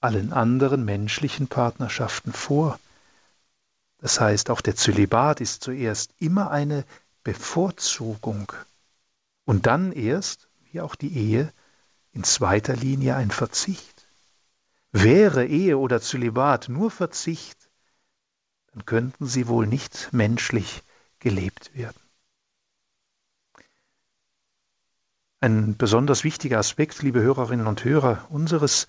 allen 0.00 0.32
anderen 0.32 0.84
menschlichen 0.84 1.48
Partnerschaften 1.48 2.32
vor. 2.32 2.78
Das 3.98 4.20
heißt, 4.20 4.50
auch 4.50 4.60
der 4.60 4.76
Zölibat 4.76 5.40
ist 5.40 5.62
zuerst 5.62 6.10
immer 6.18 6.50
eine 6.50 6.84
Bevorzugung 7.22 8.52
und 9.46 9.66
dann 9.66 9.92
erst, 9.92 10.48
wie 10.70 10.80
auch 10.80 10.94
die 10.94 11.16
Ehe, 11.16 11.52
in 12.12 12.22
zweiter 12.22 12.76
Linie 12.76 13.16
ein 13.16 13.30
Verzicht. 13.30 14.06
Wäre 14.92 15.46
Ehe 15.46 15.78
oder 15.78 16.00
Zölibat 16.00 16.68
nur 16.68 16.90
Verzicht, 16.90 17.70
dann 18.72 18.84
könnten 18.84 19.26
sie 19.26 19.48
wohl 19.48 19.66
nicht 19.66 20.10
menschlich 20.12 20.82
gelebt 21.18 21.74
werden. 21.74 22.03
Ein 25.44 25.76
besonders 25.76 26.24
wichtiger 26.24 26.58
Aspekt, 26.58 27.02
liebe 27.02 27.20
Hörerinnen 27.20 27.66
und 27.66 27.84
Hörer, 27.84 28.26
unseres 28.30 28.88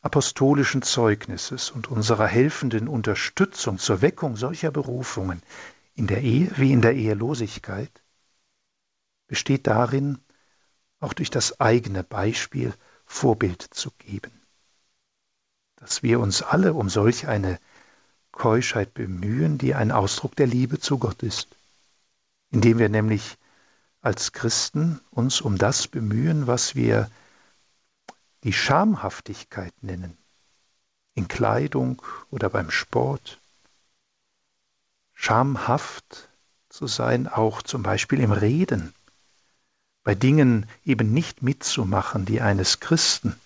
apostolischen 0.00 0.82
Zeugnisses 0.82 1.72
und 1.72 1.88
unserer 1.88 2.28
helfenden 2.28 2.86
Unterstützung 2.86 3.78
zur 3.78 4.00
Weckung 4.00 4.36
solcher 4.36 4.70
Berufungen 4.70 5.42
in 5.96 6.06
der 6.06 6.22
Ehe 6.22 6.52
wie 6.54 6.70
in 6.70 6.82
der 6.82 6.94
Ehelosigkeit 6.94 7.90
besteht 9.26 9.66
darin, 9.66 10.20
auch 11.00 11.14
durch 11.14 11.30
das 11.30 11.58
eigene 11.58 12.04
Beispiel 12.04 12.72
Vorbild 13.04 13.62
zu 13.62 13.90
geben. 13.98 14.30
Dass 15.74 16.04
wir 16.04 16.20
uns 16.20 16.42
alle 16.42 16.74
um 16.74 16.88
solch 16.88 17.26
eine 17.26 17.58
Keuschheit 18.30 18.94
bemühen, 18.94 19.58
die 19.58 19.74
ein 19.74 19.90
Ausdruck 19.90 20.36
der 20.36 20.46
Liebe 20.46 20.78
zu 20.78 20.98
Gott 20.98 21.24
ist, 21.24 21.48
indem 22.52 22.78
wir 22.78 22.88
nämlich 22.88 23.36
als 24.00 24.32
Christen 24.32 25.00
uns 25.10 25.40
um 25.40 25.58
das 25.58 25.88
bemühen, 25.88 26.46
was 26.46 26.74
wir 26.74 27.10
die 28.44 28.52
Schamhaftigkeit 28.52 29.74
nennen, 29.82 30.16
in 31.14 31.28
Kleidung 31.28 32.00
oder 32.30 32.48
beim 32.48 32.70
Sport. 32.70 33.40
Schamhaft 35.14 36.28
zu 36.68 36.86
sein, 36.86 37.26
auch 37.26 37.62
zum 37.62 37.82
Beispiel 37.82 38.20
im 38.20 38.30
Reden, 38.30 38.94
bei 40.04 40.14
Dingen 40.14 40.66
eben 40.84 41.12
nicht 41.12 41.42
mitzumachen, 41.42 42.24
die 42.24 42.40
eines 42.40 42.80
Christen, 42.80 43.38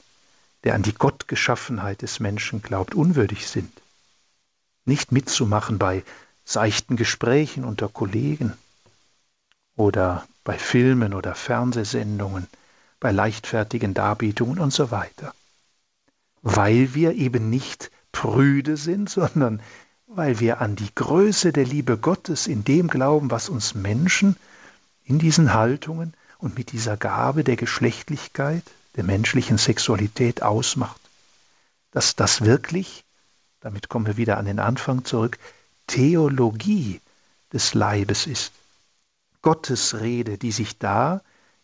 der 0.64 0.74
an 0.74 0.82
die 0.82 0.92
Gottgeschaffenheit 0.92 2.03
des 2.03 2.20
Menschen 2.20 2.62
glaubt, 2.62 2.94
unwürdig 2.94 3.48
sind. 3.48 3.72
Nicht 4.84 5.11
mitzumachen 5.11 5.78
bei 5.78 6.05
seichten 6.44 6.96
Gesprächen 6.96 7.64
unter 7.64 7.88
Kollegen 7.88 8.53
oder 9.76 10.26
bei 10.45 10.59
Filmen 10.59 11.14
oder 11.14 11.34
Fernsehsendungen, 11.34 12.49
bei 13.01 13.11
leichtfertigen 13.11 13.95
Darbietungen 13.95 14.59
und 14.59 14.72
so 14.72 14.90
weiter. 14.90 15.34
Weil 16.43 16.95
wir 16.95 17.12
eben 17.12 17.51
nicht 17.51 17.90
prüde 18.11 18.76
sind, 18.76 19.11
sondern 19.18 19.61
weil 20.07 20.40
wir 20.40 20.61
an 20.61 20.76
die 20.76 20.95
Größe 20.95 21.53
der 21.53 21.64
Liebe 21.64 21.97
Gottes 21.97 22.47
in 22.47 22.64
dem 22.64 22.88
glauben, 22.88 23.30
was 23.30 23.49
uns 23.49 23.74
Menschen 23.74 24.36
in 25.05 25.18
diesen 25.18 25.55
Haltungen 25.55 26.14
und 26.38 26.57
mit 26.59 26.72
dieser 26.72 26.97
Gabe 26.97 27.45
der 27.45 27.57
Geschlechtlichkeit, 27.57 28.62
der 28.97 29.05
menschlichen 29.05 29.59
Sexualität 29.59 30.43
ausmacht. 30.43 31.01
Dass 31.93 32.14
das 32.14 32.43
wirklich, 32.43 33.05
damit 33.61 33.88
kommen 33.88 34.07
wir 34.07 34.16
wieder 34.16 34.36
an 34.38 34.45
den 34.45 34.59
Anfang 34.59 35.05
zurück, 35.05 35.38
Theologie 35.86 37.01
des 37.53 37.74
Leibes 37.74 38.26
ist. 38.26 38.53
Gottes 39.43 40.01
Rede, 40.01 40.38
die 40.38 40.53
sich 40.53 40.78
da 40.78 41.20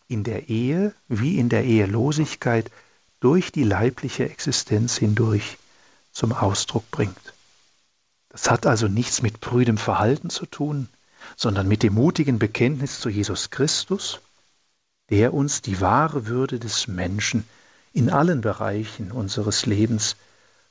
in 0.07 0.23
der 0.23 0.49
Ehe 0.49 0.93
wie 1.07 1.39
in 1.39 1.49
der 1.49 1.63
Ehelosigkeit 1.63 2.69
durch 3.19 3.51
die 3.51 3.63
leibliche 3.63 4.29
Existenz 4.29 4.97
hindurch 4.97 5.57
zum 6.11 6.33
Ausdruck 6.33 6.89
bringt. 6.91 7.33
Das 8.29 8.49
hat 8.51 8.65
also 8.65 8.87
nichts 8.87 9.21
mit 9.21 9.41
prüdem 9.41 9.77
Verhalten 9.77 10.29
zu 10.29 10.45
tun, 10.45 10.89
sondern 11.35 11.67
mit 11.67 11.83
dem 11.83 11.93
mutigen 11.93 12.39
Bekenntnis 12.39 12.99
zu 12.99 13.09
Jesus 13.09 13.49
Christus, 13.49 14.19
der 15.09 15.33
uns 15.33 15.61
die 15.61 15.81
wahre 15.81 16.27
Würde 16.27 16.59
des 16.59 16.87
Menschen 16.87 17.43
in 17.93 18.09
allen 18.09 18.41
Bereichen 18.41 19.11
unseres 19.11 19.65
Lebens 19.65 20.15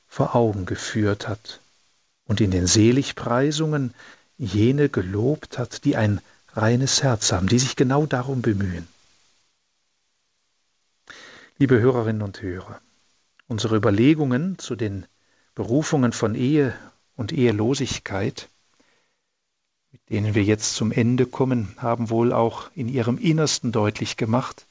vor 0.07 0.35
Augen 0.35 0.65
geführt 0.65 1.27
hat 1.27 1.59
und 2.25 2.41
in 2.41 2.51
den 2.51 2.67
Seligpreisungen 2.67 3.93
jene 4.37 4.89
gelobt 4.89 5.57
hat, 5.57 5.83
die 5.83 5.97
ein 5.97 6.21
reines 6.53 7.03
Herz 7.03 7.31
haben, 7.31 7.47
die 7.47 7.59
sich 7.59 7.75
genau 7.75 8.05
darum 8.05 8.41
bemühen. 8.41 8.87
Liebe 11.57 11.79
Hörerinnen 11.79 12.21
und 12.21 12.41
Hörer, 12.41 12.79
unsere 13.47 13.75
Überlegungen 13.75 14.57
zu 14.59 14.75
den 14.75 15.05
Berufungen 15.55 16.13
von 16.13 16.35
Ehe 16.35 16.73
und 17.15 17.33
Ehelosigkeit, 17.33 18.47
mit 19.91 20.01
denen 20.09 20.35
wir 20.35 20.43
jetzt 20.43 20.75
zum 20.75 20.91
Ende 20.91 21.25
kommen, 21.25 21.75
haben 21.77 22.09
wohl 22.09 22.31
auch 22.31 22.69
in 22.75 22.87
ihrem 22.87 23.17
Innersten 23.17 23.71
deutlich 23.71 24.17
gemacht, 24.17 24.65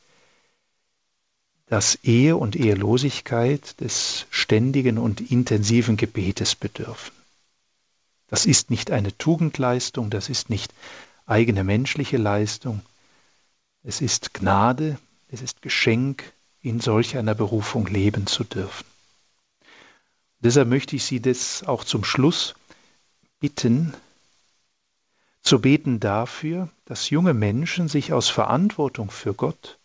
dass 1.66 1.96
Ehe 2.02 2.36
und 2.36 2.56
Ehelosigkeit 2.56 3.78
des 3.80 4.26
ständigen 4.30 4.96
und 4.96 5.30
intensiven 5.30 5.96
Gebetes 5.96 6.54
bedürfen. 6.54 7.14
Das 8.28 8.46
ist 8.46 8.70
nicht 8.70 8.90
eine 8.90 9.16
Tugendleistung, 9.18 10.08
das 10.08 10.28
ist 10.28 10.48
nicht 10.50 10.72
eigene 11.28 11.62
menschliche 11.62 12.16
Leistung, 12.16 12.82
es 13.82 14.00
ist 14.00 14.34
Gnade, 14.34 14.98
es 15.28 15.42
ist 15.42 15.62
Geschenk, 15.62 16.32
in 16.60 16.80
solch 16.80 17.16
einer 17.16 17.34
Berufung 17.34 17.86
leben 17.86 18.26
zu 18.26 18.42
dürfen. 18.44 18.84
Deshalb 20.40 20.68
möchte 20.68 20.96
ich 20.96 21.04
Sie 21.04 21.20
das 21.20 21.62
auch 21.64 21.84
zum 21.84 22.04
Schluss 22.04 22.54
bitten, 23.40 23.94
zu 25.42 25.60
beten 25.60 26.00
dafür, 26.00 26.68
dass 26.84 27.10
junge 27.10 27.34
Menschen 27.34 27.88
sich 27.88 28.12
aus 28.12 28.28
Verantwortung 28.28 29.10
für 29.10 29.34
Gott, 29.34 29.78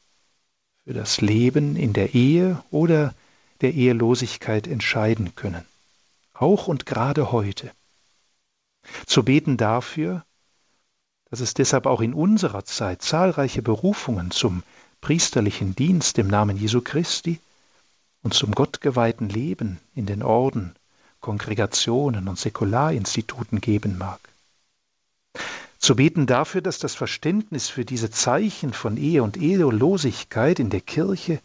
für 0.84 0.94
das 0.94 1.22
Leben 1.22 1.76
in 1.76 1.94
der 1.94 2.16
Ehe 2.16 2.62
oder 2.72 3.14
der 3.62 3.74
Ehelosigkeit 3.74 4.68
entscheiden 4.68 5.36
können, 5.36 5.66
auch 6.34 6.68
und 6.68 6.86
gerade 6.86 7.32
heute. 7.32 7.72
Zu 9.06 9.24
beten 9.24 9.58
dafür, 9.58 10.26
dass 11.34 11.40
es 11.40 11.56
deshalb 11.56 11.88
auch 11.88 12.02
in 12.02 12.14
unserer 12.14 12.64
Zeit 12.64 13.02
zahlreiche 13.02 13.64
Berufungen 13.64 14.30
zum 14.30 14.62
priesterlichen 15.02 15.76
Dienst 15.76 16.20
im 16.20 16.28
Namen 16.28 16.58
Jesu 16.58 16.82
Christi 16.82 17.40
und 18.22 18.36
zum 18.36 18.52
gottgeweihten 18.52 19.30
Leben 19.30 19.80
in 19.96 20.06
den 20.06 20.22
Orden, 20.22 20.76
Kongregationen 21.22 22.28
und 22.28 22.38
Säkularinstituten 22.38 23.62
geben 23.62 23.98
mag. 23.98 24.20
Zu 25.80 25.96
beten 25.96 26.28
dafür, 26.28 26.62
dass 26.62 26.78
das 26.78 26.94
Verständnis 26.94 27.68
für 27.68 27.84
diese 27.84 28.12
Zeichen 28.12 28.72
von 28.72 28.96
Ehe 28.96 29.24
und 29.24 29.36
Ehelosigkeit 29.36 30.60
in 30.60 30.70
der 30.70 30.82
Kirche, 30.82 31.40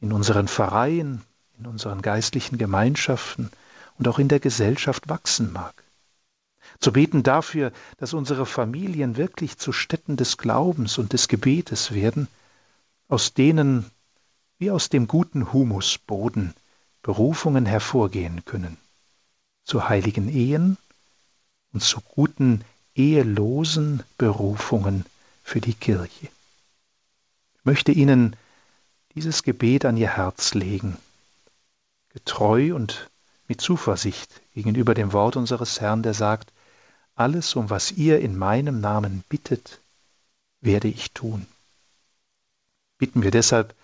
in 0.00 0.12
unseren 0.12 0.48
Pfarreien, 0.48 1.22
in 1.60 1.66
unseren 1.66 2.02
geistlichen 2.02 2.58
Gemeinschaften 2.58 3.52
und 3.96 4.08
auch 4.08 4.18
in 4.18 4.26
der 4.26 4.40
Gesellschaft 4.40 5.08
wachsen 5.08 5.52
mag. 5.52 5.83
Zu 6.80 6.92
beten 6.92 7.22
dafür, 7.22 7.72
dass 7.98 8.14
unsere 8.14 8.46
Familien 8.46 9.16
wirklich 9.16 9.58
zu 9.58 9.72
Stätten 9.72 10.16
des 10.16 10.36
Glaubens 10.36 10.98
und 10.98 11.12
des 11.12 11.28
Gebetes 11.28 11.92
werden, 11.92 12.28
aus 13.08 13.34
denen 13.34 13.90
wie 14.58 14.70
aus 14.70 14.88
dem 14.88 15.08
guten 15.08 15.52
Humusboden 15.52 16.54
Berufungen 17.02 17.66
hervorgehen 17.66 18.44
können, 18.44 18.78
zu 19.64 19.88
heiligen 19.88 20.28
Ehen 20.28 20.78
und 21.72 21.82
zu 21.82 22.00
guten 22.00 22.64
ehelosen 22.94 24.02
Berufungen 24.16 25.04
für 25.42 25.60
die 25.60 25.74
Kirche. 25.74 26.28
Ich 27.58 27.64
möchte 27.64 27.92
Ihnen 27.92 28.36
dieses 29.14 29.42
Gebet 29.42 29.84
an 29.84 29.96
Ihr 29.96 30.16
Herz 30.16 30.54
legen, 30.54 30.96
getreu 32.10 32.74
und 32.74 33.10
mit 33.48 33.60
Zuversicht 33.60 34.40
gegenüber 34.54 34.94
dem 34.94 35.12
Wort 35.12 35.36
unseres 35.36 35.80
Herrn, 35.80 36.02
der 36.02 36.14
sagt, 36.14 36.52
alles, 37.14 37.54
um 37.54 37.70
was 37.70 37.92
ihr 37.92 38.20
in 38.20 38.36
meinem 38.36 38.80
Namen 38.80 39.24
bittet, 39.28 39.80
werde 40.60 40.88
ich 40.88 41.12
tun. 41.12 41.46
Bitten 42.98 43.22
wir 43.22 43.30
deshalb 43.30 43.74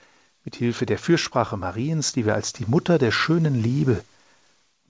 mit 0.45 0.57
Hilfe 0.57 0.87
der 0.87 0.99
Fürsprache 0.99 1.57
Mariens, 1.57 2.13
die 2.13 2.27
wir 2.27 2.35
als 2.35 2.53
die 2.53 2.67
Mutter 2.67 2.99
der 2.99 3.13
schönen 3.13 3.55
Liebe, 3.55 4.03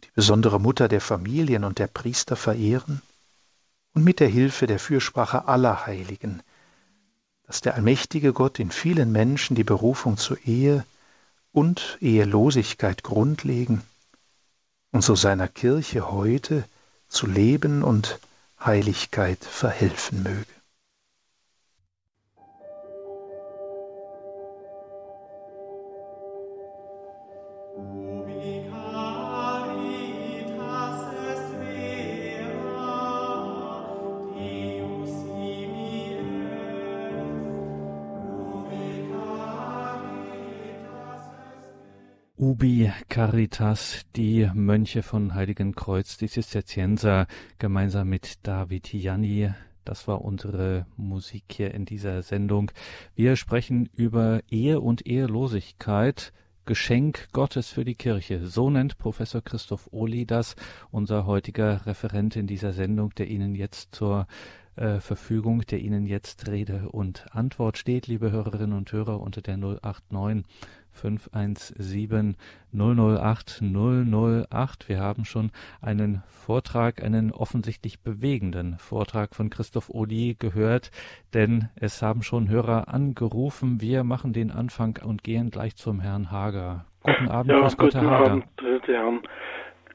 die 0.04 0.10
besondere 0.14 0.60
Mutter 0.60 0.88
der 0.88 1.00
Familien 1.00 1.64
und 1.64 1.78
der 1.78 1.88
Priester 1.88 2.36
verehren, 2.36 3.02
und 3.92 4.04
mit 4.04 4.20
der 4.20 4.28
Hilfe 4.28 4.66
der 4.66 4.78
Fürsprache 4.78 5.48
aller 5.48 5.86
Heiligen, 5.86 6.42
dass 7.46 7.60
der 7.60 7.74
allmächtige 7.74 8.32
Gott 8.32 8.60
in 8.60 8.70
vielen 8.70 9.10
Menschen 9.10 9.56
die 9.56 9.64
Berufung 9.64 10.16
zur 10.16 10.38
Ehe 10.46 10.86
und 11.52 11.98
Ehelosigkeit 12.00 13.02
grundlegen 13.02 13.82
und 14.92 15.02
so 15.02 15.16
seiner 15.16 15.48
Kirche 15.48 16.12
heute 16.12 16.64
zu 17.08 17.26
Leben 17.26 17.82
und 17.82 18.20
Heiligkeit 18.64 19.42
verhelfen 19.44 20.22
möge. 20.22 20.59
Ubi 42.40 42.90
Caritas, 43.10 44.06
die 44.16 44.50
Mönche 44.54 45.02
von 45.02 45.34
Heiligen 45.34 45.74
Kreuz, 45.74 46.16
die 46.16 46.26
Zisterzienser, 46.26 47.26
gemeinsam 47.58 48.08
mit 48.08 48.38
David 48.44 48.94
Janni. 48.94 49.50
Das 49.84 50.08
war 50.08 50.22
unsere 50.22 50.86
Musik 50.96 51.44
hier 51.52 51.74
in 51.74 51.84
dieser 51.84 52.22
Sendung. 52.22 52.70
Wir 53.14 53.36
sprechen 53.36 53.90
über 53.94 54.40
Ehe 54.48 54.80
und 54.80 55.06
Ehelosigkeit. 55.06 56.32
Geschenk 56.64 57.28
Gottes 57.32 57.68
für 57.68 57.84
die 57.84 57.94
Kirche. 57.94 58.46
So 58.46 58.70
nennt 58.70 58.96
Professor 58.96 59.42
Christoph 59.42 59.88
Ohli 59.90 60.24
das, 60.24 60.56
unser 60.90 61.26
heutiger 61.26 61.84
Referent 61.84 62.36
in 62.36 62.46
dieser 62.46 62.72
Sendung, 62.72 63.14
der 63.16 63.28
Ihnen 63.28 63.54
jetzt 63.54 63.94
zur 63.94 64.26
äh, 64.76 65.00
Verfügung, 65.00 65.60
der 65.66 65.80
Ihnen 65.80 66.06
jetzt 66.06 66.48
Rede 66.48 66.88
und 66.90 67.26
Antwort 67.32 67.76
steht, 67.76 68.06
liebe 68.06 68.30
Hörerinnen 68.30 68.78
und 68.78 68.90
Hörer, 68.92 69.20
unter 69.20 69.42
der 69.42 69.56
089 69.56 70.46
517 70.92 72.36
008 72.72 73.62
008. 73.62 74.88
Wir 74.88 75.00
haben 75.00 75.24
schon 75.24 75.50
einen 75.80 76.22
Vortrag, 76.28 77.02
einen 77.02 77.32
offensichtlich 77.32 78.00
bewegenden 78.02 78.76
Vortrag 78.78 79.34
von 79.34 79.50
Christoph 79.50 79.90
Odi 79.90 80.36
gehört, 80.38 80.90
denn 81.34 81.68
es 81.76 82.02
haben 82.02 82.22
schon 82.22 82.48
Hörer 82.48 82.88
angerufen. 82.88 83.80
Wir 83.80 84.04
machen 84.04 84.32
den 84.32 84.50
Anfang 84.50 84.98
und 85.04 85.24
gehen 85.24 85.50
gleich 85.50 85.76
zum 85.76 86.00
Herrn 86.00 86.30
Hager. 86.30 86.84
Guten 87.02 87.28
Abend, 87.28 87.52
ja, 87.52 87.68
Gott, 87.76 87.94
Herr 87.94 88.10
Hager. 88.10 88.30
Abend, 88.32 88.44
Herren. 88.86 89.20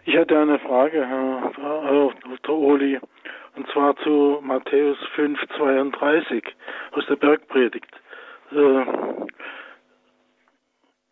Ich 0.05 0.13
hätte 0.13 0.39
eine 0.39 0.59
Frage, 0.59 1.05
Herr, 1.05 1.51
Herr 1.55 2.11
Dr. 2.23 2.57
Oli, 2.57 2.99
und 3.55 3.67
zwar 3.71 3.95
zu 3.97 4.39
Matthäus 4.43 4.97
5,32 5.15 6.43
aus 6.91 7.05
der 7.07 7.15
Bergpredigt. 7.15 7.89
Äh, 8.51 8.85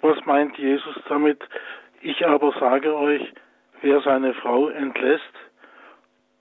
was 0.03 0.23
meint 0.25 0.57
Jesus 0.57 0.95
damit? 1.07 1.39
Ich 2.01 2.25
aber 2.25 2.53
sage 2.59 2.95
euch, 2.95 3.33
wer 3.81 4.01
seine 4.01 4.33
Frau 4.35 4.67
entlässt, 4.67 5.23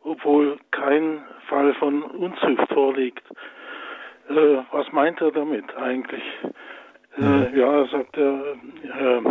obwohl 0.02 0.58
kein 0.72 1.22
Fall 1.48 1.72
von 1.74 2.02
Unzucht 2.02 2.68
vorliegt. 2.72 3.22
Äh, 4.28 4.58
was 4.72 4.90
meint 4.92 5.20
er 5.20 5.30
damit 5.30 5.74
eigentlich? 5.76 6.22
Äh, 7.18 7.58
ja, 7.58 7.86
sagt 7.86 8.16
er, 8.16 8.56
äh, 8.84 9.22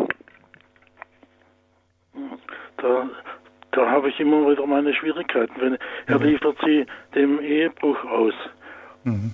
da, 2.78 3.10
da 3.72 3.90
habe 3.90 4.10
ich 4.10 4.20
immer 4.20 4.50
wieder 4.50 4.66
meine 4.66 4.94
Schwierigkeiten. 4.94 5.54
Wenn, 5.60 5.78
er 6.08 6.20
liefert 6.20 6.58
sie 6.66 6.86
dem 7.16 7.42
Ehebruch 7.42 8.04
aus. 8.06 8.34
Mhm. 9.04 9.34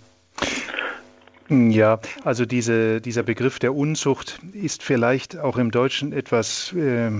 Ja, 1.49 1.99
also 2.23 2.45
diese, 2.45 2.99
dieser 2.99 3.23
Begriff 3.23 3.59
der 3.59 3.73
Unzucht 3.73 4.39
ist 4.53 4.83
vielleicht 4.83 5.37
auch 5.37 5.57
im 5.57 5.71
Deutschen 5.71 6.11
etwas 6.11 6.73
äh, 6.73 7.11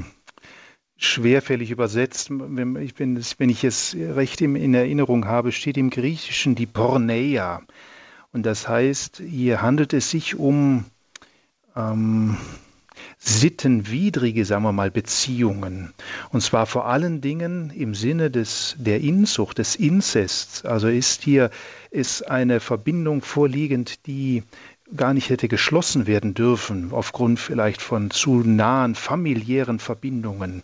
schwerfällig 0.98 1.72
übersetzt. 1.72 2.28
Wenn 2.30 2.76
ich, 2.76 2.96
bin, 2.96 3.22
wenn 3.38 3.50
ich 3.50 3.64
es 3.64 3.96
recht 3.96 4.42
in 4.42 4.74
Erinnerung 4.74 5.26
habe, 5.26 5.52
steht 5.52 5.78
im 5.78 5.90
Griechischen 5.90 6.56
die 6.56 6.66
Porneia. 6.66 7.62
Und 8.34 8.46
das 8.46 8.68
heißt, 8.68 9.22
hier 9.26 9.62
handelt 9.62 9.94
es 9.94 10.10
sich 10.10 10.36
um 10.36 10.86
ähm, 11.76 12.38
sittenwidrige, 13.20 14.46
sagen 14.46 14.64
wir 14.64 14.72
mal, 14.72 14.92
Beziehungen. 14.92 15.94
Und 16.30 16.42
zwar 16.42 16.66
vor 16.66 16.86
allen 16.86 17.22
Dingen 17.22 17.72
im 17.72 17.96
Sinne 17.96 18.30
des, 18.30 18.76
der 18.78 19.02
Inzucht, 19.02 19.58
des 19.58 19.76
Inzests. 19.76 20.66
Also 20.66 20.88
ist 20.88 21.24
hier 21.24 21.50
ist 21.90 22.30
eine 22.30 22.60
Verbindung 22.60 23.22
vorliegend, 23.22 24.06
die 24.08 24.44
gar 24.96 25.14
nicht 25.14 25.30
hätte 25.30 25.48
geschlossen 25.48 26.08
werden 26.08 26.34
dürfen, 26.34 26.94
aufgrund 26.94 27.40
vielleicht 27.40 27.82
von 27.82 28.10
zu 28.10 28.42
nahen 28.44 28.96
familiären 28.96 29.80
Verbindungen, 29.80 30.64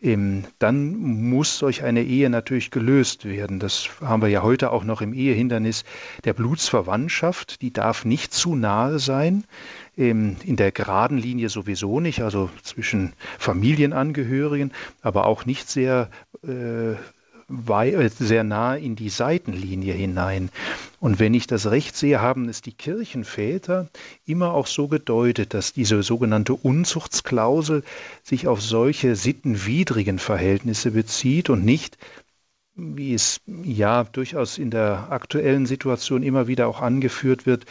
ähm, 0.00 0.44
dann 0.58 0.96
muss 0.96 1.58
solch 1.58 1.82
eine 1.82 2.04
Ehe 2.04 2.30
natürlich 2.30 2.70
gelöst 2.70 3.24
werden. 3.24 3.58
Das 3.58 3.88
haben 4.00 4.22
wir 4.22 4.28
ja 4.28 4.42
heute 4.42 4.70
auch 4.70 4.84
noch 4.84 5.00
im 5.00 5.12
Ehehindernis 5.12 5.84
der 6.24 6.34
Blutsverwandtschaft. 6.34 7.62
Die 7.62 7.72
darf 7.72 8.04
nicht 8.04 8.32
zu 8.32 8.54
nahe 8.54 8.98
sein, 9.00 9.44
in 9.96 10.56
der 10.56 10.72
geraden 10.72 11.18
Linie 11.18 11.48
sowieso 11.48 12.00
nicht, 12.00 12.22
also 12.22 12.50
zwischen 12.62 13.12
Familienangehörigen, 13.38 14.72
aber 15.02 15.26
auch 15.26 15.46
nicht 15.46 15.68
sehr 15.68 16.10
äh, 16.46 16.94
äh, 17.68 18.08
sehr 18.08 18.44
nah 18.44 18.74
in 18.74 18.96
die 18.96 19.10
Seitenlinie 19.10 19.92
hinein. 19.92 20.50
Und 20.98 21.20
wenn 21.20 21.34
ich 21.34 21.46
das 21.46 21.70
recht 21.70 21.96
sehe, 21.96 22.20
haben 22.20 22.48
es 22.48 22.62
die 22.62 22.72
Kirchenväter 22.72 23.88
immer 24.24 24.52
auch 24.54 24.66
so 24.66 24.88
gedeutet, 24.88 25.52
dass 25.54 25.72
diese 25.72 26.02
sogenannte 26.02 26.54
Unzuchtsklausel 26.54 27.84
sich 28.22 28.48
auf 28.48 28.62
solche 28.62 29.14
sittenwidrigen 29.14 30.18
Verhältnisse 30.18 30.92
bezieht 30.92 31.50
und 31.50 31.64
nicht 31.64 31.98
wie 32.76 33.14
es 33.14 33.40
ja 33.46 34.02
durchaus 34.02 34.58
in 34.58 34.70
der 34.70 35.06
aktuellen 35.10 35.64
Situation 35.64 36.24
immer 36.24 36.48
wieder 36.48 36.66
auch 36.66 36.80
angeführt 36.80 37.46
wird, 37.46 37.66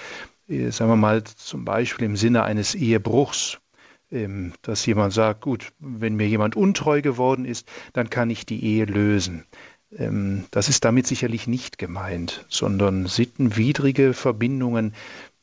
sagen 0.47 0.91
wir 0.91 0.95
mal 0.95 1.23
zum 1.23 1.65
Beispiel 1.65 2.05
im 2.05 2.15
Sinne 2.15 2.43
eines 2.43 2.75
Ehebruchs, 2.75 3.59
ähm, 4.11 4.53
dass 4.61 4.85
jemand 4.85 5.13
sagt, 5.13 5.41
gut, 5.41 5.71
wenn 5.79 6.15
mir 6.15 6.27
jemand 6.27 6.55
untreu 6.55 7.01
geworden 7.01 7.45
ist, 7.45 7.67
dann 7.93 8.09
kann 8.09 8.29
ich 8.29 8.45
die 8.45 8.63
Ehe 8.63 8.85
lösen. 8.85 9.45
Ähm, 9.97 10.45
das 10.51 10.69
ist 10.69 10.85
damit 10.85 11.07
sicherlich 11.07 11.47
nicht 11.47 11.77
gemeint, 11.77 12.45
sondern 12.49 13.07
sittenwidrige 13.07 14.13
Verbindungen, 14.13 14.93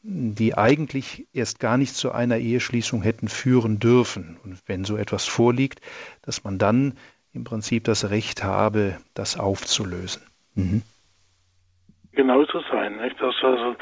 die 0.03 0.57
eigentlich 0.57 1.27
erst 1.33 1.61
gar 1.61 1.77
nicht 1.77 1.95
zu 1.95 2.13
einer 2.13 2.39
Eheschließung 2.39 3.03
hätten 3.03 3.29
führen 3.29 3.79
dürfen. 3.81 4.39
Und 4.45 4.59
wenn 4.67 4.85
so 4.85 4.97
etwas 4.97 5.27
vorliegt, 5.27 5.81
dass 6.23 6.45
man 6.45 6.59
dann 6.59 6.95
im 7.33 7.45
Prinzip 7.45 7.85
das 7.85 8.11
Recht 8.11 8.43
habe, 8.43 8.99
das 9.15 9.39
aufzulösen. 9.39 10.23
Mhm. 10.55 10.83
Genau 12.13 12.45
zu 12.45 12.61
sein, 12.71 12.97
nicht? 12.97 13.21
dass 13.21 13.35
also 13.43 13.77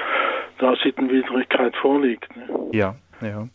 da 0.58 0.74
Sittenwidrigkeit 0.82 1.74
vorliegt. 1.76 2.34
Ne? 2.36 2.68
Ja, 2.72 2.96
ja. 3.20 3.48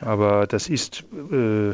Aber 0.00 0.46
das 0.46 0.68
ist, 0.68 1.04
äh, 1.32 1.72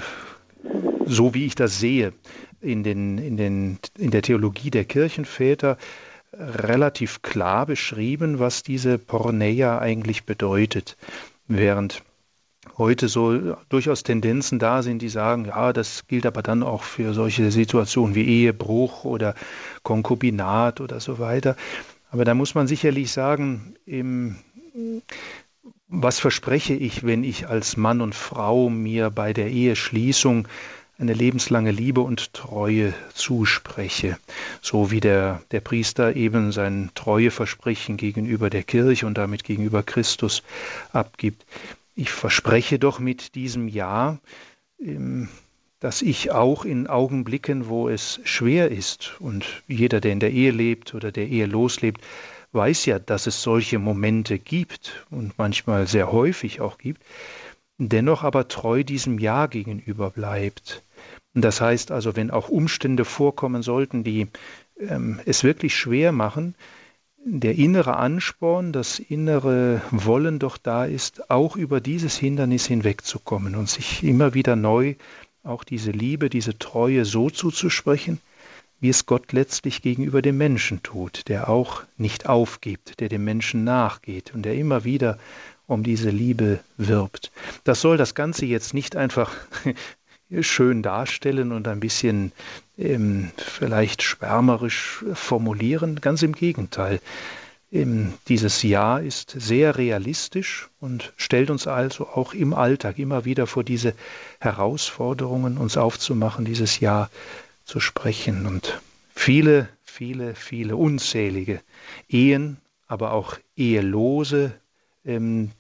so 1.04 1.34
wie 1.34 1.46
ich 1.46 1.54
das 1.54 1.78
sehe, 1.78 2.12
in, 2.60 2.82
den, 2.82 3.18
in, 3.18 3.36
den, 3.36 3.78
in 3.98 4.10
der 4.10 4.22
Theologie 4.22 4.70
der 4.70 4.84
Kirchenväter 4.84 5.76
relativ 6.32 7.22
klar 7.22 7.66
beschrieben, 7.66 8.38
was 8.38 8.62
diese 8.62 8.98
Porneia 8.98 9.78
eigentlich 9.78 10.24
bedeutet. 10.24 10.96
Während 11.46 12.02
heute 12.78 13.08
so 13.08 13.56
durchaus 13.68 14.02
Tendenzen 14.02 14.58
da 14.58 14.82
sind, 14.82 15.00
die 15.02 15.08
sagen, 15.08 15.44
ja, 15.44 15.72
das 15.72 16.06
gilt 16.06 16.26
aber 16.26 16.42
dann 16.42 16.62
auch 16.62 16.82
für 16.82 17.12
solche 17.12 17.50
Situationen 17.50 18.14
wie 18.14 18.24
Ehebruch 18.24 19.04
oder 19.04 19.34
Konkubinat 19.82 20.80
oder 20.80 21.00
so 21.00 21.18
weiter. 21.18 21.56
Aber 22.14 22.24
da 22.24 22.34
muss 22.34 22.54
man 22.54 22.68
sicherlich 22.68 23.10
sagen, 23.10 23.74
im, 23.86 24.36
was 25.88 26.20
verspreche 26.20 26.72
ich, 26.72 27.04
wenn 27.04 27.24
ich 27.24 27.48
als 27.48 27.76
Mann 27.76 28.00
und 28.00 28.14
Frau 28.14 28.70
mir 28.70 29.10
bei 29.10 29.32
der 29.32 29.50
Eheschließung 29.50 30.46
eine 30.96 31.12
lebenslange 31.12 31.72
Liebe 31.72 32.02
und 32.02 32.32
Treue 32.32 32.94
zuspreche, 33.14 34.16
so 34.62 34.92
wie 34.92 35.00
der, 35.00 35.42
der 35.50 35.60
Priester 35.60 36.14
eben 36.14 36.52
sein 36.52 36.92
Treueversprechen 36.94 37.96
gegenüber 37.96 38.48
der 38.48 38.62
Kirche 38.62 39.08
und 39.08 39.18
damit 39.18 39.42
gegenüber 39.42 39.82
Christus 39.82 40.44
abgibt. 40.92 41.44
Ich 41.96 42.12
verspreche 42.12 42.78
doch 42.78 43.00
mit 43.00 43.34
diesem 43.34 43.66
Ja, 43.66 44.20
dass 45.84 46.00
ich 46.00 46.30
auch 46.30 46.64
in 46.64 46.86
Augenblicken, 46.86 47.68
wo 47.68 47.90
es 47.90 48.18
schwer 48.24 48.70
ist, 48.70 49.20
und 49.20 49.44
jeder, 49.68 50.00
der 50.00 50.12
in 50.12 50.20
der 50.20 50.32
Ehe 50.32 50.50
lebt 50.50 50.94
oder 50.94 51.12
der 51.12 51.28
Ehe 51.28 51.44
loslebt, 51.44 52.00
weiß 52.52 52.86
ja, 52.86 52.98
dass 52.98 53.26
es 53.26 53.42
solche 53.42 53.78
Momente 53.78 54.38
gibt 54.38 55.04
und 55.10 55.36
manchmal 55.36 55.86
sehr 55.86 56.10
häufig 56.10 56.62
auch 56.62 56.78
gibt, 56.78 57.02
dennoch 57.76 58.24
aber 58.24 58.48
treu 58.48 58.82
diesem 58.82 59.18
Ja 59.18 59.44
gegenüber 59.46 60.08
bleibt. 60.08 60.82
Das 61.34 61.60
heißt 61.60 61.90
also, 61.90 62.16
wenn 62.16 62.30
auch 62.30 62.48
Umstände 62.48 63.04
vorkommen 63.04 63.62
sollten, 63.62 64.04
die 64.04 64.28
ähm, 64.80 65.20
es 65.26 65.44
wirklich 65.44 65.76
schwer 65.76 66.12
machen, 66.12 66.54
der 67.26 67.56
innere 67.56 67.96
Ansporn, 67.98 68.72
das 68.72 69.00
innere 69.00 69.82
Wollen 69.90 70.38
doch 70.38 70.56
da 70.56 70.86
ist, 70.86 71.30
auch 71.30 71.56
über 71.56 71.82
dieses 71.82 72.16
Hindernis 72.16 72.64
hinwegzukommen 72.64 73.54
und 73.54 73.68
sich 73.68 74.02
immer 74.02 74.32
wieder 74.32 74.56
neu 74.56 74.94
auch 75.44 75.62
diese 75.62 75.90
Liebe, 75.90 76.30
diese 76.30 76.58
Treue 76.58 77.04
so 77.04 77.30
zuzusprechen, 77.30 78.20
wie 78.80 78.88
es 78.88 79.06
Gott 79.06 79.32
letztlich 79.32 79.82
gegenüber 79.82 80.22
dem 80.22 80.36
Menschen 80.36 80.82
tut, 80.82 81.28
der 81.28 81.48
auch 81.48 81.82
nicht 81.96 82.26
aufgibt, 82.26 83.00
der 83.00 83.08
dem 83.08 83.24
Menschen 83.24 83.64
nachgeht 83.64 84.32
und 84.34 84.42
der 84.42 84.54
immer 84.54 84.84
wieder 84.84 85.18
um 85.66 85.82
diese 85.82 86.10
Liebe 86.10 86.60
wirbt. 86.76 87.30
Das 87.64 87.80
soll 87.80 87.96
das 87.96 88.14
Ganze 88.14 88.46
jetzt 88.46 88.74
nicht 88.74 88.96
einfach 88.96 89.32
schön 90.40 90.82
darstellen 90.82 91.52
und 91.52 91.68
ein 91.68 91.80
bisschen 91.80 92.32
ähm, 92.76 93.30
vielleicht 93.36 94.02
schwärmerisch 94.02 95.04
formulieren, 95.14 96.00
ganz 96.00 96.22
im 96.22 96.32
Gegenteil. 96.32 97.00
Ähm, 97.74 98.14
dieses 98.28 98.62
Jahr 98.62 99.02
ist 99.02 99.34
sehr 99.36 99.76
realistisch 99.76 100.70
und 100.78 101.12
stellt 101.16 101.50
uns 101.50 101.66
also 101.66 102.06
auch 102.06 102.32
im 102.32 102.54
Alltag 102.54 103.00
immer 103.00 103.24
wieder 103.24 103.48
vor 103.48 103.64
diese 103.64 103.94
Herausforderungen, 104.38 105.58
uns 105.58 105.76
aufzumachen, 105.76 106.44
dieses 106.44 106.78
Jahr 106.78 107.10
zu 107.64 107.80
sprechen. 107.80 108.46
Und 108.46 108.80
viele, 109.12 109.68
viele, 109.82 110.36
viele 110.36 110.76
unzählige 110.76 111.60
Ehen, 112.08 112.58
aber 112.86 113.12
auch 113.12 113.38
ehelose 113.56 114.52
ähm, 115.04 115.50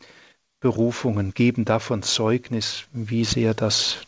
Berufungen 0.60 1.34
geben 1.34 1.64
davon 1.64 2.04
Zeugnis, 2.04 2.84
wie 2.92 3.24
sehr 3.24 3.54
das 3.54 3.98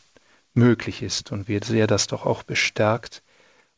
möglich 0.55 1.03
ist 1.03 1.33
und 1.33 1.49
wie 1.49 1.59
sehr 1.63 1.89
das 1.89 2.07
doch 2.07 2.25
auch 2.25 2.45
bestärkt 2.45 3.25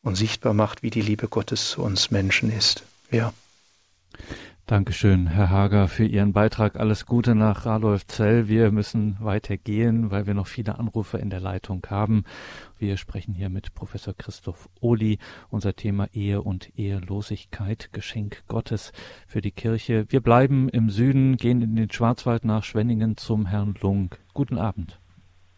und 0.03 0.15
sichtbar 0.15 0.53
macht, 0.53 0.83
wie 0.83 0.91
die 0.91 1.01
Liebe 1.01 1.27
Gottes 1.27 1.71
zu 1.71 1.81
uns 1.81 2.11
Menschen 2.11 2.55
ist. 2.55 2.83
Ja. 3.09 3.33
Dankeschön, 4.69 5.25
Herr 5.25 5.49
Hager, 5.49 5.87
für 5.87 6.05
Ihren 6.05 6.31
Beitrag. 6.31 6.79
Alles 6.79 7.07
Gute 7.07 7.33
nach 7.33 7.65
Radolfzell. 7.65 8.47
Wir 8.47 8.71
müssen 8.71 9.17
weitergehen, 9.19 10.11
weil 10.11 10.27
wir 10.27 10.35
noch 10.35 10.45
viele 10.45 10.77
Anrufe 10.77 11.17
in 11.17 11.31
der 11.31 11.39
Leitung 11.39 11.81
haben. 11.89 12.23
Wir 12.77 12.97
sprechen 12.97 13.33
hier 13.33 13.49
mit 13.49 13.73
Professor 13.73 14.13
Christoph 14.15 14.69
Ohli. 14.79 15.17
Unser 15.49 15.75
Thema 15.75 16.05
Ehe 16.13 16.43
und 16.43 16.77
Ehelosigkeit, 16.77 17.89
Geschenk 17.93 18.43
Gottes 18.47 18.91
für 19.27 19.41
die 19.41 19.49
Kirche. 19.49 20.05
Wir 20.09 20.21
bleiben 20.21 20.69
im 20.69 20.91
Süden, 20.91 21.37
gehen 21.37 21.63
in 21.63 21.75
den 21.75 21.91
Schwarzwald 21.91 22.45
nach 22.45 22.63
Schwenningen 22.63 23.17
zum 23.17 23.47
Herrn 23.47 23.73
Lung. 23.81 24.13
Guten 24.35 24.59
Abend. 24.59 24.99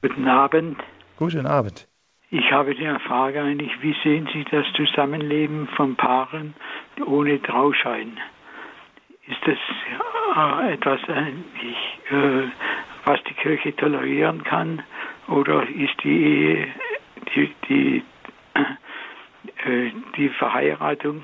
Guten 0.01 0.30
Abend. 0.30 0.78
Guten 1.18 1.45
Abend. 1.45 1.89
Ich 2.30 2.49
habe 2.49 2.72
eine 2.72 2.97
Frage 3.01 3.41
eigentlich. 3.41 3.72
Wie 3.82 3.93
sehen 4.05 4.30
Sie 4.32 4.45
das 4.49 4.66
Zusammenleben 4.78 5.68
von 5.76 5.97
Paaren 5.97 6.53
ohne 7.05 7.41
Trauschein? 7.41 8.18
Ist 9.32 9.39
das 9.45 9.57
äh, 10.36 10.73
etwas, 10.73 10.99
äh, 11.07 12.43
was 13.05 13.23
die 13.23 13.34
Kirche 13.34 13.75
tolerieren 13.75 14.43
kann? 14.43 14.84
Oder 15.27 15.67
ist 15.69 16.03
die 16.03 16.23
Ehe, 16.23 16.67
die, 17.34 17.53
die, 17.69 18.03
äh, 19.65 19.91
die 20.17 20.29
Verheiratung 20.29 21.23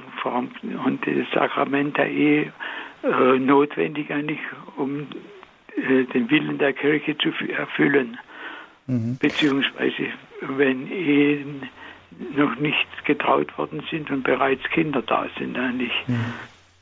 und 0.86 1.06
das 1.06 1.32
Sakrament 1.34 1.98
der 1.98 2.10
Ehe 2.10 2.54
äh, 3.04 3.40
notwendig 3.40 4.12
eigentlich, 4.12 4.40
um 4.78 5.08
äh, 5.76 6.04
den 6.06 6.30
Willen 6.30 6.58
der 6.58 6.74
Kirche 6.74 7.18
zu 7.18 7.32
erfüllen? 7.52 8.18
Mhm. 8.88 9.18
Beziehungsweise, 9.20 10.08
wenn 10.42 10.90
Ehen 10.90 11.64
noch 12.36 12.56
nicht 12.56 13.06
getraut 13.06 13.56
worden 13.58 13.84
sind 13.92 14.10
und 14.10 14.24
bereits 14.24 14.64
Kinder 14.70 15.02
da 15.02 15.28
sind 15.38 15.58
eigentlich. 15.58 15.92
Mhm. 16.08 16.34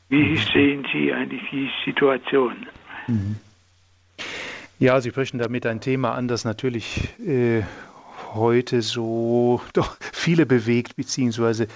Wie 0.08 0.36
sehen 0.36 0.86
Sie 0.92 1.12
eigentlich 1.12 1.42
die 1.50 1.70
Situation? 1.84 2.66
Mhm. 3.06 3.36
Ja, 4.78 5.00
Sie 5.00 5.10
sprechen 5.10 5.38
damit 5.38 5.66
ein 5.66 5.80
Thema 5.80 6.12
an, 6.12 6.28
das 6.28 6.44
natürlich 6.44 7.08
äh, 7.18 7.62
heute 8.34 8.82
so 8.82 9.60
doch 9.72 9.96
viele 10.12 10.46
bewegt, 10.46 10.96
beziehungsweise 10.96 11.66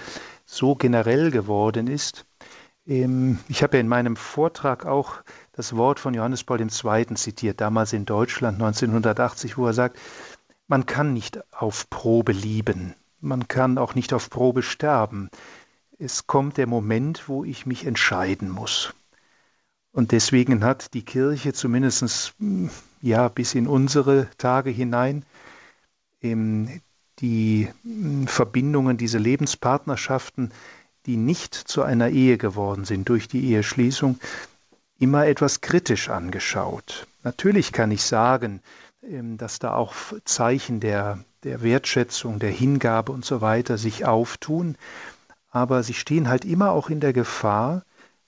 so 0.45 0.75
generell 0.75 1.31
geworden 1.31 1.87
ist. 1.87 2.25
Ähm, 2.87 3.39
ich 3.49 3.63
habe 3.63 3.77
ja 3.77 3.81
in 3.81 3.87
meinem 3.87 4.15
Vortrag 4.15 4.85
auch 4.85 5.21
das 5.53 5.75
Wort 5.75 5.99
von 5.99 6.13
Johannes 6.13 6.43
Paul 6.43 6.61
II. 6.61 7.15
zitiert, 7.15 7.59
damals 7.59 7.93
in 7.93 8.05
Deutschland 8.05 8.61
1980, 8.61 9.57
wo 9.57 9.65
er 9.67 9.73
sagt, 9.73 9.97
man 10.67 10.85
kann 10.85 11.13
nicht 11.13 11.39
auf 11.53 11.89
Probe 11.89 12.31
lieben, 12.31 12.95
man 13.19 13.47
kann 13.47 13.77
auch 13.77 13.93
nicht 13.93 14.13
auf 14.13 14.29
Probe 14.29 14.63
sterben 14.63 15.29
es 16.01 16.25
kommt 16.25 16.57
der 16.57 16.67
Moment, 16.67 17.29
wo 17.29 17.43
ich 17.43 17.65
mich 17.65 17.85
entscheiden 17.85 18.49
muss. 18.49 18.93
Und 19.91 20.11
deswegen 20.11 20.63
hat 20.63 20.93
die 20.93 21.03
Kirche 21.03 21.53
zumindest 21.53 22.33
hm, 22.39 22.69
ja, 23.01 23.27
bis 23.27 23.53
in 23.53 23.67
unsere 23.67 24.27
Tage 24.37 24.71
hinein 24.71 25.23
ähm, 26.21 26.81
die 27.19 27.69
hm, 27.83 28.27
Verbindungen, 28.27 28.97
diese 28.97 29.19
Lebenspartnerschaften, 29.19 30.51
die 31.05 31.17
nicht 31.17 31.53
zu 31.53 31.83
einer 31.83 32.09
Ehe 32.09 32.37
geworden 32.37 32.85
sind 32.85 33.07
durch 33.09 33.27
die 33.27 33.51
Eheschließung, 33.51 34.19
immer 34.97 35.27
etwas 35.27 35.61
kritisch 35.61 36.09
angeschaut. 36.09 37.07
Natürlich 37.23 37.71
kann 37.71 37.91
ich 37.91 38.03
sagen, 38.03 38.61
ähm, 39.03 39.37
dass 39.37 39.59
da 39.59 39.75
auch 39.75 39.93
Zeichen 40.25 40.79
der, 40.79 41.23
der 41.43 41.61
Wertschätzung, 41.61 42.39
der 42.39 42.51
Hingabe 42.51 43.11
und 43.11 43.23
so 43.23 43.41
weiter 43.41 43.77
sich 43.77 44.05
auftun 44.05 44.77
aber 45.51 45.83
sie 45.83 45.93
stehen 45.93 46.29
halt 46.29 46.45
immer 46.45 46.71
auch 46.71 46.89
in 46.89 46.99
der 46.99 47.13
Gefahr, 47.13 47.83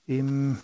eben 0.06 0.60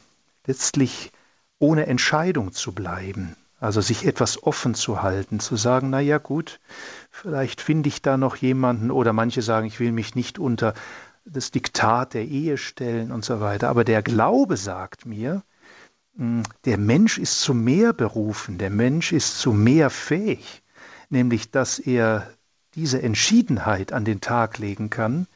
letztlich 0.47 1.11
ohne 1.59 1.87
Entscheidung 1.87 2.53
zu 2.53 2.73
bleiben. 2.73 3.35
Also 3.59 3.81
sich 3.83 4.07
etwas 4.07 4.43
offen 4.43 4.75
zu 4.75 5.03
halten, 5.03 5.39
zu 5.41 5.57
sagen, 5.57 5.91
na 5.91 6.01
ja 6.01 6.17
gut, 6.17 6.61
vielleicht 7.11 7.61
finde 7.61 7.89
ich 7.89 8.01
da 8.01 8.17
noch 8.17 8.37
jemanden 8.37 8.91
oder 8.91 9.13
manche 9.13 9.43
sagen, 9.43 9.67
ich 9.67 9.81
will 9.81 9.93
mich 9.93 10.15
nicht 10.15 10.39
unter 10.39 10.73
das 11.27 11.51
Diktat 11.51 12.15
der 12.15 12.25
Ehe 12.25 12.57
stellen 12.57 13.13
und 13.13 13.25
so 13.25 13.41
weiter. 13.41 13.69
Aber 13.69 13.85
der 13.85 14.03
Glaube 14.03 14.57
sagt 14.57 15.05
mir, 15.05 15.43
hm, 16.17 16.43
der 16.65 16.79
Mensch 16.79 17.19
ist 17.19 17.41
zu 17.43 17.53
mehr 17.53 17.93
berufen, 17.93 18.57
der 18.57 18.71
Mensch 18.71 19.13
ist 19.13 19.39
zu 19.39 19.53
mehr 19.53 19.91
fähig, 19.91 20.63
nämlich 21.11 21.51
dass 21.51 21.79
er 21.79 22.31
diese 22.75 23.03
Entschiedenheit 23.03 23.93
an 23.93 24.07
den 24.07 24.23
Tag 24.23 24.57
legen 24.57 24.89
kann, 24.89 25.27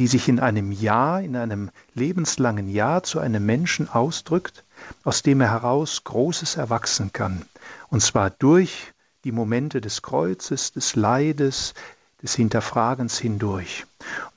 die 0.00 0.06
sich 0.06 0.30
in 0.30 0.40
einem 0.40 0.72
Jahr, 0.72 1.20
in 1.20 1.36
einem 1.36 1.68
lebenslangen 1.94 2.70
Jahr 2.70 3.02
zu 3.02 3.18
einem 3.18 3.44
Menschen 3.44 3.86
ausdrückt, 3.86 4.64
aus 5.04 5.22
dem 5.22 5.42
er 5.42 5.50
heraus 5.50 6.04
Großes 6.04 6.56
erwachsen 6.56 7.12
kann. 7.12 7.42
Und 7.90 8.00
zwar 8.00 8.30
durch 8.30 8.94
die 9.24 9.30
Momente 9.30 9.82
des 9.82 10.00
Kreuzes, 10.00 10.72
des 10.72 10.96
Leides, 10.96 11.74
des 12.22 12.34
Hinterfragens 12.34 13.18
hindurch. 13.18 13.84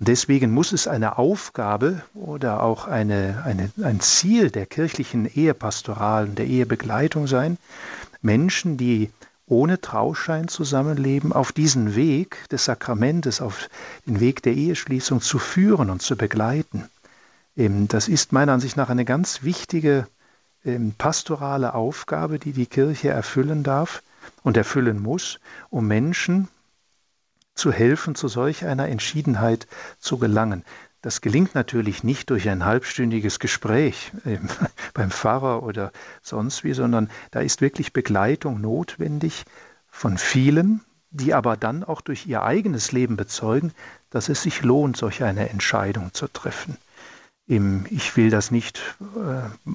Und 0.02 0.10
deswegen 0.10 0.52
muss 0.52 0.74
es 0.74 0.86
eine 0.86 1.18
Aufgabe 1.18 2.02
oder 2.14 2.62
auch 2.62 2.88
eine, 2.90 3.44
eine, 3.46 3.72
ein 3.82 4.02
Ziel 4.02 4.52
der 4.52 4.66
kirchlichen 4.66 5.34
Ehepastoralen, 5.34 6.36
der 6.36 6.46
Ehebegleitung 6.46 7.26
sein, 7.26 7.58
Menschen, 8.22 8.76
die 8.76 9.12
ohne 9.54 9.80
Trauschein 9.80 10.48
zusammenleben, 10.48 11.32
auf 11.32 11.52
diesen 11.52 11.96
Weg 11.96 12.50
des 12.50 12.66
Sakramentes, 12.66 13.42
auf 13.42 13.70
den 14.06 14.20
Weg 14.20 14.42
der 14.44 14.54
Eheschließung 14.54 15.22
zu 15.22 15.40
führen 15.40 15.90
und 15.90 16.02
zu 16.02 16.18
begleiten. 16.18 16.90
Ähm, 17.56 17.88
das 17.88 18.08
ist 18.08 18.34
meiner 18.34 18.54
Ansicht 18.54 18.78
nach 18.78 18.90
eine 18.90 19.06
ganz 19.06 19.44
wichtige 19.44 20.08
ähm, 20.66 20.94
pastorale 20.98 21.74
Aufgabe, 21.74 22.40
die 22.40 22.54
die 22.54 22.66
Kirche 22.66 23.10
erfüllen 23.10 23.64
darf 23.64 24.02
und 24.44 24.58
erfüllen 24.58 25.02
muss, 25.02 25.40
um 25.70 25.88
Menschen 25.88 26.48
zu 27.56 27.72
helfen, 27.72 28.16
zu 28.16 28.28
solch 28.28 28.66
einer 28.66 28.88
Entschiedenheit 28.88 29.68
zu 30.00 30.18
gelangen. 30.18 30.64
Das 31.04 31.20
gelingt 31.20 31.54
natürlich 31.54 32.06
nicht 32.06 32.30
durch 32.30 32.48
ein 32.48 32.64
halbstündiges 32.64 33.40
Gespräch 33.40 34.14
beim 34.94 35.12
Pfarrer 35.12 35.62
oder 35.62 35.92
sonst 36.22 36.64
wie, 36.64 36.74
sondern 36.74 37.12
da 37.32 37.42
ist 37.42 37.60
wirklich 37.60 37.92
Begleitung 37.92 38.62
notwendig 38.62 39.44
von 39.90 40.18
vielen, 40.18 40.80
die 41.12 41.34
aber 41.34 41.58
dann 41.58 41.84
auch 41.84 42.00
durch 42.00 42.26
ihr 42.26 42.44
eigenes 42.44 42.94
Leben 42.94 43.18
bezeugen, 43.18 43.74
dass 44.12 44.30
es 44.30 44.44
sich 44.44 44.64
lohnt, 44.64 44.96
solch 44.96 45.24
eine 45.24 45.50
Entscheidung 45.50 46.14
zu 46.14 46.30
treffen. 46.30 46.78
Ich 47.48 48.16
will 48.16 48.30
das 48.30 48.50
nicht 48.50 48.82
äh, 49.02 49.70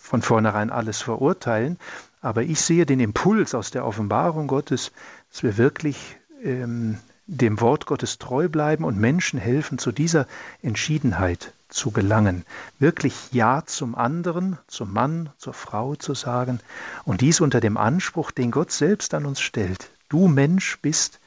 von 0.00 0.22
vornherein 0.22 0.70
alles 0.70 1.02
verurteilen, 1.02 1.78
aber 2.22 2.42
ich 2.42 2.62
sehe 2.62 2.86
den 2.86 3.00
Impuls 3.00 3.54
aus 3.54 3.70
der 3.70 3.84
Offenbarung 3.84 4.46
Gottes, 4.46 4.92
dass 5.30 5.42
wir 5.42 5.58
wirklich 5.58 6.16
ähm, 6.42 6.98
dem 7.26 7.60
Wort 7.60 7.86
Gottes 7.86 8.18
treu 8.18 8.48
bleiben 8.48 8.84
und 8.84 8.98
Menschen 8.98 9.38
helfen, 9.38 9.78
zu 9.78 9.92
dieser 9.92 10.26
Entschiedenheit 10.62 11.52
zu 11.68 11.90
gelangen. 11.90 12.44
Wirklich 12.78 13.32
Ja 13.32 13.64
zum 13.66 13.94
anderen, 13.94 14.58
zum 14.68 14.92
Mann, 14.92 15.30
zur 15.38 15.54
Frau 15.54 15.94
zu 15.96 16.14
sagen 16.14 16.60
und 17.04 17.20
dies 17.20 17.40
unter 17.40 17.60
dem 17.60 17.76
Anspruch, 17.76 18.30
den 18.30 18.50
Gott 18.50 18.70
selbst 18.70 19.14
an 19.14 19.26
uns 19.26 19.40
stellt. 19.40 19.90
Du 20.08 20.28
Mensch 20.28 20.78
bist 20.80 21.20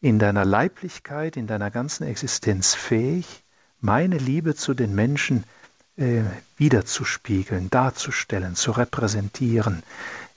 in 0.00 0.18
deiner 0.18 0.44
Leiblichkeit, 0.44 1.36
in 1.36 1.46
deiner 1.46 1.70
ganzen 1.70 2.06
Existenz 2.06 2.74
fähig, 2.74 3.44
meine 3.80 4.18
Liebe 4.18 4.54
zu 4.54 4.74
den 4.74 4.94
Menschen 4.94 5.44
äh, 5.96 6.22
wiederzuspiegeln, 6.56 7.70
darzustellen, 7.70 8.54
zu 8.54 8.72
repräsentieren. 8.72 9.82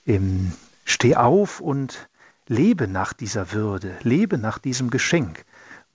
Ähm, 0.06 0.52
steh 0.84 1.16
auf 1.16 1.60
und 1.60 2.08
Lebe 2.48 2.88
nach 2.88 3.12
dieser 3.12 3.52
Würde, 3.52 3.96
lebe 4.02 4.38
nach 4.38 4.58
diesem 4.58 4.90
Geschenk, 4.90 5.44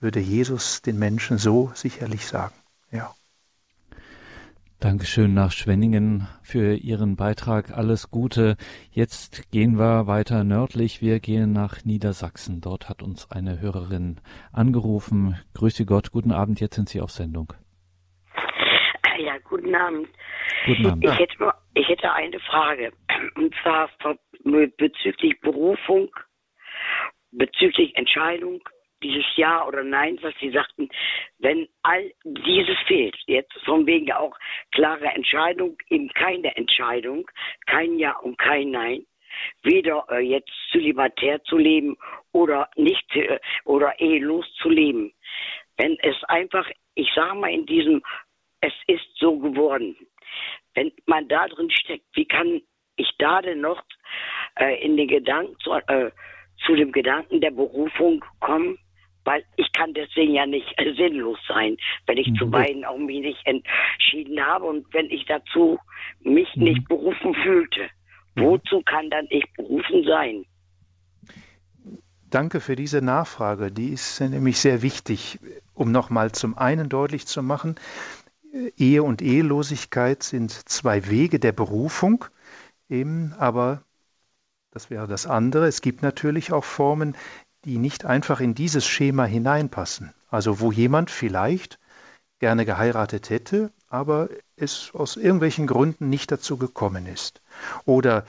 würde 0.00 0.20
Jesus 0.20 0.82
den 0.82 0.98
Menschen 0.98 1.38
so 1.38 1.70
sicherlich 1.74 2.26
sagen. 2.26 2.54
Ja. 2.90 3.14
Dankeschön 4.80 5.34
nach 5.34 5.50
Schwenningen 5.50 6.28
für 6.42 6.74
Ihren 6.74 7.16
Beitrag. 7.16 7.76
Alles 7.76 8.10
Gute. 8.10 8.56
Jetzt 8.92 9.50
gehen 9.50 9.76
wir 9.76 10.06
weiter 10.06 10.44
nördlich. 10.44 11.02
Wir 11.02 11.18
gehen 11.18 11.52
nach 11.52 11.84
Niedersachsen. 11.84 12.60
Dort 12.60 12.88
hat 12.88 13.02
uns 13.02 13.28
eine 13.30 13.60
Hörerin 13.60 14.20
angerufen. 14.52 15.36
Grüße 15.54 15.84
Gott. 15.84 16.12
Guten 16.12 16.30
Abend. 16.30 16.60
Jetzt 16.60 16.76
sind 16.76 16.88
Sie 16.88 17.00
auf 17.00 17.10
Sendung. 17.10 17.52
Ja, 19.18 19.36
guten 19.42 19.74
Abend. 19.74 20.08
Guten 20.64 20.86
Abend. 20.86 21.04
Ich 21.04 21.18
hätte, 21.18 21.52
ich 21.74 21.88
hätte 21.88 22.12
eine 22.12 22.38
Frage. 22.38 22.92
Und 23.34 23.52
zwar 23.62 23.90
bezüglich 24.76 25.40
Berufung, 25.40 26.08
bezüglich 27.30 27.94
Entscheidung 27.96 28.60
dieses 29.02 29.24
Ja 29.36 29.66
oder 29.66 29.84
Nein, 29.84 30.18
was 30.22 30.34
Sie 30.40 30.50
sagten, 30.50 30.88
wenn 31.38 31.68
all 31.82 32.12
dieses 32.24 32.78
fehlt, 32.86 33.16
jetzt 33.26 33.52
von 33.64 33.86
wegen 33.86 34.10
auch 34.12 34.36
klare 34.72 35.06
Entscheidung, 35.06 35.76
eben 35.88 36.08
keine 36.10 36.56
Entscheidung, 36.56 37.30
kein 37.66 37.98
Ja 37.98 38.16
und 38.18 38.38
kein 38.38 38.70
Nein, 38.70 39.06
weder 39.62 40.04
äh, 40.10 40.20
jetzt 40.20 40.50
zölibatär 40.72 41.42
zu 41.44 41.58
leben 41.58 41.96
oder 42.32 42.68
nicht 42.76 43.14
äh, 43.14 43.38
oder 43.64 43.98
ehelos 44.00 44.46
zu 44.54 44.68
leben. 44.68 45.12
Wenn 45.76 45.96
es 46.00 46.22
einfach, 46.24 46.68
ich 46.94 47.08
sage 47.14 47.34
mal 47.36 47.52
in 47.52 47.66
diesem, 47.66 48.02
es 48.60 48.72
ist 48.86 49.06
so 49.16 49.38
geworden. 49.38 49.96
Wenn 50.74 50.92
man 51.06 51.28
da 51.28 51.46
drin 51.46 51.70
steckt, 51.70 52.04
wie 52.14 52.26
kann 52.26 52.60
ich 52.96 53.10
da 53.18 53.40
denn 53.40 53.60
noch 53.60 53.82
äh, 54.58 54.84
in 54.84 54.96
den 54.96 55.08
Gedanken 55.08 55.56
zu, 55.60 55.72
äh, 55.72 56.10
zu 56.64 56.74
dem 56.74 56.92
Gedanken 56.92 57.40
der 57.40 57.50
Berufung 57.50 58.24
kommen? 58.40 58.78
weil 59.28 59.44
ich 59.56 59.70
kann 59.72 59.92
deswegen 59.92 60.32
ja 60.32 60.46
nicht 60.46 60.72
äh, 60.78 60.94
sinnlos 60.94 61.38
sein, 61.46 61.76
wenn 62.06 62.16
ich 62.16 62.28
mhm. 62.28 62.36
zu 62.36 62.50
beiden 62.50 62.86
auch 62.86 62.96
mich 62.96 63.20
nicht 63.20 63.44
entschieden 63.44 64.40
habe 64.40 64.64
und 64.64 64.86
wenn 64.94 65.10
ich 65.10 65.26
dazu 65.26 65.78
mich 66.22 66.48
mhm. 66.56 66.62
nicht 66.64 66.88
berufen 66.88 67.34
fühlte. 67.34 67.90
Mhm. 68.36 68.42
Wozu 68.42 68.80
kann 68.80 69.10
dann 69.10 69.26
ich 69.28 69.44
berufen 69.54 70.04
sein? 70.04 70.46
Danke 72.30 72.60
für 72.60 72.74
diese 72.74 73.02
Nachfrage. 73.02 73.70
Die 73.70 73.90
ist 73.90 74.18
nämlich 74.20 74.58
sehr 74.58 74.80
wichtig, 74.80 75.38
um 75.74 75.92
nochmal 75.92 76.32
zum 76.32 76.56
einen 76.56 76.88
deutlich 76.88 77.26
zu 77.26 77.42
machen, 77.42 77.76
Ehe 78.78 79.02
und 79.02 79.20
Ehelosigkeit 79.20 80.22
sind 80.22 80.50
zwei 80.50 81.06
Wege 81.10 81.38
der 81.38 81.52
Berufung, 81.52 82.24
eben, 82.88 83.34
aber 83.34 83.82
das 84.70 84.90
wäre 84.90 85.06
das 85.06 85.26
andere. 85.26 85.66
Es 85.66 85.80
gibt 85.80 86.02
natürlich 86.02 86.52
auch 86.52 86.64
Formen, 86.64 87.16
die 87.64 87.78
nicht 87.78 88.04
einfach 88.04 88.40
in 88.40 88.54
dieses 88.54 88.86
Schema 88.86 89.24
hineinpassen. 89.24 90.12
Also 90.30 90.60
wo 90.60 90.72
jemand 90.72 91.10
vielleicht 91.10 91.78
gerne 92.38 92.64
geheiratet 92.64 93.30
hätte, 93.30 93.72
aber 93.88 94.28
es 94.56 94.90
aus 94.94 95.16
irgendwelchen 95.16 95.66
Gründen 95.66 96.08
nicht 96.08 96.30
dazu 96.30 96.56
gekommen 96.56 97.06
ist. 97.06 97.40
Oder 97.84 98.24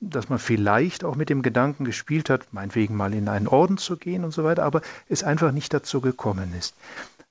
dass 0.00 0.28
man 0.28 0.40
vielleicht 0.40 1.04
auch 1.04 1.14
mit 1.14 1.30
dem 1.30 1.42
Gedanken 1.42 1.84
gespielt 1.84 2.30
hat, 2.30 2.52
meinetwegen 2.52 2.96
mal 2.96 3.14
in 3.14 3.28
einen 3.28 3.46
Orden 3.46 3.78
zu 3.78 3.96
gehen 3.96 4.24
und 4.24 4.32
so 4.32 4.42
weiter, 4.42 4.64
aber 4.64 4.82
es 5.08 5.22
einfach 5.22 5.52
nicht 5.52 5.72
dazu 5.72 6.00
gekommen 6.00 6.52
ist. 6.58 6.74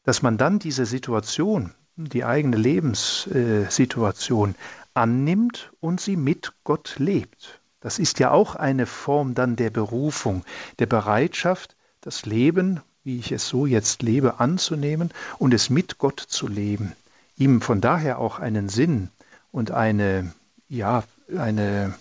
Dass 0.03 0.21
man 0.21 0.37
dann 0.37 0.59
diese 0.59 0.85
Situation, 0.85 1.73
die 1.97 2.23
eigene 2.23 2.55
Lebenssituation 2.55 4.55
annimmt 4.93 5.73
und 5.81 5.99
sie 5.99 6.15
mit 6.15 6.53
Gott 6.63 6.95
lebt. 6.97 7.58
Das 7.81 7.99
ist 7.99 8.19
ja 8.19 8.31
auch 8.31 8.55
eine 8.55 8.85
Form 8.85 9.35
dann 9.35 9.55
der 9.55 9.69
Berufung, 9.69 10.43
der 10.79 10.85
Bereitschaft, 10.85 11.75
das 12.01 12.25
Leben, 12.25 12.81
wie 13.03 13.19
ich 13.19 13.31
es 13.31 13.47
so 13.47 13.65
jetzt 13.65 14.01
lebe, 14.01 14.39
anzunehmen 14.39 15.11
und 15.37 15.53
es 15.53 15.69
mit 15.69 15.97
Gott 15.97 16.19
zu 16.19 16.47
leben. 16.47 16.93
Ihm 17.37 17.61
von 17.61 17.81
daher 17.81 18.19
auch 18.19 18.39
einen 18.39 18.69
Sinn 18.69 19.09
und 19.51 19.71
eine, 19.71 20.33
ja, 20.67 21.03
eine, 21.35 21.95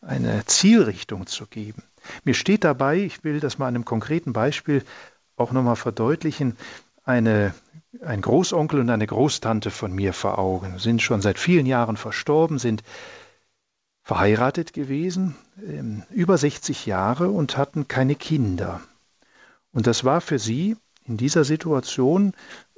eine 0.00 0.44
Zielrichtung 0.46 1.26
zu 1.26 1.46
geben. 1.46 1.82
Mir 2.24 2.34
steht 2.34 2.64
dabei, 2.64 2.98
ich 2.98 3.22
will 3.22 3.38
das 3.38 3.58
mal 3.58 3.68
an 3.68 3.76
einem 3.76 3.84
konkreten 3.84 4.32
Beispiel 4.32 4.84
auch 5.36 5.52
nochmal 5.52 5.76
verdeutlichen, 5.76 6.56
eine, 7.04 7.54
ein 8.04 8.20
Großonkel 8.20 8.80
und 8.80 8.90
eine 8.90 9.06
Großtante 9.06 9.70
von 9.70 9.92
mir 9.92 10.12
vor 10.12 10.38
Augen, 10.38 10.78
sind 10.78 11.02
schon 11.02 11.22
seit 11.22 11.38
vielen 11.38 11.66
Jahren 11.66 11.96
verstorben, 11.96 12.58
sind 12.58 12.82
verheiratet 14.02 14.72
gewesen, 14.72 15.36
ähm, 15.64 16.02
über 16.10 16.36
60 16.36 16.86
Jahre 16.86 17.28
und 17.28 17.56
hatten 17.56 17.88
keine 17.88 18.14
Kinder. 18.14 18.80
Und 19.72 19.86
das 19.86 20.04
war 20.04 20.20
für 20.20 20.38
sie 20.38 20.76
in 21.04 21.16
dieser 21.16 21.44
Situation 21.44 22.34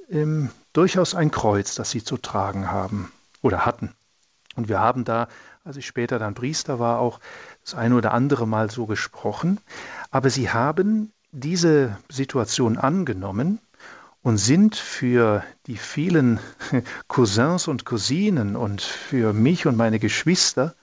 ähm, 0.09 0.49
durchaus 0.73 1.15
ein 1.15 1.31
Kreuz, 1.31 1.75
das 1.75 1.91
sie 1.91 2.03
zu 2.03 2.17
tragen 2.17 2.71
haben 2.71 3.11
oder 3.41 3.65
hatten. 3.65 3.93
Und 4.55 4.69
wir 4.69 4.79
haben 4.79 5.03
da, 5.03 5.27
als 5.63 5.77
ich 5.77 5.85
später 5.85 6.19
dann 6.19 6.35
Priester 6.35 6.79
war, 6.79 6.99
auch 6.99 7.19
das 7.63 7.75
eine 7.75 7.95
oder 7.95 8.13
andere 8.13 8.47
Mal 8.47 8.69
so 8.69 8.85
gesprochen. 8.85 9.59
Aber 10.11 10.29
sie 10.29 10.51
haben 10.51 11.11
diese 11.31 11.97
Situation 12.09 12.77
angenommen 12.77 13.59
und 14.21 14.37
sind 14.37 14.75
für 14.75 15.43
die 15.67 15.77
vielen 15.77 16.39
Cousins 17.07 17.67
und 17.67 17.83
Cousinen 17.83 18.55
und 18.55 18.81
für 18.81 19.33
mich 19.33 19.67
und 19.67 19.75
meine 19.75 19.99
Geschwister 19.99 20.75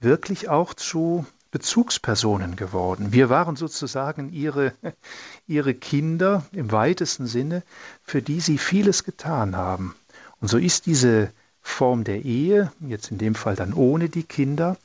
wirklich 0.00 0.48
auch 0.48 0.74
zu 0.74 1.26
Bezugspersonen 1.50 2.56
geworden. 2.56 3.12
Wir 3.12 3.30
waren 3.30 3.56
sozusagen 3.56 4.32
ihre, 4.32 4.72
ihre 5.46 5.74
Kinder 5.74 6.44
im 6.52 6.72
weitesten 6.72 7.26
Sinne, 7.26 7.62
für 8.02 8.20
die 8.20 8.40
sie 8.40 8.58
vieles 8.58 9.04
getan 9.04 9.56
haben. 9.56 9.94
Und 10.40 10.48
so 10.48 10.58
ist 10.58 10.86
diese 10.86 11.32
Form 11.62 12.04
der 12.04 12.24
Ehe, 12.24 12.72
jetzt 12.80 13.10
in 13.10 13.18
dem 13.18 13.34
Fall 13.34 13.56
dann 13.56 13.72
ohne 13.72 14.08
die 14.08 14.22
Kinder, 14.22 14.76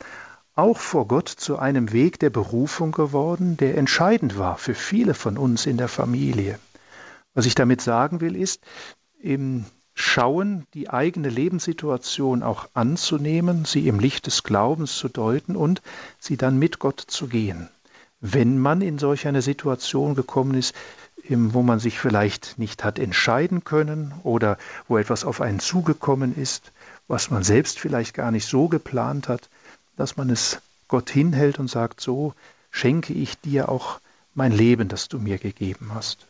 auch 0.56 0.78
vor 0.78 1.08
Gott 1.08 1.30
zu 1.30 1.60
einem 1.60 1.92
Weg 1.92 2.20
der 2.20 2.30
Berufung 2.30 2.92
geworden, 2.92 3.58
der 3.58 3.78
entscheidend 3.78 4.38
war 4.38 4.58
für 4.58 4.74
viele 4.74 5.14
von 5.14 5.38
uns 5.38 5.66
in 5.66 5.78
der 5.78 5.88
Familie. 5.88 6.60
Was 7.34 7.46
ich 7.46 7.56
damit 7.56 7.82
sagen 7.82 8.22
will, 8.22 8.36
ist, 8.36 8.62
im 9.20 9.66
schauen, 10.02 10.66
die 10.74 10.90
eigene 10.90 11.30
Lebenssituation 11.30 12.44
auch 12.44 12.68
anzunehmen, 12.74 13.66
sie 13.66 13.88
im 13.88 14.00
Licht 14.00 14.28
des 14.28 14.44
Glaubens 14.44 14.98
zu 14.98 15.08
deuten 15.08 15.56
und 15.56 15.82
sie 16.20 16.38
dann 16.38 16.60
mit 16.60 16.80
Gott 16.80 17.00
zu 17.00 17.28
gehen. 17.28 17.70
Wenn 18.20 18.60
man 18.60 18.82
in 18.82 19.00
solch 19.00 19.28
eine 19.28 19.42
Situation 19.42 20.16
gekommen 20.16 20.56
ist, 20.56 20.76
wo 21.30 21.62
man 21.62 21.80
sich 21.80 22.00
vielleicht 22.00 22.58
nicht 22.58 22.84
hat 22.84 23.00
entscheiden 23.00 23.64
können 23.64 24.14
oder 24.24 24.58
wo 24.88 24.98
etwas 24.98 25.24
auf 25.24 25.40
einen 25.42 25.60
zugekommen 25.60 26.36
ist, 26.36 26.72
was 27.08 27.30
man 27.30 27.44
selbst 27.44 27.80
vielleicht 27.80 28.14
gar 28.14 28.32
nicht 28.32 28.48
so 28.48 28.68
geplant 28.68 29.28
hat, 29.28 29.50
dass 29.98 30.18
man 30.18 30.30
es 30.30 30.62
Gott 30.88 31.10
hinhält 31.10 31.60
und 31.60 31.70
sagt, 31.70 32.02
so 32.02 32.34
schenke 32.72 33.14
ich 33.14 33.40
dir 33.40 33.70
auch 33.70 34.00
mein 34.34 34.52
Leben, 34.52 34.88
das 34.88 35.10
du 35.10 35.20
mir 35.20 35.38
gegeben 35.38 35.92
hast. 35.94 36.28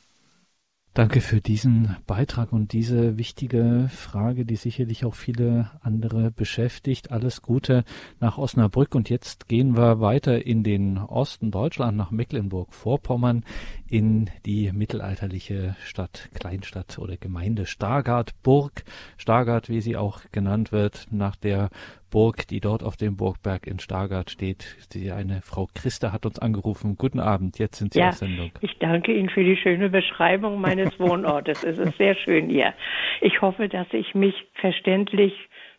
Danke 0.94 1.22
für 1.22 1.40
diesen 1.40 1.96
Beitrag 2.06 2.52
und 2.52 2.74
diese 2.74 3.18
wichtige 3.18 3.88
Frage, 3.90 4.44
die 4.44 4.58
sicherlich 4.58 5.06
auch 5.06 5.16
viele 5.16 5.72
andere 5.80 6.32
beschäftigt. 6.32 7.12
Alles 7.12 7.42
Gute 7.42 7.86
nach 8.20 8.38
Osnabrück 8.38 8.94
und 8.94 9.10
jetzt 9.10 9.48
gehen 9.48 9.78
wir 9.78 10.02
weiter 10.02 10.46
in 10.46 10.64
den 10.64 10.98
Osten 10.98 11.50
Deutschland, 11.50 11.96
nach 11.96 12.12
Mecklenburg-Vorpommern, 12.12 13.46
in 13.88 14.30
die 14.46 14.74
mittelalterliche 14.74 15.78
Stadt, 15.82 16.30
Kleinstadt 16.34 17.00
oder 17.00 17.16
Gemeinde 17.16 17.68
Stargard, 17.68 18.34
Burg 18.44 18.84
Stargard, 19.16 19.70
wie 19.70 19.80
sie 19.80 19.96
auch 19.96 20.20
genannt 20.34 20.74
wird, 20.74 21.08
nach 21.10 21.38
der 21.38 21.70
Burg, 22.12 22.48
die 22.48 22.60
dort 22.60 22.84
auf 22.84 22.98
dem 22.98 23.18
Burgberg 23.18 23.66
in 23.66 23.80
Stargard 23.80 24.30
steht. 24.30 24.78
Die 24.94 25.12
eine 25.12 25.42
Frau 25.42 25.68
Christa 25.74 26.12
hat 26.12 26.26
uns 26.26 26.38
angerufen. 26.38 26.96
Guten 26.98 27.20
Abend, 27.20 27.58
jetzt 27.58 27.78
sind 27.78 27.94
Sie 27.94 28.00
ja, 28.00 28.10
auf 28.10 28.16
Sendung. 28.16 28.52
Ich 28.62 28.78
danke 28.80 29.14
Ihnen 29.14 29.30
für 29.30 29.44
die 29.44 29.58
schöne 29.58 29.90
Beschreibung 29.90 30.62
meines 30.62 31.00
Wohnortes. 31.00 31.64
es 31.64 31.80
ist 31.80 31.98
sehr 31.98 32.16
schön 32.16 32.50
hier. 32.50 32.74
Ich 33.22 33.42
hoffe, 33.42 33.68
dass 33.68 33.88
ich 33.92 34.14
mich 34.14 34.36
verständlich 34.56 35.34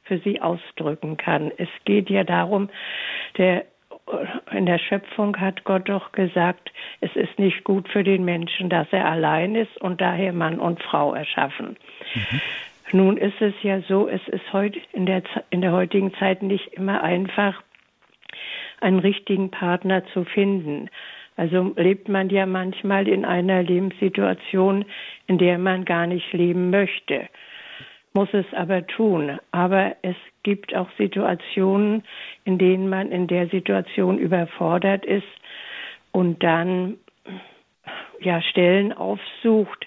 für 0.04 0.18
Sie 0.18 0.40
ausdrücken 0.40 1.16
kann. 1.16 1.52
Es 1.56 1.68
geht 1.84 2.10
ja 2.10 2.24
darum, 2.24 2.70
der 3.38 3.64
in 4.50 4.66
der 4.66 4.78
Schöpfung 4.78 5.38
hat 5.38 5.64
Gott 5.64 5.88
doch 5.88 6.12
gesagt, 6.12 6.72
es 7.00 7.14
ist 7.14 7.38
nicht 7.38 7.62
gut 7.64 7.88
für 7.88 8.02
den 8.02 8.24
Menschen, 8.24 8.68
dass 8.68 8.88
er 8.90 9.06
allein 9.06 9.54
ist 9.54 9.80
und 9.80 10.00
daher 10.00 10.32
Mann 10.32 10.58
und 10.58 10.82
Frau 10.82 11.14
erschaffen. 11.14 11.76
Mhm. 12.14 12.40
Nun 12.92 13.16
ist 13.16 13.40
es 13.40 13.54
ja 13.62 13.80
so, 13.88 14.06
es 14.06 14.26
ist 14.28 14.52
heute 14.52 14.78
in 14.92 15.06
der, 15.06 15.22
in 15.50 15.62
der 15.62 15.72
heutigen 15.72 16.12
Zeit 16.14 16.42
nicht 16.42 16.74
immer 16.74 17.02
einfach, 17.02 17.62
einen 18.80 18.98
richtigen 18.98 19.50
Partner 19.50 20.04
zu 20.12 20.24
finden. 20.24 20.90
Also 21.36 21.72
lebt 21.76 22.08
man 22.08 22.28
ja 22.28 22.44
manchmal 22.44 23.08
in 23.08 23.24
einer 23.24 23.62
Lebenssituation, 23.62 24.84
in 25.26 25.38
der 25.38 25.58
man 25.58 25.84
gar 25.84 26.06
nicht 26.06 26.32
leben 26.32 26.70
möchte, 26.70 27.28
muss 28.12 28.28
es 28.32 28.46
aber 28.52 28.86
tun. 28.86 29.38
Aber 29.52 29.96
es 30.02 30.16
gibt 30.42 30.74
auch 30.74 30.90
Situationen, 30.98 32.02
in 32.44 32.58
denen 32.58 32.88
man 32.88 33.10
in 33.10 33.26
der 33.26 33.48
Situation 33.48 34.18
überfordert 34.18 35.06
ist 35.06 35.24
und 36.10 36.42
dann 36.42 36.98
ja, 38.20 38.42
Stellen 38.42 38.92
aufsucht, 38.92 39.86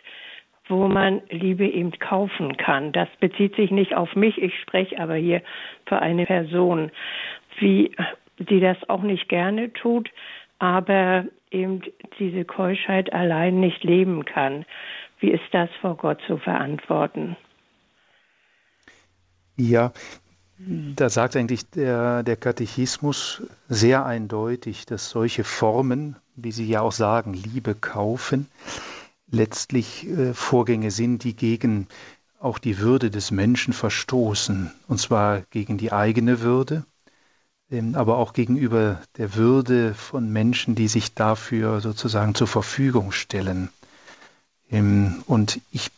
wo 0.68 0.88
man 0.88 1.22
Liebe 1.30 1.68
eben 1.68 1.92
kaufen 2.00 2.58
kann. 2.58 2.92
Das 2.92 3.08
bezieht 3.20 3.56
sich 3.56 3.72
nicht 3.72 3.96
auf 3.96 4.16
mich, 4.16 4.42
ich 4.42 4.60
spreche 4.62 5.00
aber 5.00 5.16
hier 5.16 5.42
für 5.86 6.00
eine 6.00 6.26
Person, 6.26 6.92
wie 7.60 7.96
die 8.40 8.60
das 8.60 8.78
auch 8.90 9.02
nicht 9.02 9.30
gerne 9.30 9.72
tut, 9.74 10.10
aber 10.60 11.26
eben 11.52 11.82
diese 12.20 12.46
Keuschheit 12.46 13.14
allein 13.14 13.60
nicht 13.60 13.84
leben 13.84 14.26
kann. 14.26 14.66
Wie 15.20 15.32
ist 15.32 15.44
das 15.52 15.70
vor 15.82 15.96
Gott 15.96 16.20
zu 16.28 16.38
verantworten? 16.38 17.38
Ja, 19.56 19.94
da 20.58 21.10
sagt 21.10 21.36
eigentlich 21.36 21.70
der, 21.70 22.24
der 22.24 22.36
Katechismus 22.36 23.44
sehr 23.68 24.06
eindeutig, 24.06 24.86
dass 24.86 25.10
solche 25.10 25.44
Formen, 25.44 26.18
wie 26.36 26.52
Sie 26.52 26.68
ja 26.68 26.82
auch 26.82 26.92
sagen, 26.92 27.34
Liebe 27.34 27.76
kaufen, 27.76 28.48
letztlich 29.30 30.08
äh, 30.08 30.34
Vorgänge 30.34 30.92
sind, 30.92 31.24
die 31.24 31.36
gegen 31.36 31.88
auch 32.40 32.60
die 32.60 32.80
Würde 32.80 33.10
des 33.10 33.32
Menschen 33.32 33.74
verstoßen, 33.74 34.72
und 34.88 35.00
zwar 35.00 35.42
gegen 35.50 35.78
die 35.78 35.92
eigene 35.92 36.42
Würde, 36.42 36.86
ähm, 37.72 37.96
aber 37.96 38.18
auch 38.18 38.34
gegenüber 38.34 39.02
der 39.18 39.36
Würde 39.36 39.94
von 39.94 40.32
Menschen, 40.32 40.76
die 40.76 40.88
sich 40.88 41.16
dafür 41.16 41.82
sozusagen 41.82 42.36
zur 42.36 42.48
Verfügung 42.48 43.12
stellen. 43.12 43.70
Ähm, 44.70 45.24
und 45.26 45.60
ich 45.72 45.90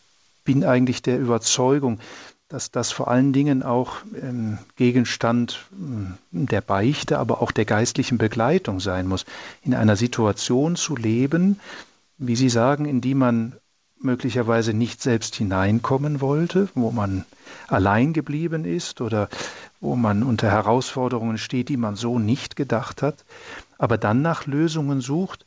bin 0.43 0.63
eigentlich 0.63 1.01
der 1.01 1.19
Überzeugung, 1.19 1.99
dass 2.47 2.71
das 2.71 2.93
vor 2.93 3.09
allen 3.09 3.33
Dingen 3.33 3.61
auch 3.61 3.97
ähm, 4.15 4.57
Gegenstand 4.77 5.65
der 6.31 6.61
Beichte, 6.61 7.19
aber 7.19 7.41
auch 7.41 7.51
der 7.51 7.65
geistlichen 7.65 8.17
Begleitung 8.17 8.79
sein 8.79 9.05
muss, 9.05 9.25
in 9.63 9.73
einer 9.73 9.97
Situation 9.97 10.77
zu 10.77 10.95
leben, 10.95 11.59
wie 12.17 12.35
Sie 12.35 12.49
sagen, 12.49 12.85
in 12.85 13.01
die 13.01 13.15
man 13.15 13.55
möglicherweise 13.99 14.73
nicht 14.73 15.01
selbst 15.01 15.35
hineinkommen 15.35 16.21
wollte, 16.21 16.69
wo 16.75 16.91
man 16.91 17.25
allein 17.67 18.13
geblieben 18.13 18.65
ist 18.65 19.01
oder 19.01 19.29
wo 19.79 19.95
man 19.95 20.23
unter 20.23 20.49
Herausforderungen 20.49 21.37
steht, 21.37 21.69
die 21.69 21.77
man 21.77 21.95
so 21.95 22.19
nicht 22.19 22.55
gedacht 22.55 23.01
hat, 23.01 23.25
aber 23.77 23.97
dann 23.97 24.21
nach 24.21 24.45
Lösungen 24.45 25.01
sucht, 25.01 25.45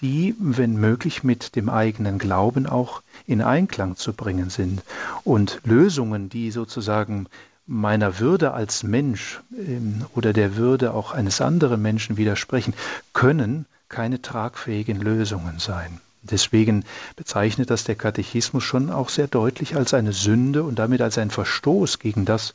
die, 0.00 0.34
wenn 0.38 0.78
möglich, 0.78 1.24
mit 1.24 1.56
dem 1.56 1.68
eigenen 1.68 2.18
Glauben 2.18 2.66
auch 2.66 3.02
in 3.26 3.42
Einklang 3.42 3.96
zu 3.96 4.12
bringen 4.12 4.48
sind. 4.48 4.82
Und 5.24 5.60
Lösungen, 5.64 6.28
die 6.28 6.50
sozusagen 6.50 7.26
meiner 7.66 8.18
Würde 8.18 8.52
als 8.52 8.82
Mensch 8.82 9.40
ähm, 9.56 10.06
oder 10.14 10.32
der 10.32 10.56
Würde 10.56 10.94
auch 10.94 11.12
eines 11.12 11.40
anderen 11.40 11.82
Menschen 11.82 12.16
widersprechen, 12.16 12.74
können 13.12 13.66
keine 13.88 14.20
tragfähigen 14.22 15.00
Lösungen 15.00 15.58
sein. 15.58 16.00
Deswegen 16.22 16.84
bezeichnet 17.16 17.70
das 17.70 17.84
der 17.84 17.94
Katechismus 17.94 18.64
schon 18.64 18.90
auch 18.90 19.08
sehr 19.08 19.28
deutlich 19.28 19.76
als 19.76 19.94
eine 19.94 20.12
Sünde 20.12 20.64
und 20.64 20.78
damit 20.78 21.00
als 21.00 21.16
ein 21.16 21.30
Verstoß 21.30 21.98
gegen 21.98 22.24
das, 22.24 22.54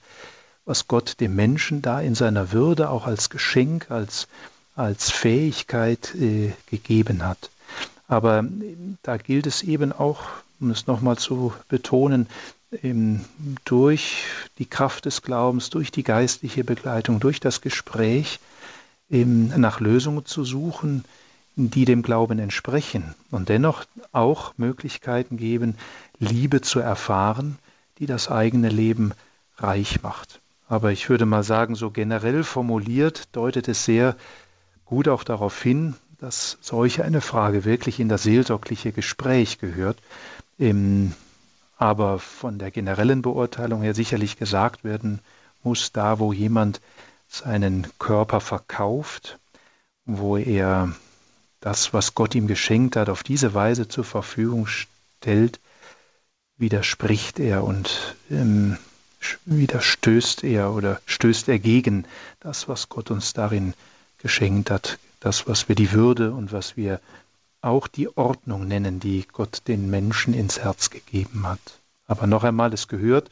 was 0.66 0.88
Gott 0.88 1.20
dem 1.20 1.36
Menschen 1.36 1.82
da 1.82 2.00
in 2.00 2.16
seiner 2.16 2.52
Würde 2.52 2.90
auch 2.90 3.08
als 3.08 3.30
Geschenk, 3.30 3.90
als, 3.90 4.28
als 4.76 5.12
Fähigkeit 5.12 6.14
äh, 6.16 6.54
gegeben 6.70 7.26
hat. 7.26 7.50
Aber 8.08 8.40
äh, 8.40 8.76
da 9.02 9.18
gilt 9.18 9.48
es 9.48 9.64
eben 9.64 9.92
auch, 9.92 10.24
um 10.60 10.72
es 10.72 10.88
nochmal 10.88 11.18
zu 11.18 11.54
betonen, 11.68 12.28
durch 13.66 14.24
die 14.58 14.66
Kraft 14.66 15.06
des 15.06 15.22
Glaubens, 15.22 15.70
durch 15.70 15.92
die 15.92 16.04
geistliche 16.04 16.64
Begleitung, 16.64 17.20
durch 17.20 17.40
das 17.40 17.62
Gespräch 17.62 18.40
nach 19.10 19.80
Lösungen 19.80 20.26
zu 20.26 20.44
suchen, 20.44 21.06
die 21.56 21.86
dem 21.86 22.02
Glauben 22.02 22.40
entsprechen 22.40 23.14
und 23.32 23.50
dennoch 23.50 23.86
auch 24.12 24.54
Möglichkeiten 24.58 25.38
geben, 25.38 25.76
Liebe 26.20 26.62
zu 26.62 26.80
erfahren, 26.80 27.60
die 28.00 28.06
das 28.06 28.30
eigene 28.30 28.70
Leben 28.70 29.14
reich 29.58 30.02
macht. 30.02 30.42
Aber 30.68 30.92
ich 30.92 31.10
würde 31.10 31.26
mal 31.26 31.44
sagen, 31.44 31.76
so 31.76 31.92
generell 31.92 32.44
formuliert 32.44 33.30
deutet 33.34 33.68
es 33.68 33.86
sehr 33.86 34.16
gut 34.86 35.08
auch 35.08 35.24
darauf 35.24 35.62
hin, 35.62 35.96
dass 36.20 36.58
solche 36.62 37.04
eine 37.04 37.22
Frage 37.22 37.66
wirklich 37.66 38.00
in 38.00 38.10
das 38.10 38.24
seelsorgliche 38.24 38.92
Gespräch 38.92 39.60
gehört. 39.60 39.98
aber 41.78 42.20
von 42.20 42.60
der 42.60 42.72
generellen 42.72 43.22
Beurteilung 43.22 43.82
her 43.82 43.94
sicherlich 43.94 44.38
gesagt 44.38 44.84
werden 44.84 45.20
muss, 45.64 45.92
da 45.92 46.20
wo 46.20 46.32
jemand 46.32 46.80
seinen 47.28 47.88
Körper 48.00 48.40
verkauft, 48.40 49.40
wo 50.06 50.38
er 50.38 50.94
das, 51.64 51.94
was 51.94 52.14
Gott 52.14 52.36
ihm 52.36 52.48
geschenkt 52.48 52.98
hat, 52.98 53.08
auf 53.08 53.24
diese 53.24 53.54
Weise 53.54 53.88
zur 53.88 54.04
Verfügung 54.04 54.68
stellt, 54.68 55.62
widerspricht 56.58 57.40
er 57.40 57.64
und 57.64 58.18
ähm, 58.30 58.78
widerstößt 59.46 60.44
er 60.44 60.74
oder 60.74 61.00
stößt 61.06 61.48
er 61.48 61.60
gegen 61.60 62.06
das, 62.42 62.68
was 62.68 62.90
Gott 62.90 63.12
uns 63.12 63.32
darin 63.32 63.76
geschenkt 64.18 64.72
hat, 64.72 65.00
das, 65.22 65.48
was 65.48 65.70
wir 65.70 65.76
die 65.76 65.94
Würde 65.94 66.34
und 66.34 66.52
was 66.52 66.76
wir 66.76 67.00
auch 67.62 67.88
die 67.88 68.10
Ordnung 68.18 68.68
nennen, 68.68 69.00
die 69.00 69.26
Gott 69.32 69.62
den 69.70 69.90
Menschen 69.90 70.34
ins 70.34 70.60
Herz 70.60 70.90
gegeben 70.90 71.48
hat. 71.48 71.80
Aber 72.08 72.28
noch 72.28 72.44
einmal, 72.44 72.74
es 72.74 72.90
gehört 72.90 73.32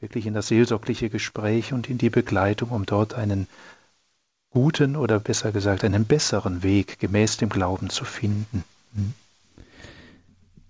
wirklich 0.00 0.26
in 0.26 0.34
das 0.34 0.48
seelsorgliche 0.48 1.08
Gespräch 1.08 1.72
und 1.72 1.88
in 1.88 1.98
die 1.98 2.10
Begleitung, 2.10 2.70
um 2.70 2.84
dort 2.84 3.14
einen 3.14 3.46
guten 4.50 4.96
oder 4.96 5.20
besser 5.20 5.52
gesagt 5.52 5.84
einen 5.84 6.04
besseren 6.04 6.62
Weg 6.62 6.98
gemäß 6.98 7.36
dem 7.36 7.48
Glauben 7.48 7.90
zu 7.90 8.04
finden. 8.04 8.64
Hm. 8.94 9.14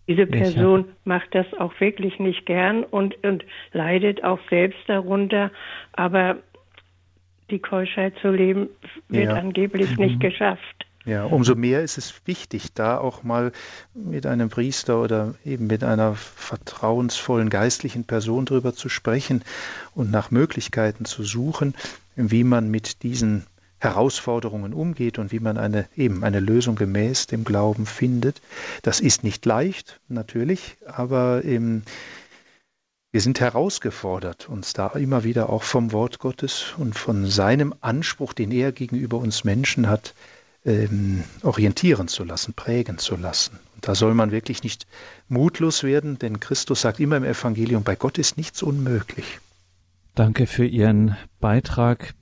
Diese 0.07 0.26
Person 0.26 0.87
macht 1.05 1.35
das 1.37 1.47
auch 1.59 1.72
wirklich 1.78 2.18
nicht 2.18 2.45
gern 2.45 2.83
und, 2.83 3.22
und 3.22 3.45
leidet 3.72 4.24
auch 4.24 4.41
selbst 4.51 4.81
darunter, 4.89 5.53
aber 5.93 6.39
die 7.51 7.61
Keuschheit 7.61 8.14
zu 8.20 8.31
leben 8.31 8.68
wird 9.09 9.26
ja. 9.26 9.35
angeblich 9.35 9.97
mhm. 9.97 10.05
nicht 10.05 10.20
geschafft. 10.20 10.87
Ja, 11.05 11.24
umso 11.24 11.55
mehr 11.55 11.83
ist 11.83 11.97
es 11.97 12.26
wichtig, 12.26 12.74
da 12.74 12.99
auch 12.99 13.22
mal 13.22 13.53
mit 13.95 14.26
einem 14.26 14.51
Priester 14.51 15.01
oder 15.01 15.35
eben 15.45 15.66
mit 15.66 15.83
einer 15.83 16.14
vertrauensvollen 16.14 17.49
geistlichen 17.49 18.05
Person 18.05 18.45
drüber 18.45 18.74
zu 18.74 18.89
sprechen 18.89 19.43
und 19.95 20.11
nach 20.11 20.31
Möglichkeiten 20.31 21.05
zu 21.07 21.22
suchen, 21.22 21.74
wie 22.16 22.45
man 22.45 22.70
mit 22.70 23.03
diesen 23.03 23.47
Herausforderungen 23.81 24.75
umgeht 24.75 25.18
und 25.18 25.33
wie 25.33 25.41
man 25.41 25.57
eine 25.57 25.88
eben 25.96 26.22
eine 26.22 26.38
Lösung 26.38 26.76
gemäß 26.76 27.26
dem 27.26 27.45
Glauben 27.45 27.87
findet. 27.87 28.42
Das 28.83 29.00
ist 29.00 29.25
nicht 29.25 29.45
leicht, 29.46 30.00
natürlich, 30.09 30.76
aber 30.87 31.45
eben, 31.45 31.84
wir 33.11 33.22
sind 33.22 33.41
herausgefordert, 33.41 34.49
uns 34.49 34.75
da 34.75 34.88
immer 34.88 35.25
wieder 35.25 35.49
auch 35.50 35.63
vom 35.63 35.92
Wort 35.92 36.18
Gottes 36.18 36.75
und 36.76 36.95
von 36.95 37.26
seinem 37.26 37.75
Anspruch, 37.80 38.34
den 38.34 38.53
er 38.53 38.71
gegenüber 38.71 39.17
uns 39.17 39.45
Menschen 39.45 39.88
hat, 39.88 40.14
ähm, 40.64 41.25
orientieren 41.42 42.07
zu 42.07 42.22
lassen, 42.25 42.53
prägen 42.53 42.99
zu 42.99 43.17
lassen. 43.17 43.59
Und 43.75 43.88
da 43.88 43.95
soll 43.95 44.13
man 44.13 44.30
wirklich 44.30 44.63
nicht 44.63 44.87
mutlos 45.29 45.83
werden, 45.83 46.18
denn 46.18 46.38
Christus 46.38 46.83
sagt 46.83 47.00
immer 47.00 47.17
im 47.17 47.25
Evangelium, 47.25 47.83
bei 47.83 47.96
Gott 47.96 48.18
ist 48.18 48.37
nichts 48.37 48.63
unmöglich. 48.63 49.41
Danke 50.14 50.46
für 50.46 50.67
Ihren 50.67 51.17
Beitrag 51.41 52.14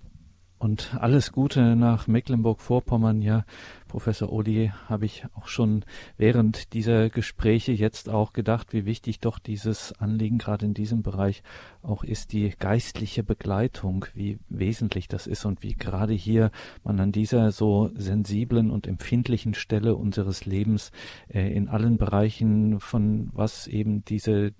und 0.58 0.96
alles 0.98 1.32
Gute 1.32 1.76
nach 1.76 2.06
Mecklenburg-Vorpommern. 2.06 3.22
Ja, 3.22 3.44
Professor 3.86 4.32
Odi, 4.32 4.72
habe 4.88 5.06
ich 5.06 5.24
auch 5.34 5.46
schon 5.46 5.84
während 6.16 6.72
dieser 6.72 7.10
Gespräche 7.10 7.72
jetzt 7.72 8.08
auch 8.08 8.32
gedacht, 8.32 8.72
wie 8.72 8.84
wichtig 8.84 9.20
doch 9.20 9.38
dieses 9.38 9.92
Anliegen 10.00 10.38
gerade 10.38 10.66
in 10.66 10.74
diesem 10.74 11.02
Bereich 11.02 11.42
auch 11.82 12.04
ist, 12.04 12.32
die 12.32 12.52
geistliche 12.58 13.22
Begleitung, 13.24 14.06
wie 14.14 14.38
wesentlich 14.48 15.08
das 15.08 15.26
ist 15.26 15.44
und 15.44 15.62
wie 15.62 15.74
gerade 15.74 16.12
hier 16.12 16.50
man 16.84 17.00
an 17.00 17.12
dieser 17.12 17.50
so 17.50 17.90
sensiblen 17.94 18.70
und 18.70 18.86
empfindlichen 18.86 19.54
Stelle 19.54 19.96
unseres 19.96 20.44
Lebens 20.44 20.92
äh, 21.28 21.52
in 21.52 21.68
allen 21.68 21.96
Bereichen 21.96 22.80
von 22.80 23.30
was 23.32 23.66
eben 23.66 24.04
diese 24.04 24.52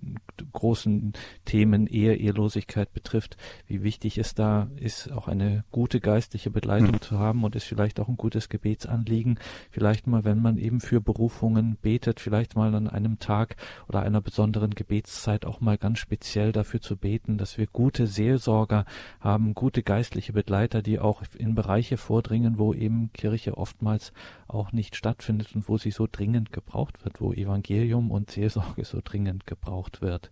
großen 0.51 1.13
Themen 1.45 1.87
Ehe, 1.87 2.15
Ehelosigkeit 2.15 2.91
betrifft, 2.93 3.37
wie 3.67 3.83
wichtig 3.83 4.17
es 4.17 4.33
da 4.33 4.69
ist, 4.77 5.11
auch 5.11 5.27
eine 5.27 5.63
gute 5.71 5.99
geistliche 5.99 6.49
Begleitung 6.49 6.95
mhm. 6.95 7.01
zu 7.01 7.19
haben 7.19 7.43
und 7.43 7.55
ist 7.55 7.65
vielleicht 7.65 7.99
auch 7.99 8.07
ein 8.07 8.17
gutes 8.17 8.49
Gebetsanliegen 8.49 9.19
liegen. 9.19 9.39
Vielleicht 9.71 10.07
mal, 10.07 10.23
wenn 10.23 10.41
man 10.41 10.57
eben 10.57 10.79
für 10.79 11.01
Berufungen 11.01 11.77
betet, 11.81 12.19
vielleicht 12.19 12.55
mal 12.55 12.73
an 12.73 12.87
einem 12.87 13.19
Tag 13.19 13.55
oder 13.87 14.01
einer 14.01 14.21
besonderen 14.21 14.71
Gebetszeit 14.71 15.45
auch 15.45 15.59
mal 15.59 15.77
ganz 15.77 15.99
speziell 15.99 16.51
dafür 16.51 16.81
zu 16.81 16.95
beten, 16.95 17.08
dass 17.17 17.57
wir 17.57 17.67
gute 17.67 18.07
Seelsorger 18.07 18.85
haben, 19.19 19.53
gute 19.55 19.83
geistliche 19.83 20.33
Begleiter, 20.33 20.81
die 20.81 20.99
auch 20.99 21.23
in 21.37 21.55
Bereiche 21.55 21.97
vordringen, 21.97 22.59
wo 22.59 22.73
eben 22.73 23.11
Kirche 23.13 23.57
oftmals 23.57 24.13
auch 24.47 24.71
nicht 24.71 24.95
stattfindet 24.95 25.55
und 25.55 25.67
wo 25.67 25.77
sie 25.77 25.91
so 25.91 26.07
dringend 26.11 26.51
gebraucht 26.51 27.03
wird, 27.03 27.21
wo 27.21 27.33
Evangelium 27.33 28.11
und 28.11 28.31
Seelsorge 28.31 28.83
so 28.85 28.99
dringend 29.03 29.47
gebraucht 29.47 30.01
wird. 30.01 30.29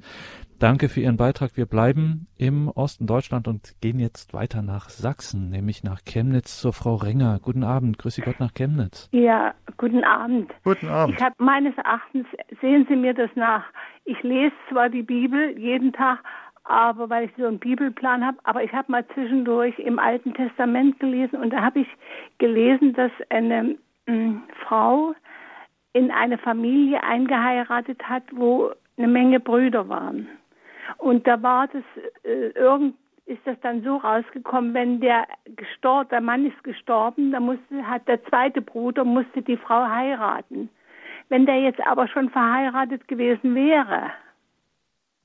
Danke 0.59 0.89
für 0.89 1.01
Ihren 1.01 1.17
Beitrag. 1.17 1.55
Wir 1.55 1.67
bleiben 1.67 2.25
im 2.35 2.67
Osten 2.69 3.05
Deutschland 3.05 3.47
und 3.47 3.75
gehen 3.79 3.99
jetzt 3.99 4.33
weiter 4.33 4.63
nach 4.63 4.89
Sachsen, 4.89 5.49
nämlich 5.49 5.83
nach 5.83 6.01
Chemnitz 6.03 6.59
zur 6.59 6.73
Frau 6.73 6.95
Renger. 6.95 7.39
Guten 7.39 7.63
Abend, 7.63 7.99
grüße 7.99 8.21
Gott 8.21 8.39
nach 8.39 8.55
Chemnitz. 8.55 9.07
Ja, 9.11 9.53
guten 9.77 10.03
Abend. 10.03 10.51
Guten 10.63 10.87
Abend. 10.87 11.15
Ich 11.15 11.23
habe 11.23 11.35
meines 11.37 11.77
Erachtens, 11.77 12.25
sehen 12.59 12.87
Sie 12.89 12.95
mir 12.95 13.13
das 13.13 13.29
nach, 13.35 13.65
ich 14.05 14.23
lese 14.23 14.55
zwar 14.69 14.89
die 14.89 15.03
Bibel 15.03 15.59
jeden 15.59 15.93
Tag, 15.93 16.23
aber 16.67 17.09
weil 17.09 17.25
ich 17.25 17.31
so 17.37 17.45
einen 17.45 17.59
Bibelplan 17.59 18.25
habe, 18.25 18.37
aber 18.43 18.63
ich 18.63 18.71
habe 18.73 18.91
mal 18.91 19.05
zwischendurch 19.13 19.77
im 19.79 19.99
Alten 19.99 20.33
Testament 20.33 20.99
gelesen 20.99 21.39
und 21.39 21.51
da 21.51 21.61
habe 21.61 21.79
ich 21.79 21.87
gelesen, 22.37 22.93
dass 22.93 23.11
eine 23.29 23.77
äh, 24.05 24.31
Frau 24.65 25.15
in 25.93 26.11
eine 26.11 26.37
Familie 26.37 27.01
eingeheiratet 27.03 28.03
hat, 28.07 28.23
wo 28.31 28.71
eine 28.97 29.07
Menge 29.07 29.39
Brüder 29.39 29.87
waren. 29.89 30.27
Und 30.97 31.25
da 31.27 31.41
war 31.41 31.67
das, 31.67 31.83
äh, 32.23 32.49
irgend, 32.49 32.95
ist 33.25 33.41
das 33.45 33.59
dann 33.61 33.83
so 33.83 33.97
rausgekommen, 33.97 34.73
wenn 34.73 34.99
der 34.99 35.25
gestorben, 35.55 36.09
der 36.09 36.21
Mann 36.21 36.45
ist 36.45 36.63
gestorben, 36.63 37.31
dann 37.31 37.43
musste, 37.43 37.87
hat 37.87 38.07
der 38.07 38.23
zweite 38.25 38.61
Bruder, 38.61 39.03
musste 39.03 39.41
die 39.41 39.57
Frau 39.57 39.87
heiraten. 39.87 40.69
Wenn 41.29 41.45
der 41.45 41.59
jetzt 41.59 41.85
aber 41.85 42.07
schon 42.07 42.29
verheiratet 42.29 43.07
gewesen 43.07 43.53
wäre, 43.53 44.11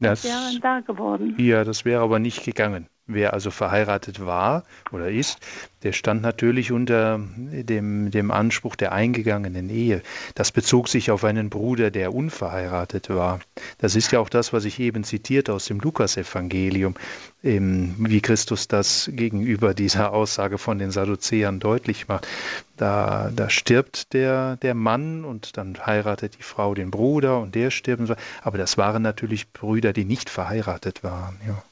das 0.02 0.24
wäre 0.24 0.60
da 0.60 0.80
geworden. 0.80 1.34
Ja, 1.38 1.64
das 1.64 1.84
wäre 1.84 2.02
aber 2.02 2.18
nicht 2.18 2.44
gegangen. 2.44 2.86
Wer 3.08 3.32
also 3.32 3.50
verheiratet 3.50 4.24
war 4.24 4.62
oder 4.92 5.10
ist, 5.10 5.40
der 5.82 5.92
stand 5.92 6.22
natürlich 6.22 6.70
unter 6.70 7.18
dem, 7.36 8.12
dem 8.12 8.30
Anspruch 8.30 8.76
der 8.76 8.92
eingegangenen 8.92 9.70
Ehe. 9.70 10.02
Das 10.36 10.52
bezog 10.52 10.88
sich 10.88 11.10
auf 11.10 11.24
einen 11.24 11.50
Bruder, 11.50 11.90
der 11.90 12.14
unverheiratet 12.14 13.10
war. 13.10 13.40
Das 13.78 13.96
ist 13.96 14.12
ja 14.12 14.20
auch 14.20 14.28
das, 14.28 14.52
was 14.52 14.64
ich 14.64 14.78
eben 14.78 15.02
zitierte 15.02 15.52
aus 15.52 15.64
dem 15.64 15.80
Lukasevangelium, 15.80 16.94
wie 17.42 18.20
Christus 18.20 18.68
das 18.68 19.10
gegenüber 19.12 19.74
dieser 19.74 20.12
Aussage 20.12 20.56
von 20.56 20.78
den 20.78 20.92
Sadduzäern 20.92 21.58
deutlich 21.58 22.06
macht. 22.06 22.28
Da, 22.76 23.32
da 23.34 23.50
stirbt 23.50 24.12
der, 24.12 24.58
der 24.58 24.74
Mann 24.74 25.24
und 25.24 25.56
dann 25.56 25.76
heiratet 25.84 26.38
die 26.38 26.44
Frau 26.44 26.74
den 26.74 26.92
Bruder 26.92 27.40
und 27.40 27.56
der 27.56 27.72
stirbt. 27.72 28.14
Aber 28.42 28.58
das 28.58 28.78
waren 28.78 29.02
natürlich 29.02 29.50
Brüder, 29.50 29.92
die 29.92 30.04
nicht 30.04 30.30
verheiratet 30.30 31.02
waren. 31.02 31.40
Ja 31.44 31.64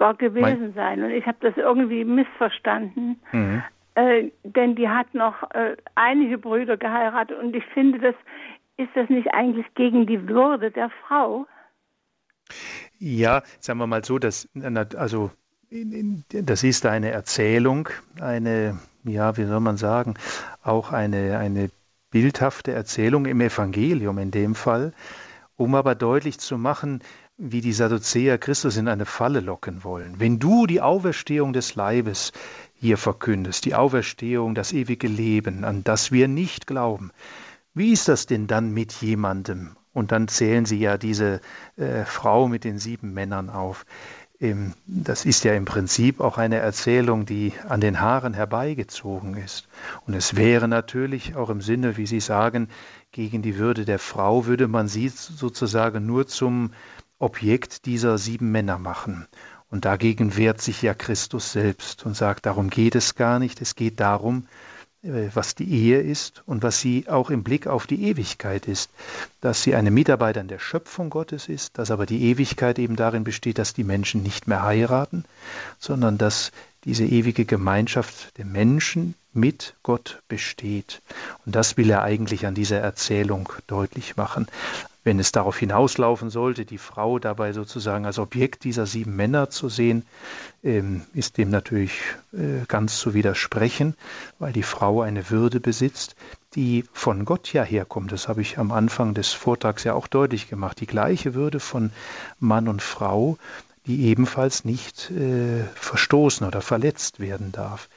gar 0.00 0.14
gewesen 0.14 0.60
mein 0.60 0.72
sein. 0.72 1.02
Und 1.04 1.10
ich 1.10 1.26
habe 1.26 1.36
das 1.40 1.56
irgendwie 1.56 2.04
missverstanden. 2.04 3.20
Mhm. 3.32 3.62
Äh, 3.94 4.30
denn 4.42 4.74
die 4.74 4.88
hat 4.88 5.14
noch 5.14 5.48
äh, 5.50 5.76
einige 5.94 6.38
Brüder 6.38 6.76
geheiratet 6.76 7.38
und 7.38 7.54
ich 7.54 7.64
finde, 7.74 7.98
das 7.98 8.14
ist 8.76 8.90
das 8.94 9.10
nicht 9.10 9.28
eigentlich 9.34 9.66
gegen 9.74 10.06
die 10.06 10.26
Würde 10.26 10.70
der 10.70 10.90
Frau? 11.06 11.46
Ja, 12.98 13.42
sagen 13.58 13.78
wir 13.78 13.86
mal 13.86 14.04
so, 14.04 14.18
dass 14.18 14.48
also 14.96 15.30
das 16.30 16.64
ist 16.64 16.86
eine 16.86 17.10
Erzählung, 17.10 17.90
eine, 18.20 18.78
ja, 19.04 19.36
wie 19.36 19.44
soll 19.44 19.60
man 19.60 19.76
sagen, 19.76 20.14
auch 20.62 20.92
eine, 20.92 21.38
eine 21.38 21.70
bildhafte 22.10 22.72
Erzählung 22.72 23.26
im 23.26 23.40
Evangelium 23.40 24.18
in 24.18 24.30
dem 24.30 24.54
Fall, 24.54 24.92
um 25.56 25.74
aber 25.74 25.94
deutlich 25.94 26.40
zu 26.40 26.56
machen, 26.58 27.02
wie 27.42 27.62
die 27.62 27.72
Sadduzäer 27.72 28.36
Christus 28.36 28.76
in 28.76 28.86
eine 28.86 29.06
Falle 29.06 29.40
locken 29.40 29.82
wollen. 29.82 30.16
Wenn 30.18 30.38
du 30.38 30.66
die 30.66 30.82
Auferstehung 30.82 31.54
des 31.54 31.74
Leibes 31.74 32.32
hier 32.74 32.98
verkündest, 32.98 33.64
die 33.64 33.74
Auferstehung, 33.74 34.54
das 34.54 34.72
ewige 34.72 35.08
Leben, 35.08 35.64
an 35.64 35.82
das 35.82 36.12
wir 36.12 36.28
nicht 36.28 36.66
glauben, 36.66 37.12
wie 37.72 37.92
ist 37.92 38.08
das 38.08 38.26
denn 38.26 38.46
dann 38.46 38.72
mit 38.72 38.92
jemandem? 38.92 39.76
Und 39.92 40.12
dann 40.12 40.28
zählen 40.28 40.66
sie 40.66 40.78
ja 40.78 40.98
diese 40.98 41.40
äh, 41.76 42.04
Frau 42.04 42.46
mit 42.46 42.64
den 42.64 42.78
sieben 42.78 43.14
Männern 43.14 43.48
auf. 43.48 43.86
Ähm, 44.38 44.74
das 44.86 45.24
ist 45.24 45.42
ja 45.44 45.54
im 45.54 45.64
Prinzip 45.64 46.20
auch 46.20 46.36
eine 46.36 46.56
Erzählung, 46.56 47.24
die 47.24 47.54
an 47.68 47.80
den 47.80 48.00
Haaren 48.00 48.34
herbeigezogen 48.34 49.36
ist. 49.36 49.66
Und 50.06 50.14
es 50.14 50.36
wäre 50.36 50.68
natürlich 50.68 51.36
auch 51.36 51.48
im 51.48 51.62
Sinne, 51.62 51.96
wie 51.96 52.06
Sie 52.06 52.20
sagen, 52.20 52.68
gegen 53.12 53.42
die 53.42 53.56
Würde 53.56 53.84
der 53.84 53.98
Frau, 53.98 54.46
würde 54.46 54.68
man 54.68 54.86
sie 54.86 55.08
sozusagen 55.08 56.06
nur 56.06 56.28
zum 56.28 56.72
Objekt 57.20 57.86
dieser 57.86 58.18
sieben 58.18 58.50
Männer 58.50 58.78
machen. 58.78 59.28
Und 59.70 59.84
dagegen 59.84 60.36
wehrt 60.36 60.60
sich 60.60 60.82
ja 60.82 60.94
Christus 60.94 61.52
selbst 61.52 62.04
und 62.04 62.16
sagt, 62.16 62.46
darum 62.46 62.70
geht 62.70 62.96
es 62.96 63.14
gar 63.14 63.38
nicht, 63.38 63.60
es 63.60 63.76
geht 63.76 64.00
darum, 64.00 64.48
äh, 65.02 65.28
was 65.32 65.54
die 65.54 65.70
Ehe 65.70 66.00
ist 66.00 66.42
und 66.46 66.62
was 66.62 66.80
sie 66.80 67.08
auch 67.08 67.30
im 67.30 67.44
Blick 67.44 67.66
auf 67.66 67.86
die 67.86 68.02
Ewigkeit 68.04 68.66
ist, 68.66 68.90
dass 69.40 69.62
sie 69.62 69.74
eine 69.74 69.90
Mitarbeiterin 69.90 70.48
der 70.48 70.58
Schöpfung 70.58 71.08
Gottes 71.08 71.48
ist, 71.48 71.78
dass 71.78 71.90
aber 71.90 72.04
die 72.04 72.24
Ewigkeit 72.24 72.78
eben 72.78 72.96
darin 72.96 73.22
besteht, 73.22 73.58
dass 73.58 73.72
die 73.74 73.84
Menschen 73.84 74.22
nicht 74.22 74.48
mehr 74.48 74.62
heiraten, 74.62 75.24
sondern 75.78 76.18
dass 76.18 76.50
diese 76.84 77.04
ewige 77.04 77.44
Gemeinschaft 77.44 78.36
der 78.38 78.46
Menschen 78.46 79.14
mit 79.32 79.74
Gott 79.82 80.22
besteht. 80.28 81.02
Und 81.46 81.54
das 81.54 81.76
will 81.76 81.90
er 81.90 82.02
eigentlich 82.02 82.46
an 82.46 82.54
dieser 82.54 82.80
Erzählung 82.80 83.52
deutlich 83.66 84.16
machen. 84.16 84.48
Wenn 85.10 85.18
es 85.18 85.32
darauf 85.32 85.58
hinauslaufen 85.58 86.30
sollte, 86.30 86.64
die 86.64 86.78
Frau 86.78 87.18
dabei 87.18 87.52
sozusagen 87.52 88.06
als 88.06 88.20
Objekt 88.20 88.62
dieser 88.62 88.86
sieben 88.86 89.16
Männer 89.16 89.50
zu 89.50 89.68
sehen, 89.68 90.06
ähm, 90.62 91.02
ist 91.14 91.36
dem 91.36 91.50
natürlich 91.50 92.00
äh, 92.32 92.64
ganz 92.68 93.00
zu 93.00 93.12
widersprechen, 93.12 93.96
weil 94.38 94.52
die 94.52 94.62
Frau 94.62 95.00
eine 95.00 95.28
Würde 95.28 95.58
besitzt, 95.58 96.14
die 96.54 96.84
von 96.92 97.24
Gott 97.24 97.52
ja 97.52 97.64
herkommt. 97.64 98.12
Das 98.12 98.28
habe 98.28 98.40
ich 98.40 98.58
am 98.58 98.70
Anfang 98.70 99.12
des 99.12 99.32
Vortrags 99.32 99.82
ja 99.82 99.94
auch 99.94 100.06
deutlich 100.06 100.48
gemacht. 100.48 100.80
Die 100.80 100.86
gleiche 100.86 101.34
Würde 101.34 101.58
von 101.58 101.90
Mann 102.38 102.68
und 102.68 102.80
Frau, 102.80 103.36
die 103.86 104.04
ebenfalls 104.04 104.64
nicht 104.64 105.10
äh, 105.10 105.64
verstoßen 105.74 106.46
oder 106.46 106.60
verletzt 106.60 107.18
werden 107.18 107.50
darf. 107.50 107.88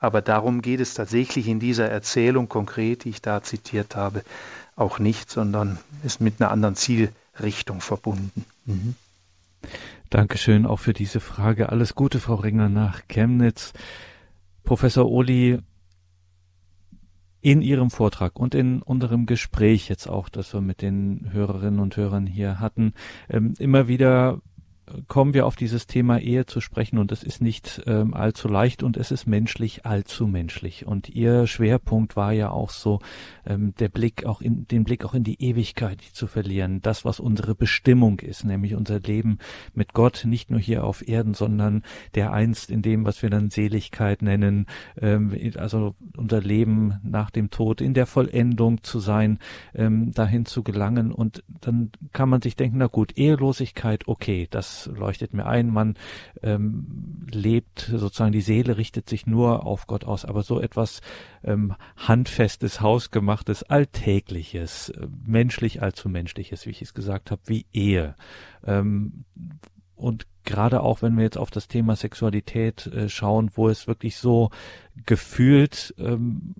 Aber 0.00 0.22
darum 0.22 0.62
geht 0.62 0.80
es 0.80 0.94
tatsächlich 0.94 1.46
in 1.46 1.60
dieser 1.60 1.88
Erzählung 1.88 2.48
konkret, 2.48 3.04
die 3.04 3.10
ich 3.10 3.22
da 3.22 3.42
zitiert 3.42 3.94
habe, 3.96 4.24
auch 4.74 4.98
nicht, 4.98 5.30
sondern 5.30 5.78
ist 6.02 6.20
mit 6.20 6.40
einer 6.40 6.50
anderen 6.50 6.74
Zielrichtung 6.74 7.82
verbunden. 7.82 8.44
Mhm. 8.64 8.94
Dankeschön 10.08 10.66
auch 10.66 10.78
für 10.78 10.94
diese 10.94 11.20
Frage. 11.20 11.68
Alles 11.68 11.94
Gute, 11.94 12.18
Frau 12.18 12.36
Ringer, 12.36 12.70
nach 12.70 13.02
Chemnitz. 13.08 13.74
Professor 14.64 15.06
Oli, 15.06 15.58
in 17.42 17.62
Ihrem 17.62 17.90
Vortrag 17.90 18.38
und 18.38 18.54
in 18.54 18.82
unserem 18.82 19.26
Gespräch 19.26 19.88
jetzt 19.88 20.08
auch, 20.08 20.28
das 20.28 20.52
wir 20.52 20.60
mit 20.60 20.82
den 20.82 21.30
Hörerinnen 21.32 21.80
und 21.80 21.96
Hörern 21.96 22.26
hier 22.26 22.60
hatten, 22.60 22.92
ähm, 23.28 23.54
immer 23.58 23.88
wieder 23.88 24.40
kommen 25.08 25.34
wir 25.34 25.46
auf 25.46 25.56
dieses 25.56 25.86
Thema 25.86 26.18
Ehe 26.18 26.46
zu 26.46 26.60
sprechen 26.60 26.98
und 26.98 27.12
es 27.12 27.22
ist 27.22 27.40
nicht 27.40 27.82
ähm, 27.86 28.14
allzu 28.14 28.48
leicht 28.48 28.82
und 28.82 28.96
es 28.96 29.10
ist 29.10 29.26
menschlich 29.26 29.86
allzu 29.86 30.26
menschlich. 30.26 30.86
Und 30.86 31.08
ihr 31.08 31.46
Schwerpunkt 31.46 32.16
war 32.16 32.32
ja 32.32 32.50
auch 32.50 32.70
so, 32.70 33.00
ähm, 33.46 33.74
der 33.78 33.88
Blick 33.88 34.26
auch 34.26 34.40
in, 34.40 34.66
den 34.66 34.84
Blick 34.84 35.04
auch 35.04 35.14
in 35.14 35.24
die 35.24 35.42
Ewigkeit 35.42 36.00
zu 36.00 36.26
verlieren. 36.26 36.80
Das, 36.82 37.04
was 37.04 37.20
unsere 37.20 37.54
Bestimmung 37.54 38.20
ist, 38.20 38.44
nämlich 38.44 38.74
unser 38.74 39.00
Leben 39.00 39.38
mit 39.74 39.92
Gott, 39.92 40.24
nicht 40.26 40.50
nur 40.50 40.60
hier 40.60 40.84
auf 40.84 41.06
Erden, 41.06 41.34
sondern 41.34 41.82
der 42.14 42.32
einst 42.32 42.70
in 42.70 42.82
dem, 42.82 43.04
was 43.04 43.22
wir 43.22 43.30
dann 43.30 43.50
Seligkeit 43.50 44.22
nennen, 44.22 44.66
ähm, 45.00 45.36
also 45.56 45.94
unser 46.16 46.40
Leben 46.40 46.94
nach 47.02 47.30
dem 47.30 47.50
Tod 47.50 47.80
in 47.80 47.94
der 47.94 48.06
Vollendung 48.06 48.82
zu 48.82 49.00
sein, 49.00 49.38
ähm, 49.74 50.12
dahin 50.12 50.46
zu 50.46 50.62
gelangen. 50.62 51.12
Und 51.12 51.42
dann 51.60 51.90
kann 52.12 52.28
man 52.28 52.42
sich 52.42 52.56
denken, 52.56 52.78
na 52.78 52.86
gut, 52.86 53.16
Ehelosigkeit, 53.16 54.08
okay, 54.08 54.48
das 54.50 54.79
leuchtet 54.86 55.34
mir 55.34 55.46
ein. 55.46 55.68
Man 55.68 55.96
ähm, 56.42 57.26
lebt 57.30 57.90
sozusagen, 57.94 58.32
die 58.32 58.40
Seele 58.40 58.76
richtet 58.76 59.08
sich 59.08 59.26
nur 59.26 59.66
auf 59.66 59.86
Gott 59.86 60.04
aus, 60.04 60.24
aber 60.24 60.42
so 60.42 60.60
etwas 60.60 61.00
ähm, 61.44 61.74
handfestes, 61.96 62.80
hausgemachtes, 62.80 63.62
alltägliches, 63.62 64.90
äh, 64.90 65.06
menschlich 65.24 65.82
allzu 65.82 66.08
menschliches, 66.08 66.66
wie 66.66 66.70
ich 66.70 66.82
es 66.82 66.94
gesagt 66.94 67.30
habe, 67.30 67.42
wie 67.46 67.66
Ehe. 67.72 68.14
Ähm, 68.64 69.24
und 69.96 70.26
gerade 70.44 70.80
auch 70.80 71.02
wenn 71.02 71.16
wir 71.16 71.24
jetzt 71.24 71.38
auf 71.38 71.50
das 71.50 71.68
Thema 71.68 71.94
Sexualität 71.94 72.86
äh, 72.86 73.08
schauen, 73.08 73.50
wo 73.54 73.68
es 73.68 73.86
wirklich 73.86 74.16
so 74.16 74.50
gefühlt 75.06 75.94
ähm, 75.98 76.54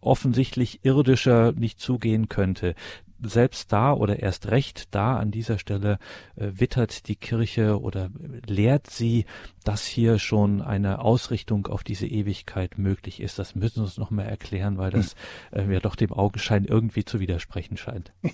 offensichtlich 0.00 0.84
irdischer 0.84 1.52
nicht 1.52 1.80
zugehen 1.80 2.28
könnte, 2.28 2.74
selbst 3.22 3.72
da 3.72 3.92
oder 3.92 4.20
erst 4.20 4.48
recht 4.48 4.94
da 4.94 5.16
an 5.16 5.30
dieser 5.30 5.58
Stelle 5.58 5.98
äh, 6.36 6.50
wittert 6.54 7.08
die 7.08 7.16
Kirche 7.16 7.80
oder 7.80 8.10
lehrt 8.46 8.90
sie, 8.90 9.26
dass 9.64 9.84
hier 9.84 10.18
schon 10.18 10.62
eine 10.62 11.00
Ausrichtung 11.00 11.66
auf 11.66 11.84
diese 11.84 12.06
Ewigkeit 12.06 12.78
möglich 12.78 13.20
ist. 13.20 13.38
Das 13.38 13.54
müssen 13.54 13.76
wir 13.76 13.84
uns 13.84 13.98
noch 13.98 14.10
mal 14.10 14.24
erklären, 14.24 14.78
weil 14.78 14.90
das 14.90 15.14
äh, 15.52 15.70
ja 15.70 15.80
doch 15.80 15.96
dem 15.96 16.12
Augenschein 16.12 16.64
irgendwie 16.64 17.04
zu 17.04 17.20
widersprechen 17.20 17.76
scheint. 17.76 18.12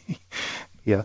Ja, 0.84 1.04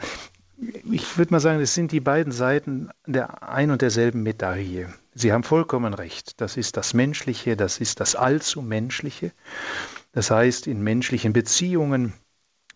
ich 0.92 1.18
würde 1.20 1.32
mal 1.32 1.40
sagen, 1.40 1.62
es 1.62 1.76
sind 1.76 1.92
die 1.92 2.00
beiden 2.00 2.32
Seiten 2.32 2.90
der 3.06 3.48
ein 3.48 3.70
und 3.70 3.84
derselben 3.84 4.24
Medaille. 4.24 4.92
Sie 5.14 5.32
haben 5.32 5.44
vollkommen 5.44 5.94
recht. 5.94 6.42
Das 6.42 6.58
ist 6.58 6.78
das 6.78 6.96
Menschliche, 6.96 7.56
das 7.56 7.80
ist 7.80 8.00
das 8.00 8.16
Allzu 8.16 8.64
Menschliche. 8.64 9.32
Das 10.14 10.32
heißt, 10.32 10.66
in 10.66 10.82
menschlichen 10.82 11.32
Beziehungen 11.32 12.14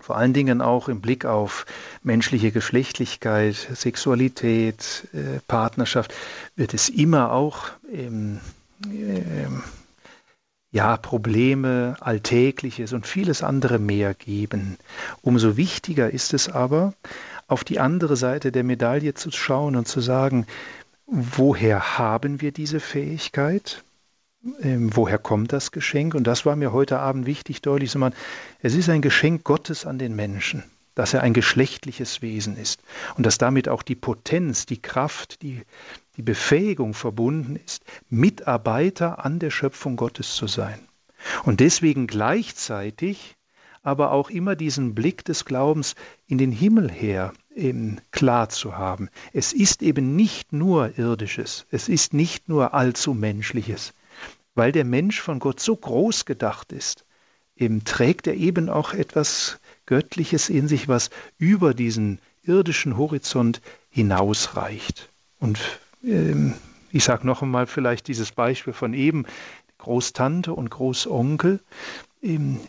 vor 0.01 0.17
allen 0.17 0.33
Dingen 0.33 0.61
auch 0.61 0.89
im 0.89 1.01
Blick 1.01 1.25
auf 1.25 1.65
menschliche 2.03 2.51
Geschlechtlichkeit, 2.51 3.55
Sexualität, 3.55 5.07
äh, 5.13 5.39
Partnerschaft, 5.47 6.13
wird 6.55 6.73
es 6.73 6.89
immer 6.89 7.31
auch 7.31 7.69
ähm, 7.91 8.39
ähm, 8.85 9.63
ja, 10.71 10.97
Probleme, 10.97 11.97
Alltägliches 11.99 12.93
und 12.93 13.05
vieles 13.05 13.43
andere 13.43 13.77
mehr 13.77 14.13
geben. 14.13 14.77
Umso 15.21 15.57
wichtiger 15.57 16.09
ist 16.09 16.33
es 16.33 16.49
aber, 16.49 16.93
auf 17.47 17.63
die 17.65 17.79
andere 17.79 18.15
Seite 18.15 18.51
der 18.51 18.63
Medaille 18.63 19.13
zu 19.13 19.29
schauen 19.31 19.75
und 19.75 19.87
zu 19.87 19.99
sagen, 19.99 20.47
woher 21.05 21.97
haben 21.97 22.39
wir 22.39 22.53
diese 22.53 22.79
Fähigkeit? 22.79 23.83
Ähm, 24.61 24.95
woher 24.95 25.19
kommt 25.19 25.53
das 25.53 25.71
Geschenk? 25.71 26.15
Und 26.15 26.25
das 26.25 26.45
war 26.45 26.55
mir 26.55 26.73
heute 26.73 26.99
Abend 26.99 27.25
wichtig, 27.25 27.61
deutlich 27.61 27.91
zu 27.91 27.99
machen. 27.99 28.15
Es 28.59 28.73
ist 28.73 28.89
ein 28.89 29.01
Geschenk 29.01 29.43
Gottes 29.43 29.85
an 29.85 29.99
den 29.99 30.15
Menschen, 30.15 30.63
dass 30.95 31.13
er 31.13 31.21
ein 31.21 31.33
geschlechtliches 31.33 32.21
Wesen 32.21 32.57
ist 32.57 32.81
und 33.17 33.25
dass 33.25 33.37
damit 33.37 33.69
auch 33.69 33.83
die 33.83 33.95
Potenz, 33.95 34.65
die 34.65 34.81
Kraft, 34.81 35.43
die, 35.43 35.61
die 36.17 36.23
Befähigung 36.23 36.95
verbunden 36.95 37.55
ist, 37.55 37.83
Mitarbeiter 38.09 39.23
an 39.23 39.37
der 39.37 39.51
Schöpfung 39.51 39.95
Gottes 39.95 40.35
zu 40.35 40.47
sein. 40.47 40.79
Und 41.43 41.59
deswegen 41.59 42.07
gleichzeitig 42.07 43.37
aber 43.83 44.11
auch 44.11 44.29
immer 44.29 44.55
diesen 44.55 44.95
Blick 44.95 45.23
des 45.23 45.45
Glaubens 45.45 45.95
in 46.27 46.37
den 46.39 46.51
Himmel 46.51 46.89
her 46.89 47.33
eben 47.55 47.99
klar 48.11 48.49
zu 48.49 48.77
haben. 48.77 49.09
Es 49.33 49.53
ist 49.53 49.81
eben 49.83 50.15
nicht 50.15 50.53
nur 50.53 50.97
irdisches, 50.97 51.65
es 51.71 51.89
ist 51.89 52.13
nicht 52.13 52.47
nur 52.47 52.73
allzu 52.73 53.13
menschliches, 53.13 53.93
weil 54.55 54.71
der 54.71 54.85
Mensch 54.85 55.21
von 55.21 55.39
Gott 55.39 55.59
so 55.59 55.75
groß 55.75 56.25
gedacht 56.25 56.71
ist, 56.71 57.05
eben 57.55 57.83
trägt 57.83 58.27
er 58.27 58.35
eben 58.35 58.69
auch 58.69 58.93
etwas 58.93 59.59
Göttliches 59.85 60.49
in 60.49 60.67
sich, 60.67 60.87
was 60.87 61.09
über 61.37 61.73
diesen 61.73 62.19
irdischen 62.43 62.97
Horizont 62.97 63.61
hinausreicht. 63.89 65.09
Und 65.39 65.59
ähm, 66.03 66.55
ich 66.91 67.03
sage 67.03 67.25
noch 67.25 67.41
einmal 67.41 67.67
vielleicht 67.67 68.07
dieses 68.07 68.31
Beispiel 68.31 68.73
von 68.73 68.93
eben, 68.93 69.25
Großtante 69.77 70.53
und 70.53 70.69
Großonkel, 70.69 71.59
ähm, 72.21 72.59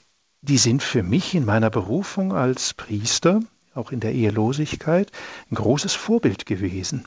die 0.40 0.58
sind 0.58 0.82
für 0.82 1.02
mich 1.02 1.34
in 1.34 1.44
meiner 1.44 1.70
Berufung 1.70 2.32
als 2.32 2.74
Priester, 2.74 3.40
auch 3.74 3.92
in 3.92 4.00
der 4.00 4.12
Ehelosigkeit, 4.12 5.12
ein 5.50 5.54
großes 5.54 5.94
Vorbild 5.94 6.46
gewesen. 6.46 7.04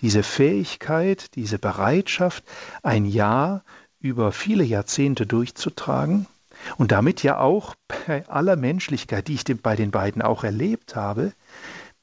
Diese 0.00 0.22
Fähigkeit, 0.22 1.36
diese 1.36 1.58
Bereitschaft, 1.58 2.44
ein 2.82 3.04
Ja 3.04 3.62
über 4.02 4.32
viele 4.32 4.64
Jahrzehnte 4.64 5.26
durchzutragen 5.26 6.26
und 6.76 6.92
damit 6.92 7.22
ja 7.22 7.38
auch 7.38 7.74
bei 8.06 8.28
aller 8.28 8.56
Menschlichkeit, 8.56 9.28
die 9.28 9.34
ich 9.34 9.44
bei 9.44 9.76
den 9.76 9.90
beiden 9.90 10.22
auch 10.22 10.44
erlebt 10.44 10.96
habe, 10.96 11.32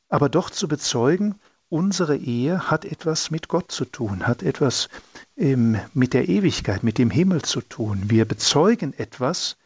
aber 0.08 0.30
doch 0.30 0.50
zu 0.50 0.68
bezeugen, 0.68 1.36
unsere 1.68 2.18
Ehe 2.18 2.72
hat 2.72 2.86
etwas 2.86 3.30
mit 3.32 3.48
Gott 3.48 3.72
zu 3.72 3.86
tun, 3.86 4.26
hat 4.26 4.42
etwas 4.42 4.90
ähm, 5.38 5.78
mit 5.94 6.14
der 6.14 6.28
Ewigkeit, 6.28 6.84
mit 6.84 6.98
dem 6.98 7.12
Himmel 7.12 7.44
zu 7.44 7.62
tun. 7.62 8.06
Wir 8.08 8.26
bezeugen 8.26 8.94
etwas, 8.98 9.58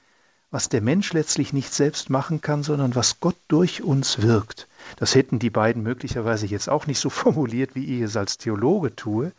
was 0.51 0.69
der 0.69 0.81
Mensch 0.81 1.13
letztlich 1.13 1.53
nicht 1.53 1.73
selbst 1.73 2.09
machen 2.09 2.41
kann, 2.41 2.61
sondern 2.61 2.93
was 2.93 3.19
Gott 3.19 3.37
durch 3.47 3.81
uns 3.81 4.21
wirkt. 4.21 4.67
Das 4.97 5.15
hätten 5.15 5.39
die 5.39 5.49
beiden 5.49 5.81
möglicherweise 5.81 6.45
jetzt 6.45 6.69
auch 6.69 6.87
nicht 6.87 6.99
so 6.99 7.09
formuliert, 7.11 7.75
wie 7.75 7.95
ich 7.95 8.01
es 8.01 8.17
als 8.17 8.37
Theologe 8.37 8.95
tue, 8.95 9.31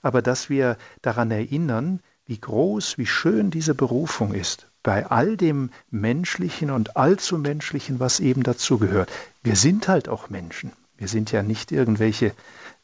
aber 0.00 0.22
dass 0.22 0.48
wir 0.48 0.78
daran 1.02 1.30
erinnern, 1.30 2.00
wie 2.26 2.38
groß, 2.38 2.98
wie 2.98 3.06
schön 3.06 3.50
diese 3.50 3.74
Berufung 3.74 4.34
ist, 4.34 4.66
bei 4.82 5.06
all 5.06 5.36
dem 5.36 5.70
Menschlichen 5.90 6.70
und 6.70 6.96
allzu 6.96 7.38
Menschlichen, 7.38 8.00
was 8.00 8.20
eben 8.20 8.42
dazu 8.42 8.78
gehört. 8.78 9.10
Wir 9.42 9.56
sind 9.56 9.88
halt 9.88 10.08
auch 10.08 10.28
Menschen. 10.28 10.72
Wir 10.96 11.08
sind 11.08 11.30
ja 11.30 11.42
nicht 11.42 11.72
irgendwelche 11.72 12.32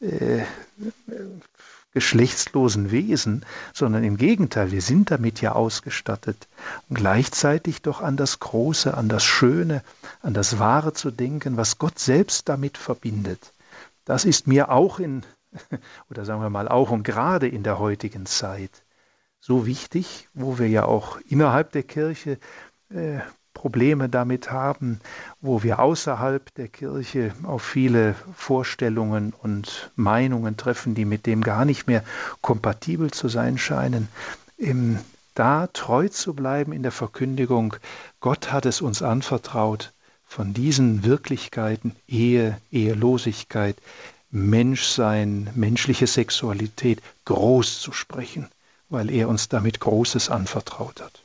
äh, 0.01 0.43
geschlechtslosen 1.93 2.91
Wesen, 2.91 3.45
sondern 3.73 4.05
im 4.05 4.17
Gegenteil, 4.17 4.71
wir 4.71 4.83
sind 4.83 5.11
damit 5.11 5.41
ja 5.41 5.53
ausgestattet, 5.53 6.49
und 6.89 6.97
gleichzeitig 6.97 7.83
doch 7.83 8.01
an 8.01 8.17
das 8.17 8.41
Große, 8.41 8.95
an 8.95 9.09
das 9.09 9.25
Schöne, 9.25 9.83
an 10.23 10.35
das 10.35 10.59
Wahre 10.59 10.93
zu 10.93 11.11
denken, 11.11 11.57
was 11.57 11.79
Gott 11.79 11.99
selbst 11.99 12.49
damit 12.49 12.79
verbindet. 12.79 13.53
Das 14.05 14.25
ist 14.25 14.47
mir 14.47 14.71
auch 14.71 14.99
in, 14.99 15.23
oder 16.11 16.25
sagen 16.25 16.43
wir 16.43 16.51
mal 16.51 16.69
auch 16.69 16.91
und 16.91 17.03
gerade 17.03 17.47
in 17.47 17.63
der 17.63 17.79
heutigen 17.79 18.27
Zeit 18.27 18.82
so 19.43 19.67
wichtig, 19.67 20.29
wo 20.35 20.59
wir 20.61 20.69
ja 20.69 20.85
auch 20.85 21.19
innerhalb 21.29 21.73
der 21.73 21.83
Kirche 21.83 22.39
äh, 22.91 23.19
Probleme 23.55 24.09
damit 24.09 24.53
haben, 24.53 25.01
wo 25.41 25.65
wir 25.65 25.81
außerhalb 25.81 26.55
der 26.55 26.69
Kirche 26.69 27.35
auf 27.43 27.63
viele 27.63 28.15
Vorstellungen 28.37 29.35
und 29.43 29.91
Meinungen 29.97 30.57
treffen, 30.57 30.95
die 30.95 31.05
mit 31.05 31.27
dem 31.27 31.43
gar 31.43 31.65
nicht 31.65 31.89
mehr 31.89 32.05
kompatibel 32.41 33.11
zu 33.11 33.29
sein 33.29 33.59
scheinen, 33.59 34.09
im, 34.57 34.99
da 35.35 35.67
treu 35.67 36.09
zu 36.09 36.35
bleiben 36.35 36.73
in 36.73 36.85
der 36.85 36.93
Verkündigung, 36.93 37.75
Gott 38.21 38.53
hat 38.53 38.65
es 38.65 38.81
uns 38.81 39.03
anvertraut, 39.03 39.93
von 40.25 40.55
diesen 40.55 41.05
Wirklichkeiten, 41.05 41.97
Ehe, 42.07 42.59
Ehelosigkeit, 42.71 43.77
Menschsein, 44.31 45.51
menschliche 45.55 46.07
Sexualität 46.07 47.03
groß 47.27 47.81
zu 47.81 47.93
sprechen, 47.93 48.49
weil 48.93 49.11
er 49.11 49.29
uns 49.29 49.49
damit 49.49 49.81
Großes 49.81 50.31
anvertraut 50.31 51.01
hat. 51.01 51.25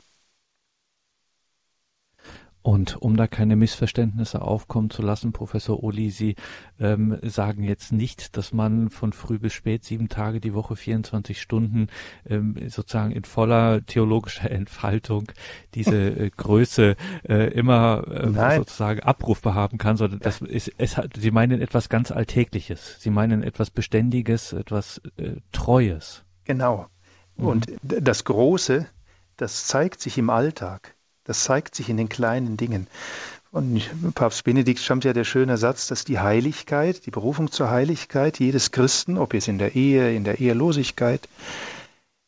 Und 2.62 3.00
um 3.00 3.16
da 3.16 3.26
keine 3.26 3.56
Missverständnisse 3.56 4.42
aufkommen 4.42 4.90
zu 4.90 5.00
lassen, 5.00 5.32
Professor 5.32 5.82
Uli, 5.82 6.10
Sie 6.10 6.34
ähm, 6.78 7.16
sagen 7.22 7.62
jetzt 7.62 7.92
nicht, 7.92 8.36
dass 8.36 8.52
man 8.52 8.90
von 8.90 9.12
früh 9.12 9.38
bis 9.38 9.54
spät, 9.54 9.84
sieben 9.84 10.08
Tage 10.08 10.38
die 10.38 10.52
Woche, 10.52 10.76
24 10.76 11.40
Stunden, 11.40 11.86
ähm, 12.28 12.56
sozusagen 12.68 13.12
in 13.12 13.24
voller 13.24 13.86
theologischer 13.86 14.50
Entfaltung 14.50 15.32
diese 15.74 16.10
äh, 16.10 16.30
Größe 16.30 16.96
äh, 17.26 17.50
immer 17.52 18.04
äh, 18.06 18.56
sozusagen 18.56 19.00
abrufbar 19.00 19.54
haben 19.54 19.78
kann, 19.78 19.96
sondern 19.96 20.20
das 20.20 20.42
ist, 20.42 20.72
es 20.76 20.96
hat, 20.98 21.12
Sie 21.16 21.30
meinen 21.30 21.62
etwas 21.62 21.88
ganz 21.88 22.10
Alltägliches. 22.10 22.96
Sie 23.00 23.10
meinen 23.10 23.42
etwas 23.44 23.70
Beständiges, 23.70 24.52
etwas 24.52 25.00
äh, 25.16 25.36
Treues. 25.52 26.24
Genau. 26.44 26.88
Und 27.38 27.70
mhm. 27.70 28.04
das 28.04 28.24
Große, 28.24 28.86
das 29.36 29.66
zeigt 29.66 30.00
sich 30.00 30.18
im 30.18 30.30
Alltag. 30.30 30.94
Das 31.24 31.44
zeigt 31.44 31.74
sich 31.74 31.88
in 31.88 31.96
den 31.96 32.08
kleinen 32.08 32.56
Dingen. 32.56 32.86
Und 33.50 34.14
Papst 34.14 34.44
Benedikt 34.44 34.80
stammt 34.80 35.04
ja 35.04 35.14
der 35.14 35.24
schöne 35.24 35.56
Satz, 35.56 35.86
dass 35.86 36.04
die 36.04 36.18
Heiligkeit, 36.18 37.06
die 37.06 37.10
Berufung 37.10 37.50
zur 37.50 37.70
Heiligkeit 37.70 38.38
jedes 38.38 38.72
Christen, 38.72 39.16
ob 39.16 39.32
jetzt 39.32 39.48
in 39.48 39.58
der 39.58 39.74
Ehe, 39.74 40.14
in 40.14 40.24
der 40.24 40.38
Ehelosigkeit, 40.38 41.28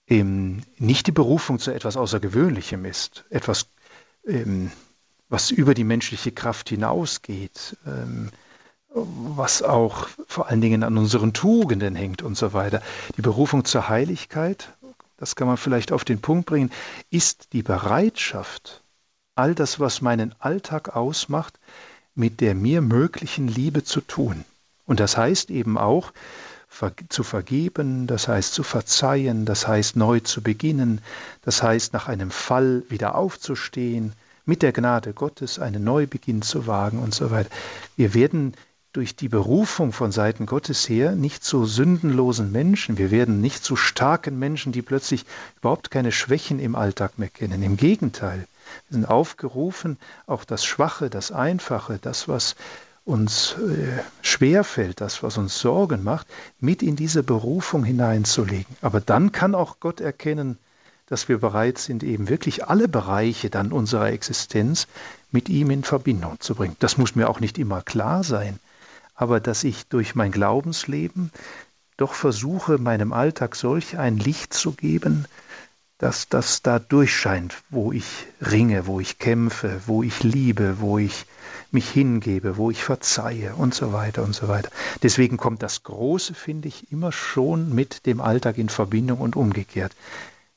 ähm, 0.08 0.62
nicht 0.78 1.06
die 1.06 1.12
Berufung 1.12 1.58
zu 1.58 1.72
etwas 1.72 1.96
Außergewöhnlichem 1.96 2.84
ist, 2.84 3.24
etwas, 3.30 3.66
ähm, 4.26 4.70
was 5.28 5.50
über 5.50 5.74
die 5.74 5.84
menschliche 5.84 6.32
Kraft 6.32 6.70
hinausgeht, 6.70 7.76
ähm, 7.86 8.30
was 8.92 9.62
auch 9.62 10.08
vor 10.26 10.48
allen 10.48 10.60
Dingen 10.60 10.82
an 10.82 10.98
unseren 10.98 11.32
Tugenden 11.32 11.94
hängt 11.94 12.22
und 12.22 12.36
so 12.36 12.52
weiter. 12.52 12.82
Die 13.16 13.22
Berufung 13.22 13.64
zur 13.64 13.88
Heiligkeit, 13.88 14.72
das 15.20 15.36
kann 15.36 15.46
man 15.46 15.58
vielleicht 15.58 15.92
auf 15.92 16.04
den 16.04 16.20
Punkt 16.20 16.46
bringen, 16.46 16.72
ist 17.10 17.52
die 17.52 17.62
Bereitschaft, 17.62 18.82
all 19.36 19.54
das, 19.54 19.78
was 19.78 20.00
meinen 20.00 20.34
Alltag 20.38 20.96
ausmacht, 20.96 21.60
mit 22.14 22.40
der 22.40 22.54
mir 22.54 22.80
möglichen 22.80 23.46
Liebe 23.46 23.84
zu 23.84 24.00
tun. 24.00 24.44
Und 24.86 24.98
das 24.98 25.16
heißt 25.16 25.50
eben 25.50 25.78
auch, 25.78 26.12
zu 27.08 27.22
vergeben, 27.22 28.06
das 28.06 28.28
heißt 28.28 28.54
zu 28.54 28.62
verzeihen, 28.62 29.44
das 29.44 29.68
heißt 29.68 29.96
neu 29.96 30.20
zu 30.20 30.40
beginnen, 30.40 31.00
das 31.42 31.62
heißt 31.62 31.92
nach 31.92 32.08
einem 32.08 32.30
Fall 32.30 32.84
wieder 32.88 33.14
aufzustehen, 33.14 34.14
mit 34.46 34.62
der 34.62 34.72
Gnade 34.72 35.12
Gottes 35.12 35.58
einen 35.58 35.84
Neubeginn 35.84 36.42
zu 36.42 36.66
wagen 36.66 36.98
und 36.98 37.14
so 37.14 37.30
weiter. 37.30 37.50
Wir 37.96 38.14
werden 38.14 38.54
durch 38.92 39.14
die 39.14 39.28
Berufung 39.28 39.92
von 39.92 40.10
Seiten 40.10 40.46
Gottes 40.46 40.88
her 40.88 41.14
nicht 41.14 41.44
zu 41.44 41.64
sündenlosen 41.64 42.50
Menschen, 42.50 42.98
wir 42.98 43.12
werden 43.12 43.40
nicht 43.40 43.62
zu 43.62 43.76
starken 43.76 44.38
Menschen, 44.38 44.72
die 44.72 44.82
plötzlich 44.82 45.24
überhaupt 45.58 45.92
keine 45.92 46.10
Schwächen 46.10 46.58
im 46.58 46.74
Alltag 46.74 47.18
mehr 47.18 47.28
kennen. 47.28 47.62
Im 47.62 47.76
Gegenteil, 47.76 48.46
wir 48.88 48.94
sind 48.94 49.04
aufgerufen, 49.04 49.96
auch 50.26 50.44
das 50.44 50.64
Schwache, 50.64 51.08
das 51.08 51.30
Einfache, 51.30 51.98
das, 52.02 52.26
was 52.26 52.56
uns 53.04 53.54
äh, 53.58 54.02
schwerfällt, 54.22 55.00
das, 55.00 55.22
was 55.22 55.38
uns 55.38 55.58
Sorgen 55.58 56.02
macht, 56.02 56.26
mit 56.58 56.82
in 56.82 56.96
diese 56.96 57.22
Berufung 57.22 57.84
hineinzulegen. 57.84 58.76
Aber 58.82 59.00
dann 59.00 59.30
kann 59.30 59.54
auch 59.54 59.78
Gott 59.80 60.00
erkennen, 60.00 60.58
dass 61.06 61.28
wir 61.28 61.38
bereit 61.38 61.78
sind, 61.78 62.02
eben 62.02 62.28
wirklich 62.28 62.66
alle 62.68 62.88
Bereiche 62.88 63.50
dann 63.50 63.72
unserer 63.72 64.10
Existenz 64.10 64.86
mit 65.30 65.48
ihm 65.48 65.70
in 65.70 65.84
Verbindung 65.84 66.38
zu 66.40 66.54
bringen. 66.54 66.76
Das 66.78 66.98
muss 66.98 67.16
mir 67.16 67.28
auch 67.28 67.40
nicht 67.40 67.58
immer 67.58 67.82
klar 67.82 68.22
sein, 68.22 68.58
aber 69.20 69.38
dass 69.38 69.64
ich 69.64 69.86
durch 69.86 70.14
mein 70.14 70.32
Glaubensleben 70.32 71.30
doch 71.98 72.14
versuche, 72.14 72.78
meinem 72.78 73.12
Alltag 73.12 73.54
solch 73.54 73.98
ein 73.98 74.16
Licht 74.16 74.54
zu 74.54 74.72
geben, 74.72 75.26
dass 75.98 76.30
das 76.30 76.62
da 76.62 76.78
durchscheint, 76.78 77.54
wo 77.68 77.92
ich 77.92 78.06
ringe, 78.40 78.86
wo 78.86 78.98
ich 78.98 79.18
kämpfe, 79.18 79.82
wo 79.84 80.02
ich 80.02 80.22
liebe, 80.22 80.80
wo 80.80 80.96
ich 80.96 81.26
mich 81.70 81.90
hingebe, 81.90 82.56
wo 82.56 82.70
ich 82.70 82.82
verzeihe 82.82 83.54
und 83.56 83.74
so 83.74 83.92
weiter 83.92 84.22
und 84.22 84.34
so 84.34 84.48
weiter. 84.48 84.70
Deswegen 85.02 85.36
kommt 85.36 85.62
das 85.62 85.82
Große, 85.82 86.32
finde 86.32 86.68
ich, 86.68 86.90
immer 86.90 87.12
schon 87.12 87.74
mit 87.74 88.06
dem 88.06 88.22
Alltag 88.22 88.56
in 88.56 88.70
Verbindung 88.70 89.20
und 89.20 89.36
umgekehrt. 89.36 89.94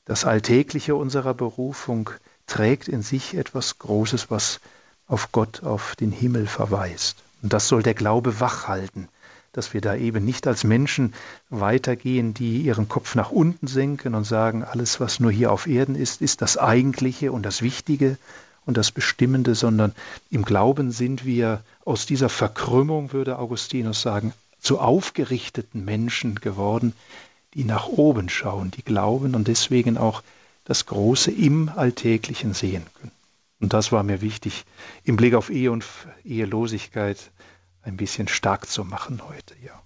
Das 0.06 0.24
Alltägliche 0.24 0.94
unserer 0.94 1.34
Berufung 1.34 2.08
trägt 2.46 2.88
in 2.88 3.02
sich 3.02 3.34
etwas 3.34 3.78
Großes, 3.78 4.30
was 4.30 4.60
auf 5.06 5.32
Gott, 5.32 5.62
auf 5.64 5.96
den 5.96 6.12
Himmel 6.12 6.46
verweist. 6.46 7.16
Und 7.44 7.52
das 7.52 7.68
soll 7.68 7.82
der 7.82 7.92
Glaube 7.92 8.40
wachhalten, 8.40 9.06
dass 9.52 9.74
wir 9.74 9.82
da 9.82 9.94
eben 9.94 10.24
nicht 10.24 10.46
als 10.46 10.64
Menschen 10.64 11.12
weitergehen, 11.50 12.32
die 12.32 12.62
ihren 12.62 12.88
Kopf 12.88 13.14
nach 13.16 13.30
unten 13.30 13.66
senken 13.66 14.14
und 14.14 14.24
sagen, 14.24 14.64
alles, 14.64 14.98
was 14.98 15.20
nur 15.20 15.30
hier 15.30 15.52
auf 15.52 15.66
Erden 15.66 15.94
ist, 15.94 16.22
ist 16.22 16.40
das 16.40 16.56
Eigentliche 16.56 17.32
und 17.32 17.42
das 17.42 17.60
Wichtige 17.60 18.16
und 18.64 18.78
das 18.78 18.90
Bestimmende, 18.90 19.54
sondern 19.54 19.94
im 20.30 20.46
Glauben 20.46 20.90
sind 20.90 21.26
wir 21.26 21.62
aus 21.84 22.06
dieser 22.06 22.30
Verkrümmung, 22.30 23.12
würde 23.12 23.38
Augustinus 23.38 24.00
sagen, 24.00 24.32
zu 24.58 24.78
aufgerichteten 24.78 25.84
Menschen 25.84 26.36
geworden, 26.36 26.94
die 27.52 27.64
nach 27.64 27.88
oben 27.88 28.30
schauen, 28.30 28.70
die 28.70 28.82
glauben 28.82 29.34
und 29.34 29.48
deswegen 29.48 29.98
auch 29.98 30.22
das 30.64 30.86
Große 30.86 31.30
im 31.30 31.68
Alltäglichen 31.68 32.54
sehen 32.54 32.86
können. 32.98 33.12
Und 33.60 33.72
das 33.72 33.92
war 33.92 34.02
mir 34.02 34.20
wichtig, 34.20 34.64
im 35.04 35.16
Blick 35.16 35.34
auf 35.34 35.50
Ehe 35.50 35.70
und 35.70 35.84
Ehelosigkeit 36.24 37.30
ein 37.84 37.96
bisschen 37.96 38.28
stark 38.28 38.66
zu 38.66 38.84
machen 38.84 39.22
heute, 39.26 39.54
ja. 39.62 39.82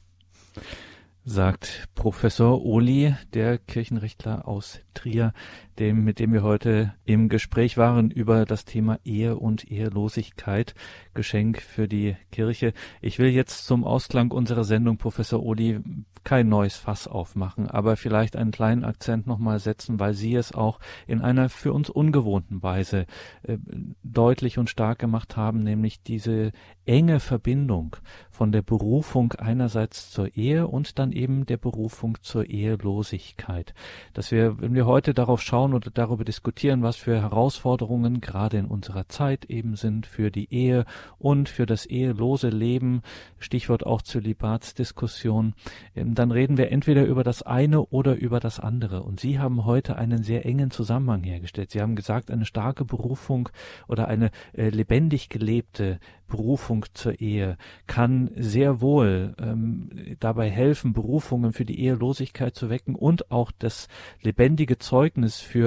Sagt 1.24 1.88
Professor 1.94 2.64
Oli, 2.64 3.14
der 3.34 3.58
Kirchenrechtler 3.58 4.48
aus 4.48 4.80
Trier, 4.94 5.34
dem, 5.78 6.04
mit 6.04 6.18
dem 6.18 6.32
wir 6.32 6.42
heute 6.42 6.94
im 7.04 7.28
Gespräch 7.28 7.76
waren 7.76 8.10
über 8.10 8.44
das 8.44 8.64
Thema 8.64 8.98
Ehe 9.04 9.36
und 9.36 9.70
Ehelosigkeit, 9.70 10.74
Geschenk 11.14 11.60
für 11.60 11.88
die 11.88 12.16
Kirche. 12.32 12.72
Ich 13.00 13.18
will 13.18 13.28
jetzt 13.28 13.66
zum 13.66 13.84
Ausklang 13.84 14.30
unserer 14.30 14.64
Sendung, 14.64 14.98
Professor 14.98 15.42
Oli, 15.42 15.80
kein 16.24 16.48
neues 16.48 16.76
Fass 16.76 17.08
aufmachen, 17.08 17.70
aber 17.70 17.96
vielleicht 17.96 18.36
einen 18.36 18.50
kleinen 18.50 18.84
Akzent 18.84 19.26
nochmal 19.26 19.60
setzen, 19.60 19.98
weil 19.98 20.14
Sie 20.14 20.34
es 20.34 20.52
auch 20.52 20.78
in 21.06 21.22
einer 21.22 21.48
für 21.48 21.72
uns 21.72 21.88
ungewohnten 21.90 22.62
Weise 22.62 23.06
äh, 23.44 23.56
deutlich 24.02 24.58
und 24.58 24.68
stark 24.68 24.98
gemacht 24.98 25.36
haben, 25.36 25.62
nämlich 25.62 26.02
diese 26.02 26.52
enge 26.84 27.20
Verbindung 27.20 27.96
von 28.30 28.52
der 28.52 28.62
Berufung 28.62 29.32
einerseits 29.34 30.10
zur 30.10 30.36
Ehe 30.36 30.66
und 30.66 30.98
dann 30.98 31.12
eben 31.12 31.46
der 31.46 31.56
Berufung 31.56 32.18
zur 32.20 32.44
Ehelosigkeit. 32.46 33.74
Dass 34.12 34.30
wir, 34.30 34.60
wenn 34.60 34.74
wir 34.74 34.86
heute 34.86 35.14
darauf 35.14 35.40
schauen 35.40 35.67
oder 35.74 35.90
darüber 35.92 36.24
diskutieren, 36.24 36.82
was 36.82 36.96
für 36.96 37.20
Herausforderungen 37.20 38.20
gerade 38.20 38.58
in 38.58 38.66
unserer 38.66 39.08
Zeit 39.08 39.46
eben 39.46 39.76
sind 39.76 40.06
für 40.06 40.30
die 40.30 40.52
Ehe 40.52 40.84
und 41.18 41.48
für 41.48 41.66
das 41.66 41.86
ehelose 41.86 42.48
Leben, 42.48 43.02
Stichwort 43.38 43.84
auch 43.86 44.02
Zölibatsdiskussion, 44.02 45.54
ähm, 45.94 46.14
dann 46.14 46.30
reden 46.30 46.56
wir 46.56 46.70
entweder 46.72 47.04
über 47.04 47.24
das 47.24 47.42
eine 47.42 47.82
oder 47.86 48.16
über 48.16 48.40
das 48.40 48.60
andere. 48.60 49.02
Und 49.02 49.20
Sie 49.20 49.38
haben 49.38 49.64
heute 49.64 49.96
einen 49.96 50.22
sehr 50.22 50.46
engen 50.46 50.70
Zusammenhang 50.70 51.24
hergestellt. 51.24 51.70
Sie 51.70 51.80
haben 51.80 51.96
gesagt, 51.96 52.30
eine 52.30 52.44
starke 52.44 52.84
Berufung 52.84 53.48
oder 53.86 54.08
eine 54.08 54.30
äh, 54.52 54.68
lebendig 54.70 55.28
gelebte 55.28 55.98
Berufung 56.28 56.84
zur 56.92 57.20
Ehe 57.20 57.56
kann 57.86 58.30
sehr 58.36 58.80
wohl 58.80 59.34
ähm, 59.38 59.90
dabei 60.20 60.50
helfen, 60.50 60.92
Berufungen 60.92 61.52
für 61.52 61.64
die 61.64 61.80
Ehelosigkeit 61.80 62.54
zu 62.54 62.70
wecken 62.70 62.94
und 62.94 63.30
auch 63.30 63.50
das 63.58 63.88
lebendige 64.22 64.78
Zeugnis 64.78 65.40
für 65.40 65.57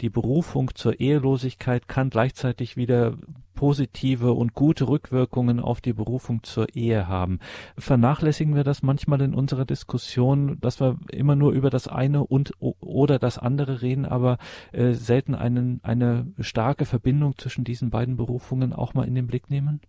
die 0.00 0.10
Berufung 0.10 0.74
zur 0.74 1.00
Ehelosigkeit 1.00 1.88
kann 1.88 2.10
gleichzeitig 2.10 2.76
wieder 2.76 3.14
positive 3.56 4.32
und 4.32 4.54
gute 4.54 4.86
Rückwirkungen 4.86 5.58
auf 5.58 5.80
die 5.80 5.94
Berufung 5.94 6.44
zur 6.44 6.76
Ehe 6.76 7.08
haben. 7.08 7.40
Vernachlässigen 7.76 8.54
wir 8.54 8.62
das 8.62 8.82
manchmal 8.82 9.22
in 9.22 9.34
unserer 9.34 9.64
Diskussion, 9.64 10.60
dass 10.60 10.78
wir 10.78 10.98
immer 11.10 11.34
nur 11.34 11.52
über 11.52 11.70
das 11.70 11.88
eine 11.88 12.24
und 12.24 12.52
oder 12.60 13.18
das 13.18 13.38
andere 13.38 13.82
reden, 13.82 14.04
aber 14.04 14.38
äh, 14.72 14.92
selten 14.92 15.34
einen, 15.34 15.80
eine 15.82 16.26
starke 16.38 16.84
Verbindung 16.84 17.36
zwischen 17.38 17.64
diesen 17.64 17.90
beiden 17.90 18.16
Berufungen 18.16 18.72
auch 18.72 18.94
mal 18.94 19.08
in 19.08 19.14
den 19.14 19.26
Blick 19.26 19.50
nehmen? 19.50 19.80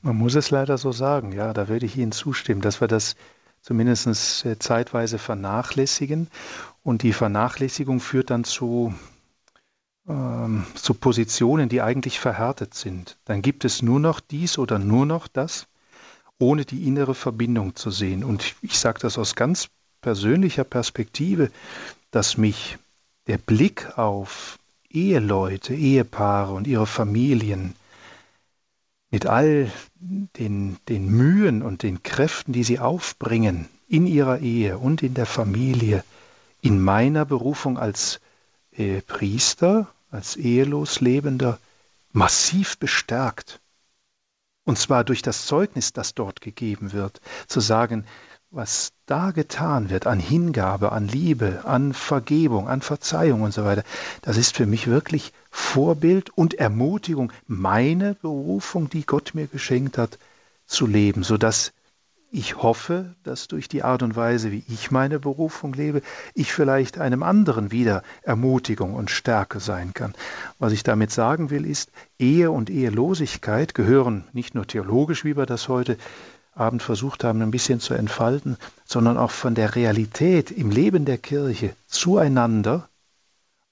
Man 0.00 0.16
muss 0.16 0.34
es 0.34 0.50
leider 0.50 0.78
so 0.78 0.90
sagen, 0.90 1.30
ja, 1.30 1.52
da 1.52 1.68
würde 1.68 1.86
ich 1.86 1.96
Ihnen 1.96 2.10
zustimmen, 2.10 2.62
dass 2.62 2.80
wir 2.80 2.88
das 2.88 3.14
zumindest 3.62 4.44
äh, 4.44 4.58
zeitweise 4.58 5.18
vernachlässigen. 5.18 6.28
Und 6.82 7.02
die 7.02 7.12
Vernachlässigung 7.12 8.00
führt 8.00 8.30
dann 8.30 8.44
zu, 8.44 8.92
ähm, 10.06 10.66
zu 10.74 10.94
Positionen, 10.94 11.68
die 11.68 11.80
eigentlich 11.80 12.20
verhärtet 12.20 12.74
sind. 12.74 13.16
Dann 13.24 13.40
gibt 13.40 13.64
es 13.64 13.80
nur 13.80 14.00
noch 14.00 14.20
dies 14.20 14.58
oder 14.58 14.78
nur 14.78 15.06
noch 15.06 15.28
das, 15.28 15.68
ohne 16.38 16.64
die 16.64 16.86
innere 16.86 17.14
Verbindung 17.14 17.76
zu 17.76 17.90
sehen. 17.90 18.24
Und 18.24 18.56
ich 18.60 18.78
sage 18.78 18.98
das 19.00 19.16
aus 19.16 19.36
ganz 19.36 19.68
persönlicher 20.00 20.64
Perspektive, 20.64 21.50
dass 22.10 22.36
mich 22.36 22.78
der 23.28 23.38
Blick 23.38 23.96
auf 23.96 24.58
Eheleute, 24.90 25.74
Ehepaare 25.74 26.52
und 26.52 26.66
ihre 26.66 26.86
Familien 26.86 27.74
mit 29.10 29.26
all 29.26 29.70
den, 30.02 30.78
den 30.88 31.06
Mühen 31.08 31.62
und 31.62 31.82
den 31.82 32.02
Kräften, 32.02 32.52
die 32.52 32.64
sie 32.64 32.78
aufbringen 32.78 33.68
in 33.88 34.06
ihrer 34.06 34.40
Ehe 34.40 34.78
und 34.78 35.02
in 35.02 35.14
der 35.14 35.26
Familie, 35.26 36.04
in 36.60 36.80
meiner 36.80 37.24
Berufung 37.24 37.78
als 37.78 38.20
äh, 38.72 39.00
Priester, 39.02 39.88
als 40.10 40.36
ehelos 40.36 41.00
Lebender, 41.00 41.58
massiv 42.12 42.78
bestärkt. 42.78 43.60
Und 44.64 44.78
zwar 44.78 45.04
durch 45.04 45.22
das 45.22 45.46
Zeugnis, 45.46 45.92
das 45.92 46.14
dort 46.14 46.40
gegeben 46.40 46.92
wird, 46.92 47.20
zu 47.46 47.60
sagen, 47.60 48.04
was 48.52 48.92
da 49.06 49.30
getan 49.30 49.88
wird 49.88 50.06
an 50.06 50.20
Hingabe, 50.20 50.92
an 50.92 51.08
Liebe, 51.08 51.62
an 51.64 51.94
Vergebung, 51.94 52.68
an 52.68 52.82
Verzeihung 52.82 53.40
und 53.42 53.52
so 53.52 53.64
weiter, 53.64 53.82
das 54.20 54.36
ist 54.36 54.54
für 54.56 54.66
mich 54.66 54.86
wirklich 54.86 55.32
Vorbild 55.50 56.30
und 56.30 56.54
Ermutigung, 56.54 57.32
meine 57.46 58.14
Berufung, 58.14 58.90
die 58.90 59.06
Gott 59.06 59.32
mir 59.34 59.46
geschenkt 59.46 59.96
hat, 59.96 60.18
zu 60.66 60.86
leben, 60.86 61.22
sodass 61.22 61.72
ich 62.34 62.56
hoffe, 62.62 63.14
dass 63.24 63.46
durch 63.46 63.68
die 63.68 63.82
Art 63.82 64.02
und 64.02 64.16
Weise, 64.16 64.52
wie 64.52 64.64
ich 64.66 64.90
meine 64.90 65.18
Berufung 65.18 65.74
lebe, 65.74 66.00
ich 66.34 66.50
vielleicht 66.50 66.98
einem 66.98 67.22
anderen 67.22 67.70
wieder 67.70 68.02
Ermutigung 68.22 68.94
und 68.94 69.10
Stärke 69.10 69.60
sein 69.60 69.92
kann. 69.92 70.14
Was 70.58 70.72
ich 70.72 70.82
damit 70.82 71.10
sagen 71.10 71.50
will, 71.50 71.66
ist, 71.66 71.90
Ehe 72.18 72.50
und 72.50 72.70
Ehelosigkeit 72.70 73.74
gehören 73.74 74.24
nicht 74.32 74.54
nur 74.54 74.66
theologisch, 74.66 75.24
wie 75.24 75.36
wir 75.36 75.44
das 75.44 75.68
heute 75.68 75.98
Abend 76.54 76.82
versucht 76.82 77.24
haben, 77.24 77.40
ein 77.42 77.50
bisschen 77.50 77.80
zu 77.80 77.94
entfalten, 77.94 78.56
sondern 78.84 79.16
auch 79.16 79.30
von 79.30 79.54
der 79.54 79.74
Realität 79.74 80.50
im 80.50 80.70
Leben 80.70 81.04
der 81.04 81.18
Kirche 81.18 81.74
zueinander 81.86 82.88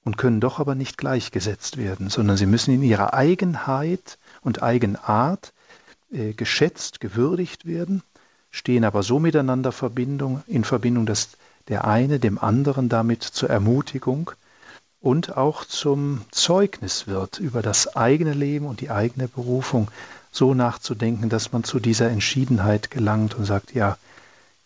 und 0.05 0.17
können 0.17 0.41
doch 0.41 0.59
aber 0.59 0.75
nicht 0.75 0.97
gleichgesetzt 0.97 1.77
werden, 1.77 2.09
sondern 2.09 2.37
sie 2.37 2.47
müssen 2.47 2.73
in 2.73 2.83
ihrer 2.83 3.13
Eigenheit 3.13 4.19
und 4.41 4.63
Eigenart 4.63 5.53
äh, 6.11 6.33
geschätzt, 6.33 7.01
gewürdigt 7.01 7.67
werden, 7.67 8.03
stehen 8.51 8.85
aber 8.85 9.03
so 9.03 9.19
miteinander 9.19 9.73
Verbindung, 9.73 10.43
in 10.47 10.65
Verbindung, 10.65 11.07
dass 11.07 11.31
der 11.69 11.85
eine 11.85 12.19
dem 12.19 12.39
anderen 12.39 12.89
damit 12.89 13.23
zur 13.23 13.51
Ermutigung 13.51 14.31
und 15.01 15.37
auch 15.37 15.65
zum 15.65 16.23
Zeugnis 16.31 17.07
wird 17.07 17.39
über 17.39 17.63
das 17.63 17.97
eigene 17.97 18.35
Leben 18.35 18.67
und 18.67 18.81
die 18.81 18.91
eigene 18.91 19.29
Berufung, 19.29 19.91
so 20.31 20.55
nachzudenken, 20.55 21.29
dass 21.29 21.53
man 21.53 21.65
zu 21.65 21.81
dieser 21.81 22.11
Entschiedenheit 22.11 22.91
gelangt 22.91 23.35
und 23.35 23.45
sagt, 23.45 23.75
ja, 23.75 23.97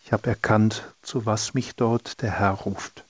ich 0.04 0.12
habe 0.12 0.28
erkannt, 0.28 0.82
zu 1.02 1.24
was 1.24 1.54
mich 1.54 1.76
dort 1.76 2.20
der 2.20 2.32
Herr 2.32 2.52
ruft. 2.52 3.04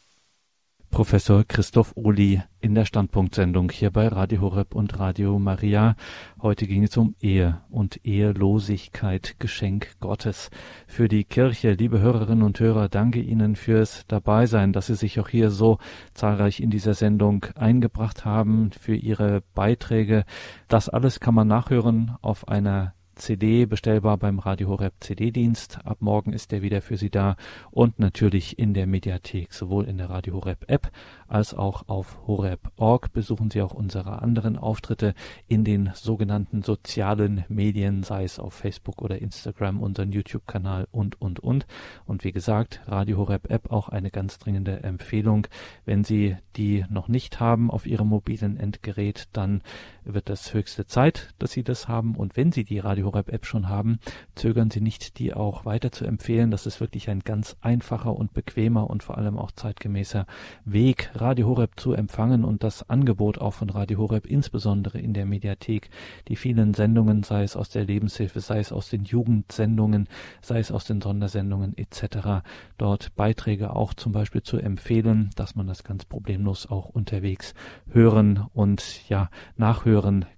Professor 0.95 1.43
Christoph 1.43 1.91
Ohli 1.97 2.41
in 2.61 2.77
der 2.77 2.85
Standpunktsendung 2.85 3.69
hier 3.69 3.91
bei 3.91 4.07
Radio 4.07 4.43
Horeb 4.43 4.77
und 4.77 4.97
Radio 5.01 5.41
Maria. 5.41 5.97
Heute 6.41 6.69
ging 6.69 6.85
es 6.85 6.97
um 6.97 7.17
Ehe 7.21 7.63
und 7.69 8.07
Ehelosigkeit, 8.07 9.35
Geschenk 9.41 9.99
Gottes 9.99 10.51
für 10.87 11.09
die 11.09 11.25
Kirche. 11.25 11.73
Liebe 11.73 11.99
Hörerinnen 11.99 12.45
und 12.45 12.61
Hörer, 12.61 12.89
danke 12.89 13.21
Ihnen 13.21 13.57
fürs 13.57 14.07
Dabeisein, 14.07 14.73
dass 14.73 14.87
Sie 14.87 14.95
sich 14.95 15.19
auch 15.19 15.29
hier 15.29 15.51
so 15.51 15.79
zahlreich 16.13 16.61
in 16.61 16.71
dieser 16.71 16.95
Sendung 16.95 17.45
eingebracht 17.57 18.25
haben, 18.25 18.71
für 18.71 18.95
Ihre 18.95 19.43
Beiträge. 19.53 20.25
Das 20.69 20.89
alles 20.89 21.19
kann 21.19 21.35
man 21.35 21.49
nachhören 21.49 22.13
auf 22.23 22.47
einer 22.47 22.95
CD 23.17 23.67
bestellbar 23.67 24.17
beim 24.17 24.39
Radio 24.39 24.69
Horeb 24.69 24.95
CD-Dienst. 25.01 25.79
Ab 25.85 25.99
morgen 26.01 26.33
ist 26.33 26.53
er 26.53 26.63
wieder 26.63 26.83
für 26.83 26.97
Sie 26.97 27.11
da 27.11 27.37
und 27.71 27.99
natürlich 27.99 28.59
in 28.59 28.75
der 28.75 28.87
Mediathek, 28.87 29.53
sowohl 29.53 29.85
in 29.85 29.99
der 29.99 30.11
Radio 30.11 30.35
Horeb 30.35 30.65
App 30.69 30.91
als 31.29 31.55
auch 31.55 31.89
auf 31.89 32.19
horeb.org. 32.27 33.13
Besuchen 33.13 33.51
Sie 33.51 33.63
auch 33.63 33.75
unsere 33.75 34.23
anderen 34.23 34.57
Auftritte 34.57 35.15
in 35.49 35.65
den 35.65 35.91
sogenannten 35.95 36.63
sozialen 36.63 37.45
Medien, 37.49 38.03
sei 38.03 38.25
es 38.25 38.39
auf 38.39 38.55
Facebook 38.55 39.03
oder 39.03 39.21
Instagram, 39.21 39.81
unseren 39.83 40.13
YouTube-Kanal 40.13 40.89
und, 40.91 41.21
und, 41.21 41.41
und. 41.41 41.67
Und 42.07 42.25
wie 42.25 42.33
gesagt, 42.33 42.81
Radio 42.87 43.19
Horeb 43.19 43.51
App 43.51 43.71
auch 43.73 43.89
eine 43.89 44.11
ganz 44.11 44.39
dringende 44.39 44.83
Empfehlung. 44.83 45.47
Wenn 45.85 46.05
Sie 46.05 46.37
die 46.57 46.85
noch 46.89 47.09
nicht 47.09 47.41
haben 47.41 47.71
auf 47.71 47.87
Ihrem 47.87 48.09
mobilen 48.09 48.57
Endgerät, 48.57 49.29
dann 49.33 49.63
wird 50.05 50.29
es 50.31 50.53
höchste 50.53 50.87
Zeit, 50.87 51.31
dass 51.39 51.53
Sie 51.53 51.63
das 51.63 51.89
haben. 51.89 52.15
Und 52.17 52.37
wenn 52.37 52.53
Sie 52.53 52.65
die 52.65 52.79
Radio 52.79 53.07
Horeb 53.07 53.33
App 53.33 53.47
schon 53.47 53.69
haben, 53.69 53.99
zögern 54.35 54.71
Sie 54.71 54.81
nicht, 54.81 55.19
die 55.19 55.33
auch 55.33 55.65
weiter 55.65 55.93
zu 55.93 56.05
empfehlen. 56.05 56.51
Das 56.51 56.67
ist 56.67 56.81
wirklich 56.81 57.09
ein 57.09 57.21
ganz 57.21 57.57
einfacher 57.61 58.15
und 58.15 58.35
bequemer 58.35 58.91
und 58.91 59.03
vor 59.03 59.19
allem 59.19 59.39
auch 59.39 59.51
zeitgemäßer 59.51 60.27
Weg, 60.65 61.11
Radio 61.15 61.49
Horeb 61.49 61.81
zu 61.81 61.95
empfangen 61.95 62.45
und 62.45 62.63
das 62.63 62.89
Angebot 62.91 63.39
auch 63.39 63.55
von 63.55 63.71
Radio 63.71 63.99
Horeb, 63.99 64.27
insbesondere 64.27 64.99
in 64.99 65.15
der 65.15 65.27
Mediathek, 65.27 65.91
die 66.29 66.37
vielen 66.37 66.75
Sendungen, 66.75 67.23
sei 67.23 67.43
es 67.43 67.57
aus 67.57 67.71
der 67.71 67.85
Lebenshilfe, 67.85 68.41
sei 68.41 68.59
es 68.59 68.73
aus 68.73 68.91
den 68.91 69.05
Jugendsendungen, 69.05 70.09
sei 70.43 70.59
es 70.59 70.71
aus 70.71 70.85
den 70.85 71.01
Sondersendungen 71.01 71.77
etc., 71.77 72.45
dort 72.77 73.15
Beiträge 73.17 73.75
auch 73.75 73.95
zum 73.95 74.13
Beispiel 74.13 74.43
zu 74.43 74.59
empfehlen, 74.59 75.31
dass 75.37 75.55
man 75.55 75.67
das 75.67 75.85
ganz 75.85 76.05
problemlos 76.05 76.67
auch 76.67 76.89
unterwegs 76.91 77.55
hören 77.91 78.47
und 78.53 79.09
ja 79.09 79.31
nachhören 79.57 79.94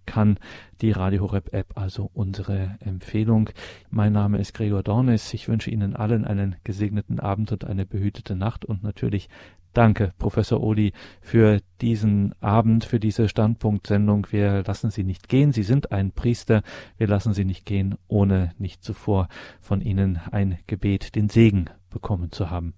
kann. 0.06 0.38
Die 0.80 0.90
Radio 0.90 1.22
Horeb 1.22 1.52
App, 1.52 1.76
also 1.76 2.10
unsere 2.12 2.76
Empfehlung. 2.80 3.50
Mein 3.90 4.12
Name 4.12 4.38
ist 4.38 4.54
Gregor 4.54 4.82
Dornis. 4.82 5.32
Ich 5.34 5.48
wünsche 5.48 5.70
Ihnen 5.70 5.96
allen 5.96 6.24
einen 6.24 6.56
gesegneten 6.64 7.20
Abend 7.20 7.52
und 7.52 7.64
eine 7.64 7.86
behütete 7.86 8.36
Nacht 8.36 8.64
und 8.64 8.82
natürlich 8.82 9.28
Danke, 9.72 10.14
Professor 10.18 10.62
Odi, 10.62 10.94
für 11.20 11.60
diesen 11.82 12.34
Abend, 12.40 12.86
für 12.86 12.98
diese 12.98 13.28
Standpunktsendung. 13.28 14.26
Wir 14.30 14.64
lassen 14.66 14.90
Sie 14.90 15.04
nicht 15.04 15.28
gehen. 15.28 15.52
Sie 15.52 15.64
sind 15.64 15.92
ein 15.92 16.12
Priester. 16.12 16.62
Wir 16.96 17.08
lassen 17.08 17.34
Sie 17.34 17.44
nicht 17.44 17.66
gehen, 17.66 17.96
ohne 18.08 18.52
nicht 18.56 18.82
zuvor 18.82 19.28
von 19.60 19.82
Ihnen 19.82 20.18
ein 20.32 20.58
Gebet, 20.66 21.14
den 21.14 21.28
Segen 21.28 21.68
bekommen 21.90 22.32
zu 22.32 22.48
haben. 22.48 22.72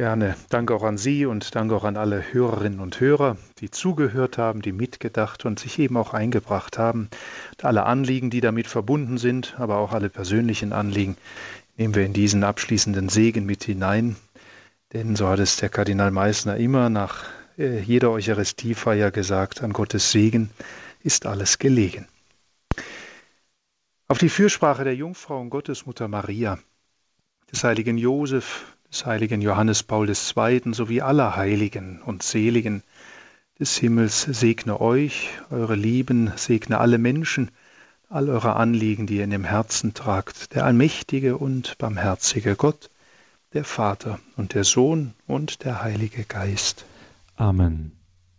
Gerne. 0.00 0.34
Danke 0.48 0.74
auch 0.74 0.82
an 0.82 0.96
Sie 0.96 1.26
und 1.26 1.54
danke 1.54 1.76
auch 1.76 1.84
an 1.84 1.98
alle 1.98 2.32
Hörerinnen 2.32 2.80
und 2.80 3.00
Hörer, 3.00 3.36
die 3.58 3.70
zugehört 3.70 4.38
haben, 4.38 4.62
die 4.62 4.72
mitgedacht 4.72 5.44
und 5.44 5.58
sich 5.58 5.78
eben 5.78 5.98
auch 5.98 6.14
eingebracht 6.14 6.78
haben. 6.78 7.10
Und 7.50 7.64
alle 7.66 7.84
Anliegen, 7.84 8.30
die 8.30 8.40
damit 8.40 8.66
verbunden 8.66 9.18
sind, 9.18 9.56
aber 9.58 9.76
auch 9.76 9.92
alle 9.92 10.08
persönlichen 10.08 10.72
Anliegen, 10.72 11.18
nehmen 11.76 11.94
wir 11.94 12.06
in 12.06 12.14
diesen 12.14 12.44
abschließenden 12.44 13.10
Segen 13.10 13.44
mit 13.44 13.64
hinein. 13.64 14.16
Denn 14.94 15.16
so 15.16 15.28
hat 15.28 15.38
es 15.38 15.58
der 15.58 15.68
Kardinal 15.68 16.12
Meissner 16.12 16.56
immer 16.56 16.88
nach 16.88 17.24
äh, 17.58 17.80
jeder 17.80 18.10
Eucharistiefeier 18.10 19.10
gesagt, 19.10 19.62
an 19.62 19.74
Gottes 19.74 20.12
Segen 20.12 20.48
ist 21.02 21.26
alles 21.26 21.58
gelegen. 21.58 22.08
Auf 24.08 24.16
die 24.16 24.30
Fürsprache 24.30 24.82
der 24.82 24.94
Jungfrau 24.94 25.38
und 25.38 25.50
Gottesmutter 25.50 26.08
Maria, 26.08 26.58
des 27.52 27.64
heiligen 27.64 27.98
Josef, 27.98 28.64
des 28.90 29.06
heiligen 29.06 29.40
Johannes 29.40 29.82
Paul 29.82 30.08
II. 30.08 30.72
sowie 30.72 31.00
aller 31.00 31.36
Heiligen 31.36 32.02
und 32.02 32.22
Seligen 32.22 32.82
des 33.58 33.76
Himmels 33.76 34.22
segne 34.22 34.80
euch, 34.80 35.28
eure 35.50 35.74
Lieben, 35.74 36.32
segne 36.36 36.78
alle 36.78 36.98
Menschen, 36.98 37.50
all 38.08 38.28
eure 38.28 38.56
Anliegen, 38.56 39.06
die 39.06 39.18
ihr 39.18 39.24
in 39.24 39.30
dem 39.30 39.44
Herzen 39.44 39.94
tragt, 39.94 40.54
der 40.54 40.64
allmächtige 40.64 41.36
und 41.36 41.78
barmherzige 41.78 42.56
Gott, 42.56 42.90
der 43.52 43.64
Vater 43.64 44.18
und 44.36 44.54
der 44.54 44.64
Sohn 44.64 45.14
und 45.26 45.64
der 45.64 45.82
Heilige 45.82 46.24
Geist. 46.24 46.84
Amen. 47.36 47.99